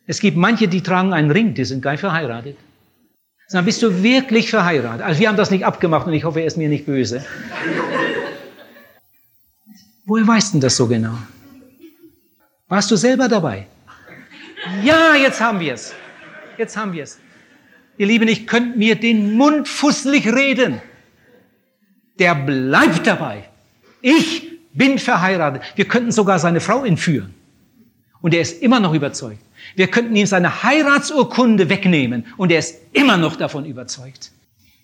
Es 0.07 0.19
gibt 0.19 0.37
manche, 0.37 0.67
die 0.67 0.81
tragen 0.81 1.13
einen 1.13 1.31
Ring, 1.31 1.53
die 1.53 1.65
sind 1.65 1.81
gar 1.81 1.91
nicht 1.91 2.01
verheiratet. 2.01 2.57
Sag, 3.47 3.65
bist 3.65 3.81
du 3.81 4.03
wirklich 4.03 4.49
verheiratet? 4.49 5.05
Also 5.05 5.19
wir 5.19 5.29
haben 5.29 5.37
das 5.37 5.51
nicht 5.51 5.65
abgemacht 5.65 6.07
und 6.07 6.13
ich 6.13 6.25
hoffe, 6.25 6.41
er 6.41 6.47
ist 6.47 6.57
mir 6.57 6.67
nicht 6.67 6.85
böse. 6.85 7.25
woher 10.05 10.27
weißt 10.27 10.55
du 10.55 10.59
das 10.59 10.75
so 10.75 10.87
genau? 10.87 11.17
Warst 12.67 12.91
du 12.91 12.95
selber 12.95 13.29
dabei? 13.29 13.67
Ja, 14.83 15.15
jetzt 15.15 15.41
haben 15.41 15.59
wir 15.59 15.73
es. 15.73 15.93
Jetzt 16.57 16.75
haben 16.77 16.93
wir 16.93 17.03
es. 17.03 17.19
Ihr 17.97 18.07
Lieben, 18.07 18.27
ich 18.27 18.47
könnte 18.47 18.77
mir 18.77 18.95
den 18.95 19.33
Mund 19.37 19.67
fusselig 19.67 20.27
reden. 20.27 20.81
Der 22.19 22.35
bleibt 22.35 23.07
dabei. 23.07 23.43
Ich 24.01 24.47
bin 24.73 24.99
verheiratet. 24.99 25.61
Wir 25.75 25.85
könnten 25.85 26.11
sogar 26.11 26.39
seine 26.39 26.59
Frau 26.59 26.83
entführen. 26.83 27.33
Und 28.21 28.33
er 28.33 28.41
ist 28.41 28.61
immer 28.61 28.79
noch 28.79 28.93
überzeugt. 28.93 29.39
Wir 29.75 29.87
könnten 29.87 30.15
ihm 30.15 30.25
seine 30.25 30.63
Heiratsurkunde 30.63 31.69
wegnehmen 31.69 32.25
und 32.37 32.51
er 32.51 32.59
ist 32.59 32.75
immer 32.93 33.17
noch 33.17 33.35
davon 33.35 33.65
überzeugt. 33.65 34.31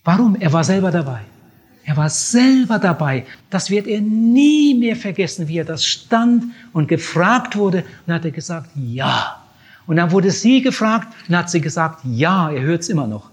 Warum? 0.03 0.35
Er 0.35 0.51
war 0.53 0.63
selber 0.63 0.91
dabei. 0.91 1.21
Er 1.83 1.97
war 1.97 2.09
selber 2.09 2.79
dabei. 2.79 3.25
Das 3.49 3.69
wird 3.69 3.87
er 3.87 4.01
nie 4.01 4.75
mehr 4.75 4.95
vergessen, 4.95 5.47
wie 5.47 5.57
er 5.57 5.65
das 5.65 5.85
stand 5.85 6.45
und 6.73 6.87
gefragt 6.87 7.55
wurde 7.55 7.83
und 8.05 8.13
hat 8.13 8.25
er 8.25 8.31
gesagt, 8.31 8.69
ja. 8.75 9.40
Und 9.91 9.97
dann 9.97 10.11
wurde 10.11 10.31
sie 10.31 10.61
gefragt 10.61 11.09
und 11.27 11.35
hat 11.35 11.49
sie 11.49 11.59
gesagt, 11.59 11.99
ja, 12.05 12.49
er 12.49 12.61
hört 12.61 12.79
es 12.79 12.87
immer 12.87 13.07
noch. 13.07 13.29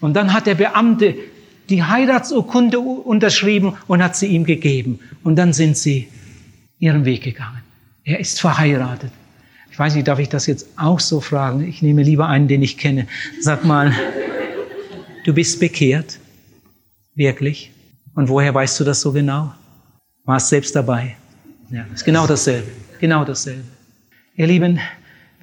Und 0.00 0.14
dann 0.14 0.32
hat 0.32 0.44
der 0.44 0.56
Beamte 0.56 1.14
die 1.68 1.84
Heiratsurkunde 1.84 2.80
unterschrieben 2.80 3.74
und 3.86 4.02
hat 4.02 4.16
sie 4.16 4.26
ihm 4.26 4.42
gegeben. 4.44 4.98
Und 5.22 5.36
dann 5.36 5.52
sind 5.52 5.76
sie 5.76 6.08
ihren 6.80 7.04
Weg 7.04 7.22
gegangen. 7.22 7.60
Er 8.02 8.18
ist 8.18 8.40
verheiratet. 8.40 9.12
Ich 9.70 9.78
weiß 9.78 9.94
nicht, 9.94 10.08
darf 10.08 10.18
ich 10.18 10.28
das 10.28 10.48
jetzt 10.48 10.66
auch 10.74 10.98
so 10.98 11.20
fragen? 11.20 11.62
Ich 11.62 11.80
nehme 11.80 12.02
lieber 12.02 12.26
einen, 12.26 12.48
den 12.48 12.62
ich 12.62 12.76
kenne. 12.76 13.06
Sag 13.40 13.64
mal, 13.64 13.92
du 15.24 15.32
bist 15.32 15.60
bekehrt? 15.60 16.18
Wirklich? 17.14 17.70
Und 18.16 18.28
woher 18.28 18.52
weißt 18.52 18.80
du 18.80 18.82
das 18.82 19.00
so 19.00 19.12
genau? 19.12 19.54
Warst 20.24 20.48
selbst 20.48 20.74
dabei? 20.74 21.14
Ja, 21.70 21.86
ist 21.94 22.04
genau 22.04 22.26
dasselbe. 22.26 22.66
Genau 22.98 23.24
dasselbe. 23.24 23.62
Ihr 24.34 24.48
Lieben, 24.48 24.80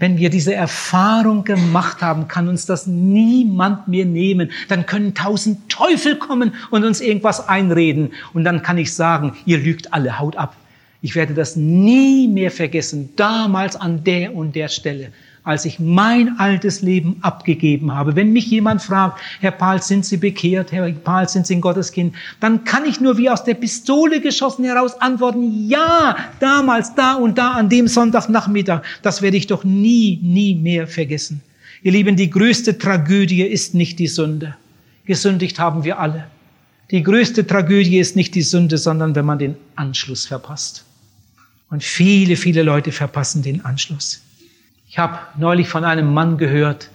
wenn 0.01 0.17
wir 0.17 0.31
diese 0.31 0.55
Erfahrung 0.55 1.43
gemacht 1.43 2.01
haben, 2.01 2.27
kann 2.27 2.47
uns 2.47 2.65
das 2.65 2.87
niemand 2.87 3.87
mehr 3.87 4.05
nehmen. 4.05 4.51
Dann 4.67 4.87
können 4.87 5.13
tausend 5.13 5.69
Teufel 5.69 6.15
kommen 6.15 6.55
und 6.71 6.83
uns 6.83 7.01
irgendwas 7.01 7.47
einreden. 7.47 8.11
Und 8.33 8.43
dann 8.43 8.63
kann 8.63 8.79
ich 8.79 8.95
sagen, 8.95 9.37
ihr 9.45 9.59
lügt 9.59 9.93
alle, 9.93 10.17
haut 10.17 10.37
ab. 10.37 10.55
Ich 11.03 11.13
werde 11.13 11.35
das 11.35 11.55
nie 11.55 12.27
mehr 12.27 12.49
vergessen, 12.49 13.11
damals 13.15 13.75
an 13.75 14.03
der 14.03 14.35
und 14.35 14.55
der 14.55 14.69
Stelle 14.69 15.11
als 15.43 15.65
ich 15.65 15.79
mein 15.79 16.37
altes 16.39 16.81
Leben 16.81 17.17
abgegeben 17.21 17.93
habe. 17.93 18.15
Wenn 18.15 18.31
mich 18.31 18.45
jemand 18.47 18.81
fragt, 18.81 19.19
Herr 19.39 19.51
Paul, 19.51 19.81
sind 19.81 20.05
Sie 20.05 20.17
bekehrt? 20.17 20.71
Herr 20.71 20.91
Paul, 20.91 21.27
sind 21.27 21.47
Sie 21.47 21.55
ein 21.55 21.61
Gotteskind? 21.61 22.13
Dann 22.39 22.63
kann 22.63 22.85
ich 22.85 23.01
nur 23.01 23.17
wie 23.17 23.29
aus 23.29 23.43
der 23.43 23.55
Pistole 23.55 24.21
geschossen 24.21 24.65
heraus 24.65 25.01
antworten, 25.01 25.67
ja, 25.67 26.15
damals, 26.39 26.93
da 26.93 27.15
und 27.15 27.37
da, 27.37 27.53
an 27.53 27.69
dem 27.69 27.87
Sonntagnachmittag. 27.87 28.83
Das 29.01 29.21
werde 29.21 29.37
ich 29.37 29.47
doch 29.47 29.63
nie, 29.63 30.19
nie 30.21 30.53
mehr 30.53 30.87
vergessen. 30.87 31.41
Ihr 31.81 31.93
Lieben, 31.93 32.15
die 32.15 32.29
größte 32.29 32.77
Tragödie 32.77 33.41
ist 33.41 33.73
nicht 33.73 33.97
die 33.97 34.07
Sünde. 34.07 34.55
Gesündigt 35.05 35.57
haben 35.57 35.83
wir 35.83 35.99
alle. 35.99 36.25
Die 36.91 37.01
größte 37.01 37.47
Tragödie 37.47 37.97
ist 37.97 38.15
nicht 38.15 38.35
die 38.35 38.43
Sünde, 38.43 38.77
sondern 38.77 39.15
wenn 39.15 39.25
man 39.25 39.39
den 39.39 39.55
Anschluss 39.75 40.25
verpasst. 40.27 40.85
Und 41.69 41.83
viele, 41.83 42.35
viele 42.35 42.61
Leute 42.61 42.91
verpassen 42.91 43.41
den 43.41 43.65
Anschluss. 43.65 44.21
Ich 44.91 44.99
habe 44.99 45.19
neulich 45.37 45.69
von 45.69 45.85
einem 45.85 46.13
Mann 46.13 46.37
gehört, 46.37 46.89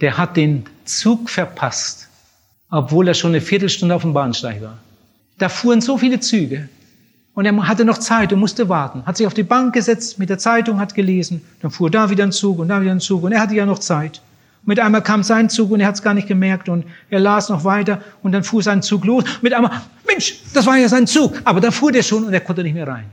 der 0.00 0.18
hat 0.18 0.36
den 0.36 0.64
Zug 0.84 1.30
verpasst, 1.30 2.08
obwohl 2.72 3.06
er 3.06 3.14
schon 3.14 3.30
eine 3.30 3.40
Viertelstunde 3.40 3.94
auf 3.94 4.02
dem 4.02 4.12
Bahnsteig 4.12 4.60
war. 4.60 4.78
Da 5.38 5.48
fuhren 5.48 5.80
so 5.80 5.96
viele 5.96 6.18
Züge 6.18 6.68
und 7.34 7.46
er 7.46 7.68
hatte 7.68 7.84
noch 7.84 7.98
Zeit 7.98 8.32
und 8.32 8.40
musste 8.40 8.68
warten. 8.68 9.06
Hat 9.06 9.16
sich 9.16 9.28
auf 9.28 9.34
die 9.34 9.44
Bank 9.44 9.74
gesetzt, 9.74 10.18
mit 10.18 10.28
der 10.28 10.38
Zeitung 10.38 10.80
hat 10.80 10.96
gelesen, 10.96 11.40
dann 11.62 11.70
fuhr 11.70 11.88
da 11.88 12.10
wieder 12.10 12.24
ein 12.24 12.32
Zug 12.32 12.58
und 12.58 12.66
da 12.66 12.80
wieder 12.80 12.90
ein 12.90 12.98
Zug 12.98 13.22
und 13.22 13.30
er 13.30 13.40
hatte 13.40 13.54
ja 13.54 13.64
noch 13.64 13.78
Zeit. 13.78 14.20
Mit 14.64 14.80
einmal 14.80 15.04
kam 15.04 15.22
sein 15.22 15.48
Zug 15.48 15.70
und 15.70 15.78
er 15.78 15.86
hat 15.86 15.94
es 15.94 16.02
gar 16.02 16.14
nicht 16.14 16.26
gemerkt 16.26 16.68
und 16.68 16.84
er 17.10 17.20
las 17.20 17.48
noch 17.48 17.62
weiter 17.62 18.02
und 18.24 18.32
dann 18.32 18.42
fuhr 18.42 18.64
sein 18.64 18.82
Zug 18.82 19.04
los. 19.04 19.22
Mit 19.40 19.54
einmal, 19.54 19.70
Mensch, 20.04 20.40
das 20.52 20.66
war 20.66 20.76
ja 20.76 20.88
sein 20.88 21.06
Zug, 21.06 21.40
aber 21.44 21.60
da 21.60 21.70
fuhr 21.70 21.92
der 21.92 22.02
schon 22.02 22.24
und 22.24 22.32
er 22.32 22.40
konnte 22.40 22.64
nicht 22.64 22.74
mehr 22.74 22.88
rein. 22.88 23.04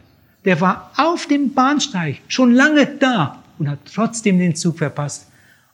Der 0.43 0.59
war 0.59 0.89
auf 0.97 1.27
dem 1.27 1.53
Bahnsteig, 1.53 2.21
schon 2.27 2.55
lange 2.55 2.87
da 2.87 3.43
und 3.59 3.69
hat 3.69 3.79
trotzdem 3.93 4.39
den 4.39 4.55
Zug 4.55 4.77
verpasst. 4.77 5.27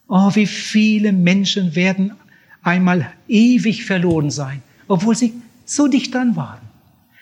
Oh, 0.08 0.32
wie 0.34 0.48
viele 0.48 1.12
Menschen 1.12 1.76
werden 1.76 2.14
einmal 2.62 3.12
ewig 3.28 3.86
verloren 3.86 4.30
sein, 4.30 4.62
obwohl 4.88 5.16
sie 5.16 5.34
so 5.66 5.88
dicht 5.88 6.14
dran 6.14 6.36
waren. 6.36 6.62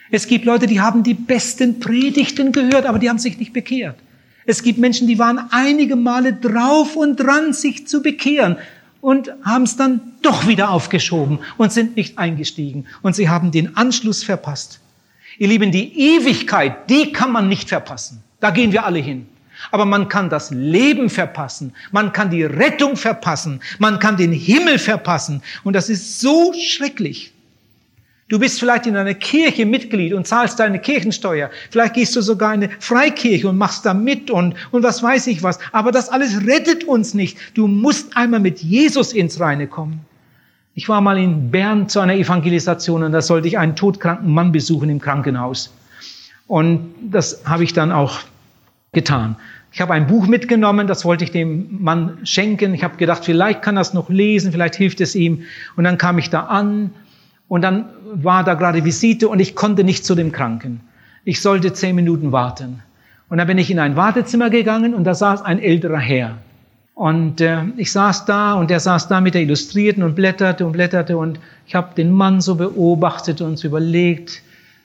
Es 0.09 0.27
gibt 0.27 0.45
Leute, 0.45 0.67
die 0.67 0.81
haben 0.81 1.03
die 1.03 1.13
besten 1.13 1.79
Predigten 1.79 2.51
gehört, 2.51 2.85
aber 2.85 2.99
die 2.99 3.09
haben 3.09 3.19
sich 3.19 3.37
nicht 3.37 3.53
bekehrt. 3.53 3.97
Es 4.45 4.63
gibt 4.63 4.79
Menschen, 4.79 5.07
die 5.07 5.19
waren 5.19 5.39
einige 5.51 5.95
Male 5.95 6.33
drauf 6.33 6.95
und 6.95 7.17
dran, 7.17 7.53
sich 7.53 7.87
zu 7.87 8.01
bekehren 8.01 8.57
und 8.99 9.31
haben 9.43 9.63
es 9.63 9.77
dann 9.77 10.01
doch 10.21 10.47
wieder 10.47 10.71
aufgeschoben 10.71 11.39
und 11.57 11.71
sind 11.71 11.95
nicht 11.95 12.17
eingestiegen 12.17 12.85
und 13.01 13.15
sie 13.15 13.29
haben 13.29 13.51
den 13.51 13.77
Anschluss 13.77 14.23
verpasst. 14.23 14.79
Ihr 15.37 15.47
Lieben, 15.47 15.71
die 15.71 15.97
Ewigkeit, 15.97 16.89
die 16.89 17.11
kann 17.11 17.31
man 17.31 17.47
nicht 17.47 17.69
verpassen. 17.69 18.21
Da 18.39 18.51
gehen 18.51 18.71
wir 18.71 18.85
alle 18.85 18.99
hin. 18.99 19.27
Aber 19.71 19.85
man 19.85 20.09
kann 20.09 20.29
das 20.29 20.51
Leben 20.51 21.09
verpassen, 21.09 21.73
man 21.91 22.11
kann 22.11 22.29
die 22.29 22.43
Rettung 22.43 22.95
verpassen, 22.95 23.61
man 23.79 23.99
kann 23.99 24.17
den 24.17 24.33
Himmel 24.33 24.77
verpassen. 24.77 25.41
Und 25.63 25.73
das 25.73 25.89
ist 25.89 26.19
so 26.19 26.53
schrecklich. 26.53 27.33
Du 28.31 28.39
bist 28.39 28.61
vielleicht 28.61 28.87
in 28.87 28.95
einer 28.95 29.13
Kirche 29.13 29.65
Mitglied 29.65 30.13
und 30.13 30.25
zahlst 30.25 30.57
deine 30.57 30.79
Kirchensteuer. 30.79 31.49
Vielleicht 31.69 31.95
gehst 31.95 32.15
du 32.15 32.21
sogar 32.21 32.53
in 32.53 32.63
eine 32.63 32.71
Freikirche 32.79 33.49
und 33.49 33.57
machst 33.57 33.85
da 33.85 33.93
mit 33.93 34.31
und, 34.31 34.55
und 34.71 34.83
was 34.83 35.03
weiß 35.03 35.27
ich 35.27 35.43
was. 35.43 35.59
Aber 35.73 35.91
das 35.91 36.07
alles 36.07 36.47
rettet 36.47 36.85
uns 36.85 37.13
nicht. 37.13 37.37
Du 37.55 37.67
musst 37.67 38.15
einmal 38.15 38.39
mit 38.39 38.59
Jesus 38.59 39.11
ins 39.11 39.41
Reine 39.41 39.67
kommen. 39.67 40.05
Ich 40.75 40.87
war 40.87 41.01
mal 41.01 41.17
in 41.17 41.51
Bern 41.51 41.89
zu 41.89 41.99
einer 41.99 42.15
Evangelisation 42.15 43.03
und 43.03 43.11
da 43.11 43.21
sollte 43.21 43.49
ich 43.49 43.57
einen 43.57 43.75
todkranken 43.75 44.33
Mann 44.33 44.53
besuchen 44.53 44.89
im 44.89 45.01
Krankenhaus. 45.01 45.73
Und 46.47 46.95
das 47.01 47.41
habe 47.43 47.65
ich 47.65 47.73
dann 47.73 47.91
auch 47.91 48.19
getan. 48.93 49.35
Ich 49.73 49.79
habe 49.79 49.93
ein 49.93 50.07
Buch 50.07 50.27
mitgenommen, 50.27 50.87
das 50.87 51.05
wollte 51.05 51.23
ich 51.23 51.31
dem 51.31 51.81
Mann 51.81 52.17
schenken. 52.23 52.73
Ich 52.73 52.83
habe 52.83 52.97
gedacht, 52.97 53.23
vielleicht 53.23 53.61
kann 53.61 53.77
er 53.77 53.81
es 53.81 53.93
noch 53.93 54.09
lesen, 54.09 54.51
vielleicht 54.51 54.75
hilft 54.75 54.99
es 54.99 55.15
ihm. 55.15 55.43
Und 55.77 55.85
dann 55.85 55.97
kam 55.97 56.17
ich 56.17 56.29
da 56.29 56.41
an 56.41 56.91
und 57.47 57.61
dann 57.61 57.85
war 58.13 58.43
da 58.43 58.55
gerade 58.55 58.83
Visite 58.83 59.29
und 59.29 59.39
ich 59.39 59.55
konnte 59.55 59.83
nicht 59.83 60.05
zu 60.05 60.13
dem 60.13 60.31
Kranken. 60.33 60.81
Ich 61.23 61.41
sollte 61.41 61.71
zehn 61.71 61.95
Minuten 61.95 62.31
warten. 62.31 62.81
Und 63.29 63.37
dann 63.37 63.47
bin 63.47 63.57
ich 63.57 63.71
in 63.71 63.79
ein 63.79 63.95
Wartezimmer 63.95 64.49
gegangen 64.49 64.93
und 64.93 65.05
da 65.05 65.13
saß 65.13 65.43
ein 65.43 65.59
älterer 65.59 65.99
Herr. 65.99 66.37
Und 66.93 67.39
äh, 67.39 67.63
ich 67.77 67.93
saß 67.93 68.25
da 68.25 68.53
und 68.53 68.69
er 68.69 68.81
saß 68.81 69.07
da 69.07 69.21
mit 69.21 69.33
der 69.33 69.41
Illustrierten 69.41 70.03
und 70.03 70.15
blätterte 70.15 70.65
und 70.65 70.73
blätterte 70.73 71.17
und 71.17 71.39
ich 71.65 71.73
habe 71.73 71.95
den 71.95 72.11
Mann 72.11 72.41
so 72.41 72.55
beobachtet 72.55 73.39
und 73.39 73.57
so 73.57 73.69
überlegt, 73.69 74.41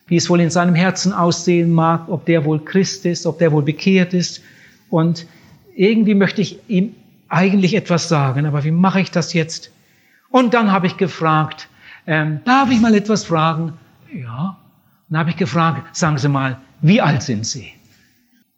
wie 0.06 0.16
es 0.16 0.30
wohl 0.30 0.40
in 0.40 0.50
seinem 0.50 0.76
Herzen 0.76 1.12
aussehen 1.12 1.72
mag, 1.72 2.08
ob 2.08 2.24
der 2.26 2.44
wohl 2.44 2.64
Christ 2.64 3.04
ist, 3.04 3.26
ob 3.26 3.40
der 3.40 3.50
wohl 3.50 3.64
bekehrt 3.64 4.14
ist. 4.14 4.40
Und 4.90 5.26
irgendwie 5.74 6.14
möchte 6.14 6.40
ich 6.40 6.58
ihm 6.68 6.94
eigentlich 7.28 7.74
etwas 7.74 8.08
sagen, 8.08 8.46
aber 8.46 8.64
wie 8.64 8.70
mache 8.70 9.00
ich 9.00 9.10
das 9.10 9.32
jetzt? 9.32 9.70
Und 10.30 10.54
dann 10.54 10.72
habe 10.72 10.86
ich 10.86 10.96
gefragt, 10.96 11.68
ähm, 12.06 12.40
darf 12.44 12.70
ich 12.70 12.80
mal 12.80 12.94
etwas 12.94 13.24
fragen? 13.24 13.72
Ja. 14.12 14.56
Dann 15.08 15.18
habe 15.18 15.30
ich 15.30 15.36
gefragt, 15.36 15.96
sagen 15.96 16.18
Sie 16.18 16.28
mal, 16.28 16.58
wie 16.80 17.00
alt 17.00 17.22
sind 17.22 17.46
Sie? 17.46 17.72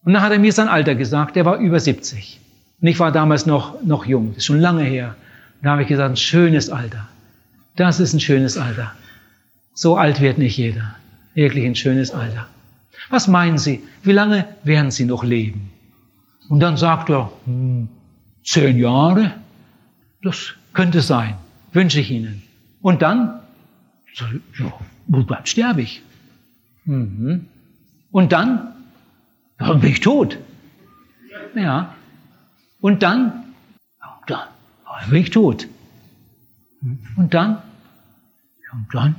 Und 0.05 0.15
dann 0.15 0.23
hat 0.23 0.33
er 0.33 0.39
mir 0.39 0.53
sein 0.53 0.69
Alter 0.69 0.95
gesagt, 0.95 1.37
er 1.37 1.45
war 1.45 1.59
über 1.59 1.81
70. 1.81 2.41
Und 2.81 2.89
ich 2.89 2.99
war 2.99 3.13
damals 3.13 3.47
noch, 3.47 3.83
noch 3.83 4.07
jung, 4.07 4.29
das 4.29 4.39
ist 4.39 4.47
schon 4.47 4.61
lange 4.61 4.85
her. 4.85 5.17
Und 5.57 5.67
da 5.67 5.73
habe 5.73 5.83
ich 5.83 5.89
gesagt, 5.89 6.11
ein 6.11 6.17
schönes 6.17 6.71
Alter. 6.71 7.09
Das 7.77 8.01
ist 8.01 8.13
ein 8.13 8.21
schönes 8.21 8.57
Alter. 8.57 8.93
So 9.75 9.97
alt 9.97 10.21
wird 10.21 10.39
nicht 10.39 10.57
jeder. 10.57 10.95
Wirklich 11.35 11.65
ein 11.65 11.77
schönes 11.77 12.11
Alter. 12.11 12.47
Was 13.11 13.29
meinen 13.29 13.59
Sie, 13.59 13.83
wie 14.03 14.13
lange 14.13 14.47
werden 14.65 14.91
Sie 14.91 15.05
noch 15.05 15.25
leben? 15.25 15.71
Und 16.49 16.61
dann 16.61 16.77
sagt 16.77 17.11
er, 17.11 17.31
hm, 17.45 17.89
zehn 18.45 18.79
Jahre? 18.79 19.35
Das 20.23 20.55
könnte 20.73 21.01
sein. 21.03 21.37
Wünsche 21.73 22.01
ich 22.01 22.11
Ihnen. 22.11 22.43
Und 22.81 23.03
dann, 23.03 23.41
so, 24.15 24.25
ja, 24.59 24.73
wo 25.07 25.23
bleibt 25.23 25.49
sterbe 25.49 25.83
ich? 25.83 26.03
Mhm. 26.85 27.47
Und 28.11 28.33
dann, 28.33 28.73
dann 29.59 29.81
bin 29.81 29.91
ich 29.91 30.01
tot. 30.01 30.39
Ja. 31.55 31.95
Und 32.81 33.03
dann, 33.03 33.45
dann 34.27 35.11
bin 35.11 35.23
ich 35.23 35.31
tot. 35.31 35.69
Und 37.17 37.35
dann, 37.35 37.59
und 38.73 38.95
dann, 38.95 39.15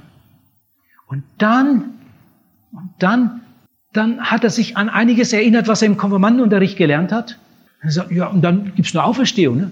und 1.08 1.24
dann, 1.38 1.94
und 2.72 2.90
dann, 3.00 3.42
dann 4.00 4.22
hat 4.22 4.46
er 4.46 4.50
sich 4.50 4.78
an 4.78 4.88
einiges 4.88 5.34
erinnert, 5.34 5.68
was 5.68 5.82
er 5.82 5.88
im 5.88 5.98
Konfirmandenunterricht 5.98 6.78
gelernt 6.78 7.12
hat. 7.12 7.38
Er 7.82 7.92
sagt, 7.92 8.12
ja, 8.12 8.28
und 8.28 8.42
dann 8.42 8.74
gibt's 8.76 8.96
eine 8.96 9.04
Auferstehung. 9.04 9.58
Ne? 9.58 9.72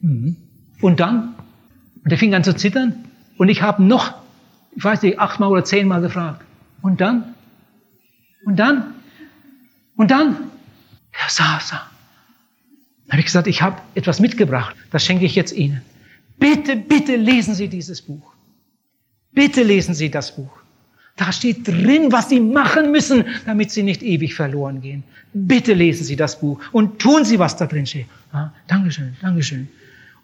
Mhm. 0.00 0.36
Und 0.80 0.98
dann, 0.98 1.34
und 2.04 2.10
er 2.10 2.18
fing 2.18 2.34
an 2.34 2.42
zu 2.42 2.54
zittern. 2.54 3.04
Und 3.38 3.48
ich 3.48 3.62
habe 3.62 3.82
noch, 3.84 4.14
ich 4.74 4.82
weiß 4.82 5.02
nicht, 5.02 5.20
achtmal 5.20 5.50
oder 5.50 5.64
zehnmal 5.64 6.00
gefragt. 6.00 6.42
Und 6.82 7.00
dann? 7.00 7.34
Und 8.44 8.56
dann? 8.56 8.94
Und 9.96 10.10
dann? 10.10 10.36
Er 11.12 11.30
saß 11.30 11.70
da. 11.70 11.86
Dann 13.06 13.12
habe 13.12 13.20
ich 13.20 13.26
gesagt, 13.26 13.46
ich 13.46 13.62
habe 13.62 13.80
etwas 13.94 14.18
mitgebracht. 14.18 14.74
Das 14.90 15.04
schenke 15.04 15.24
ich 15.24 15.36
jetzt 15.36 15.52
Ihnen. 15.52 15.82
Bitte, 16.38 16.74
bitte 16.74 17.14
lesen 17.14 17.54
Sie 17.54 17.68
dieses 17.68 18.02
Buch. 18.02 18.32
Bitte 19.32 19.62
lesen 19.62 19.94
Sie 19.94 20.10
das 20.10 20.34
Buch. 20.34 20.65
Da 21.16 21.32
steht 21.32 21.66
drin, 21.66 22.12
was 22.12 22.28
Sie 22.28 22.40
machen 22.40 22.92
müssen, 22.92 23.24
damit 23.46 23.70
Sie 23.70 23.82
nicht 23.82 24.02
ewig 24.02 24.34
verloren 24.34 24.82
gehen. 24.82 25.02
Bitte 25.32 25.72
lesen 25.72 26.04
Sie 26.04 26.16
das 26.16 26.38
Buch 26.38 26.60
und 26.72 26.98
tun 26.98 27.24
Sie, 27.24 27.38
was 27.38 27.56
da 27.56 27.66
drin 27.66 27.86
steht. 27.86 28.06
Ja, 28.32 28.52
Dankeschön, 28.68 29.16
Dankeschön. 29.22 29.68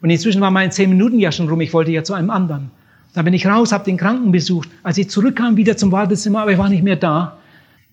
Und 0.02 0.10
inzwischen 0.10 0.40
war 0.40 0.50
meine 0.50 0.70
zehn 0.70 0.90
Minuten 0.90 1.18
ja 1.18 1.32
schon 1.32 1.48
rum. 1.48 1.60
Ich 1.60 1.72
wollte 1.72 1.92
ja 1.92 2.04
zu 2.04 2.12
einem 2.12 2.30
anderen. 2.30 2.70
Dann 3.14 3.24
bin 3.24 3.34
ich 3.34 3.46
raus, 3.46 3.72
habe 3.72 3.84
den 3.84 3.96
Kranken 3.96 4.32
besucht. 4.32 4.68
Als 4.82 4.98
ich 4.98 5.08
zurückkam, 5.08 5.56
wieder 5.56 5.76
zum 5.76 5.92
Wartezimmer, 5.92 6.42
aber 6.42 6.52
er 6.52 6.58
war 6.58 6.68
nicht 6.68 6.82
mehr 6.82 6.96
da. 6.96 7.38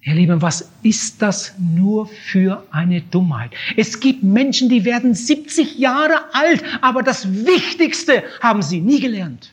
Ihr 0.01 0.15
Lieben, 0.15 0.41
was 0.41 0.69
ist 0.81 1.21
das 1.21 1.55
nur 1.59 2.07
für 2.07 2.63
eine 2.71 3.01
Dummheit? 3.01 3.51
Es 3.75 3.99
gibt 3.99 4.23
Menschen, 4.23 4.69
die 4.69 4.85
werden 4.85 5.13
70 5.13 5.77
Jahre 5.77 6.33
alt, 6.33 6.63
aber 6.81 7.03
das 7.03 7.27
Wichtigste 7.45 8.23
haben 8.41 8.61
sie 8.61 8.79
nie 8.79 9.01
gelernt. 9.01 9.51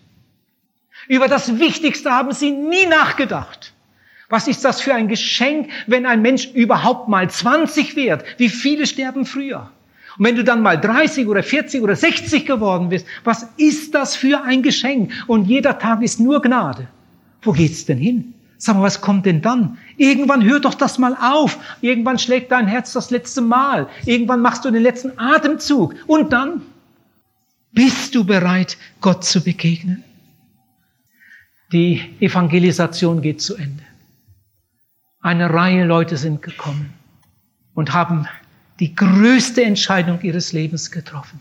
Über 1.08 1.28
das 1.28 1.58
Wichtigste 1.58 2.10
haben 2.10 2.32
sie 2.32 2.50
nie 2.50 2.86
nachgedacht. 2.86 3.72
Was 4.28 4.48
ist 4.48 4.64
das 4.64 4.80
für 4.80 4.94
ein 4.94 5.08
Geschenk, 5.08 5.70
wenn 5.86 6.04
ein 6.04 6.20
Mensch 6.20 6.48
überhaupt 6.52 7.08
mal 7.08 7.30
20 7.30 7.94
wird? 7.94 8.24
Wie 8.38 8.48
viele 8.48 8.86
sterben 8.86 9.24
früher? 9.24 9.70
Und 10.18 10.24
wenn 10.24 10.36
du 10.36 10.42
dann 10.42 10.62
mal 10.62 10.80
30 10.80 11.28
oder 11.28 11.42
40 11.42 11.82
oder 11.82 11.94
60 11.94 12.46
geworden 12.46 12.88
bist, 12.88 13.06
was 13.22 13.48
ist 13.56 13.94
das 13.94 14.16
für 14.16 14.42
ein 14.42 14.62
Geschenk? 14.62 15.12
Und 15.26 15.44
jeder 15.44 15.78
Tag 15.78 16.02
ist 16.02 16.18
nur 16.18 16.42
Gnade. 16.42 16.88
Wo 17.42 17.52
geht's 17.52 17.84
denn 17.84 17.98
hin? 17.98 18.34
Sag 18.58 18.76
mal, 18.76 18.82
was 18.82 19.02
kommt 19.02 19.26
denn 19.26 19.42
dann? 19.42 19.78
Irgendwann 19.98 20.42
hört 20.42 20.64
doch 20.64 20.74
das 20.74 20.98
mal 20.98 21.16
auf. 21.20 21.58
Irgendwann 21.82 22.18
schlägt 22.18 22.50
dein 22.50 22.66
Herz 22.66 22.94
das 22.94 23.10
letzte 23.10 23.42
Mal. 23.42 23.88
Irgendwann 24.06 24.40
machst 24.40 24.64
du 24.64 24.70
den 24.70 24.82
letzten 24.82 25.18
Atemzug. 25.18 25.94
Und 26.06 26.32
dann 26.32 26.62
bist 27.72 28.14
du 28.14 28.24
bereit, 28.24 28.78
Gott 29.02 29.24
zu 29.24 29.44
begegnen. 29.44 30.02
Die 31.72 32.00
Evangelisation 32.20 33.22
geht 33.22 33.40
zu 33.40 33.56
Ende. 33.56 33.82
Eine 35.20 35.52
Reihe 35.52 35.84
Leute 35.84 36.16
sind 36.16 36.42
gekommen 36.42 36.92
und 37.74 37.92
haben 37.92 38.26
die 38.78 38.94
größte 38.94 39.64
Entscheidung 39.64 40.20
ihres 40.22 40.52
Lebens 40.52 40.90
getroffen 40.90 41.40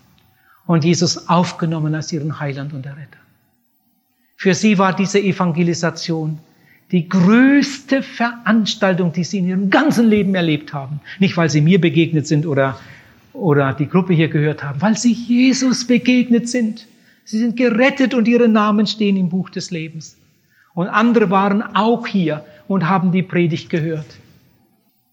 und 0.65 0.83
Jesus 0.83 1.29
aufgenommen 1.29 1.93
als 1.93 2.11
ihren 2.11 2.39
Heiland 2.39 2.73
und 2.73 2.85
Erretter. 2.85 3.19
Für 4.35 4.53
sie 4.53 4.77
war 4.77 4.95
diese 4.95 5.19
Evangelisation 5.19 6.39
die 6.91 7.09
größte 7.09 8.03
Veranstaltung, 8.03 9.11
die 9.11 9.23
sie 9.23 9.39
in 9.39 9.47
ihrem 9.47 9.69
ganzen 9.69 10.07
Leben 10.07 10.35
erlebt 10.35 10.73
haben. 10.73 10.99
Nicht, 11.19 11.35
weil 11.35 11.49
sie 11.49 11.61
mir 11.61 11.81
begegnet 11.81 12.27
sind 12.27 12.45
oder, 12.45 12.79
oder 13.33 13.73
die 13.73 13.87
Gruppe 13.87 14.13
hier 14.13 14.27
gehört 14.27 14.63
haben, 14.63 14.81
weil 14.81 14.97
sie 14.97 15.11
Jesus 15.11 15.87
begegnet 15.87 16.47
sind. 16.47 16.87
Sie 17.25 17.39
sind 17.39 17.57
gerettet 17.57 18.13
und 18.13 18.27
ihre 18.27 18.47
Namen 18.47 18.85
stehen 18.85 19.17
im 19.17 19.29
Buch 19.29 19.49
des 19.49 19.71
Lebens. 19.71 20.17
Und 20.75 20.87
andere 20.87 21.29
waren 21.31 21.63
auch 21.75 22.05
hier 22.05 22.45
und 22.67 22.87
haben 22.87 23.11
die 23.11 23.23
Predigt 23.23 23.69
gehört. 23.69 24.05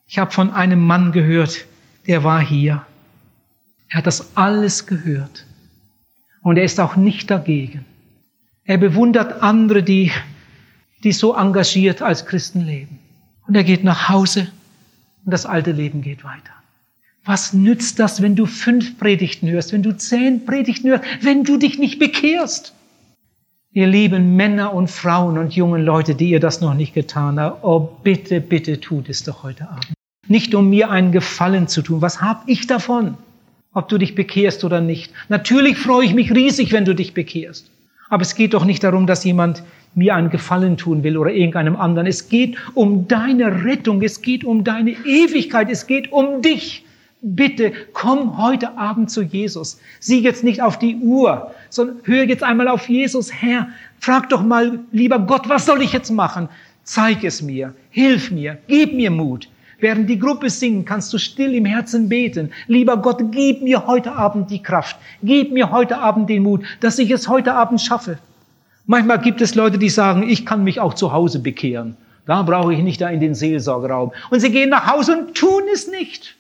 Ich 0.07 0.19
habe 0.19 0.31
von 0.31 0.51
einem 0.51 0.87
Mann 0.87 1.13
gehört, 1.13 1.65
der 2.07 2.23
war 2.23 2.41
hier. 2.41 2.85
Er 3.89 3.99
hat 3.99 4.07
das 4.07 4.37
alles 4.37 4.87
gehört. 4.87 5.47
Und 6.43 6.59
er 6.59 6.65
ist 6.65 6.79
auch 6.81 6.97
nicht 6.97 7.31
dagegen. 7.31 7.85
Er 8.65 8.77
bewundert 8.77 9.43
andere, 9.43 9.83
die, 9.83 10.13
die 11.05 11.13
so 11.13 11.35
engagiert 11.35 12.03
als 12.03 12.27
Christen 12.27 12.61
leben. 12.61 12.99
Und 13.47 13.55
er 13.55 13.65
geht 13.65 13.85
nach 13.85 14.09
Hause 14.09 14.49
und 15.25 15.33
das 15.33 15.47
alte 15.47 15.73
Leben 15.73 16.03
geht 16.03 16.25
weiter. 16.25 16.53
Was 17.25 17.53
nützt 17.53 18.01
das, 18.01 18.21
wenn 18.21 18.35
du 18.35 18.47
fünf 18.47 18.99
Predigten 18.99 19.49
hörst, 19.49 19.73
wenn 19.73 19.85
du 19.85 19.97
zehn 19.97 20.45
Predigten 20.45 20.91
hörst, 20.91 21.05
wenn 21.21 21.45
du 21.45 21.57
dich 21.57 21.79
nicht 21.79 22.01
bekehrst? 22.01 22.75
Ihr 23.73 23.87
lieben 23.87 24.35
Männer 24.35 24.75
und 24.75 24.91
Frauen 24.91 25.39
und 25.39 25.55
jungen 25.55 25.85
Leute, 25.85 26.17
die 26.17 26.31
ihr 26.31 26.41
das 26.41 26.61
noch 26.61 26.75
nicht 26.75 26.95
getan 26.95 27.39
habt, 27.39 27.63
oh 27.63 27.79
bitte, 28.03 28.41
bitte 28.41 28.81
tut 28.81 29.09
es 29.09 29.23
doch 29.23 29.45
heute 29.45 29.69
Abend. 29.69 29.95
Nicht 30.27 30.55
um 30.55 30.69
mir 30.69 30.91
einen 30.91 31.13
Gefallen 31.13 31.69
zu 31.69 31.83
tun. 31.83 32.03
Was 32.03 32.21
hab 32.21 32.43
ich 32.49 32.67
davon? 32.67 33.17
Ob 33.73 33.89
du 33.89 33.99
dich 33.99 34.15
bekehrst 34.15 34.65
oder 34.65 34.81
nicht. 34.81 35.13
Natürlich 35.29 35.79
freue 35.79 36.05
ich 36.05 36.15
mich 36.15 36.35
riesig, 36.35 36.73
wenn 36.73 36.85
du 36.85 36.95
dich 36.95 37.15
bekehrst. 37.15 37.71
Aber 38.11 38.23
es 38.23 38.35
geht 38.35 38.53
doch 38.53 38.65
nicht 38.65 38.83
darum, 38.83 39.07
dass 39.07 39.25
jemand 39.25 39.63
mir 39.95 40.15
einen 40.17 40.29
Gefallen 40.29 40.77
tun 40.77 41.03
will 41.03 41.17
oder 41.17 41.33
irgendeinem 41.33 41.77
anderen. 41.77 42.07
Es 42.07 42.29
geht 42.29 42.57
um 42.75 43.09
deine 43.09 43.65
Rettung. 43.65 44.03
Es 44.03 44.21
geht 44.21 44.45
um 44.45 44.65
deine 44.65 44.91
Ewigkeit. 44.91 45.71
Es 45.71 45.87
geht 45.87 46.13
um 46.13 46.43
dich. 46.43 46.85
Bitte 47.25 47.73
komm 47.93 48.37
heute 48.37 48.77
Abend 48.77 49.09
zu 49.09 49.23
Jesus. 49.23 49.79
Sieh 50.01 50.19
jetzt 50.19 50.43
nicht 50.43 50.61
auf 50.61 50.77
die 50.77 50.97
Uhr, 50.97 51.53
sondern 51.71 52.01
hör 52.03 52.25
jetzt 52.25 52.43
einmal 52.43 52.67
auf 52.67 52.89
Jesus. 52.89 53.33
Herr, 53.33 53.69
frag 54.01 54.29
doch 54.29 54.43
mal, 54.43 54.81
lieber 54.91 55.21
Gott, 55.21 55.49
was 55.49 55.65
soll 55.65 55.83
ich 55.83 55.93
jetzt 55.93 56.11
machen? 56.11 56.49
Zeig 56.83 57.23
es 57.23 57.41
mir. 57.41 57.75
Hilf 57.91 58.33
mir. 58.33 58.59
Gib 58.67 58.95
mir 58.95 59.13
Mut. 59.13 59.49
Während 59.79 60.11
die 60.11 60.19
Gruppe 60.19 60.51
singt, 60.51 60.85
kannst 60.85 61.13
du 61.13 61.19
still 61.19 61.55
im 61.55 61.65
Herzen 61.65 62.09
beten. 62.09 62.51
Lieber 62.67 62.97
Gott, 62.97 63.23
gib 63.31 63.63
mir 63.63 63.87
heute 63.87 64.13
Abend 64.13 64.51
die 64.51 64.63
Kraft. 64.63 64.97
Gib 65.23 65.53
mir 65.53 65.71
heute 65.71 65.99
Abend 65.99 66.29
den 66.29 66.43
Mut, 66.43 66.65
dass 66.81 66.99
ich 66.99 67.13
es 67.13 67.29
heute 67.29 67.55
Abend 67.55 67.81
schaffe. 67.81 68.19
Manchmal 68.87 69.21
gibt 69.21 69.41
es 69.41 69.55
Leute, 69.55 69.79
die 69.79 69.91
sagen, 69.91 70.29
ich 70.29 70.45
kann 70.45 70.65
mich 70.65 70.81
auch 70.81 70.95
zu 70.95 71.13
Hause 71.13 71.39
bekehren. 71.39 71.97
Da 72.27 72.43
brauche 72.43 72.75
ich 72.75 72.81
nicht 72.81 73.01
da 73.01 73.09
in 73.11 73.21
den 73.21 73.37
Seelsorgeraum. 73.37 74.11
Und 74.31 74.41
sie 74.41 74.51
gehen 74.51 74.71
nach 74.71 74.89
Hause 74.89 75.19
und 75.19 75.37
tun 75.37 75.63
es 75.73 75.87
nicht. 75.87 76.37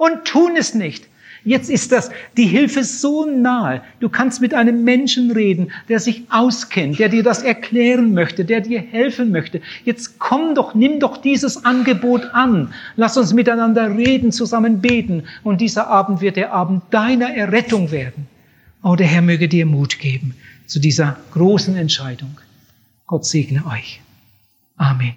Und 0.00 0.24
tun 0.24 0.56
es 0.56 0.74
nicht. 0.74 1.06
Jetzt 1.44 1.68
ist 1.68 1.92
das, 1.92 2.08
die 2.38 2.46
Hilfe 2.46 2.84
so 2.84 3.26
nahe. 3.26 3.82
Du 4.00 4.08
kannst 4.08 4.40
mit 4.40 4.54
einem 4.54 4.82
Menschen 4.82 5.30
reden, 5.30 5.72
der 5.90 6.00
sich 6.00 6.22
auskennt, 6.30 6.98
der 6.98 7.10
dir 7.10 7.22
das 7.22 7.42
erklären 7.42 8.14
möchte, 8.14 8.46
der 8.46 8.62
dir 8.62 8.80
helfen 8.80 9.30
möchte. 9.30 9.60
Jetzt 9.84 10.18
komm 10.18 10.54
doch, 10.54 10.74
nimm 10.74 11.00
doch 11.00 11.18
dieses 11.18 11.66
Angebot 11.66 12.24
an. 12.32 12.72
Lass 12.96 13.18
uns 13.18 13.34
miteinander 13.34 13.94
reden, 13.94 14.32
zusammen 14.32 14.80
beten. 14.80 15.24
Und 15.42 15.60
dieser 15.60 15.88
Abend 15.88 16.22
wird 16.22 16.36
der 16.36 16.54
Abend 16.54 16.82
deiner 16.90 17.34
Errettung 17.34 17.90
werden. 17.90 18.26
Oh, 18.82 18.96
der 18.96 19.06
Herr 19.06 19.20
möge 19.20 19.48
dir 19.48 19.66
Mut 19.66 19.98
geben 19.98 20.34
zu 20.64 20.80
dieser 20.80 21.18
großen 21.34 21.76
Entscheidung. 21.76 22.38
Gott 23.06 23.26
segne 23.26 23.66
euch. 23.66 24.00
Amen. 24.78 25.08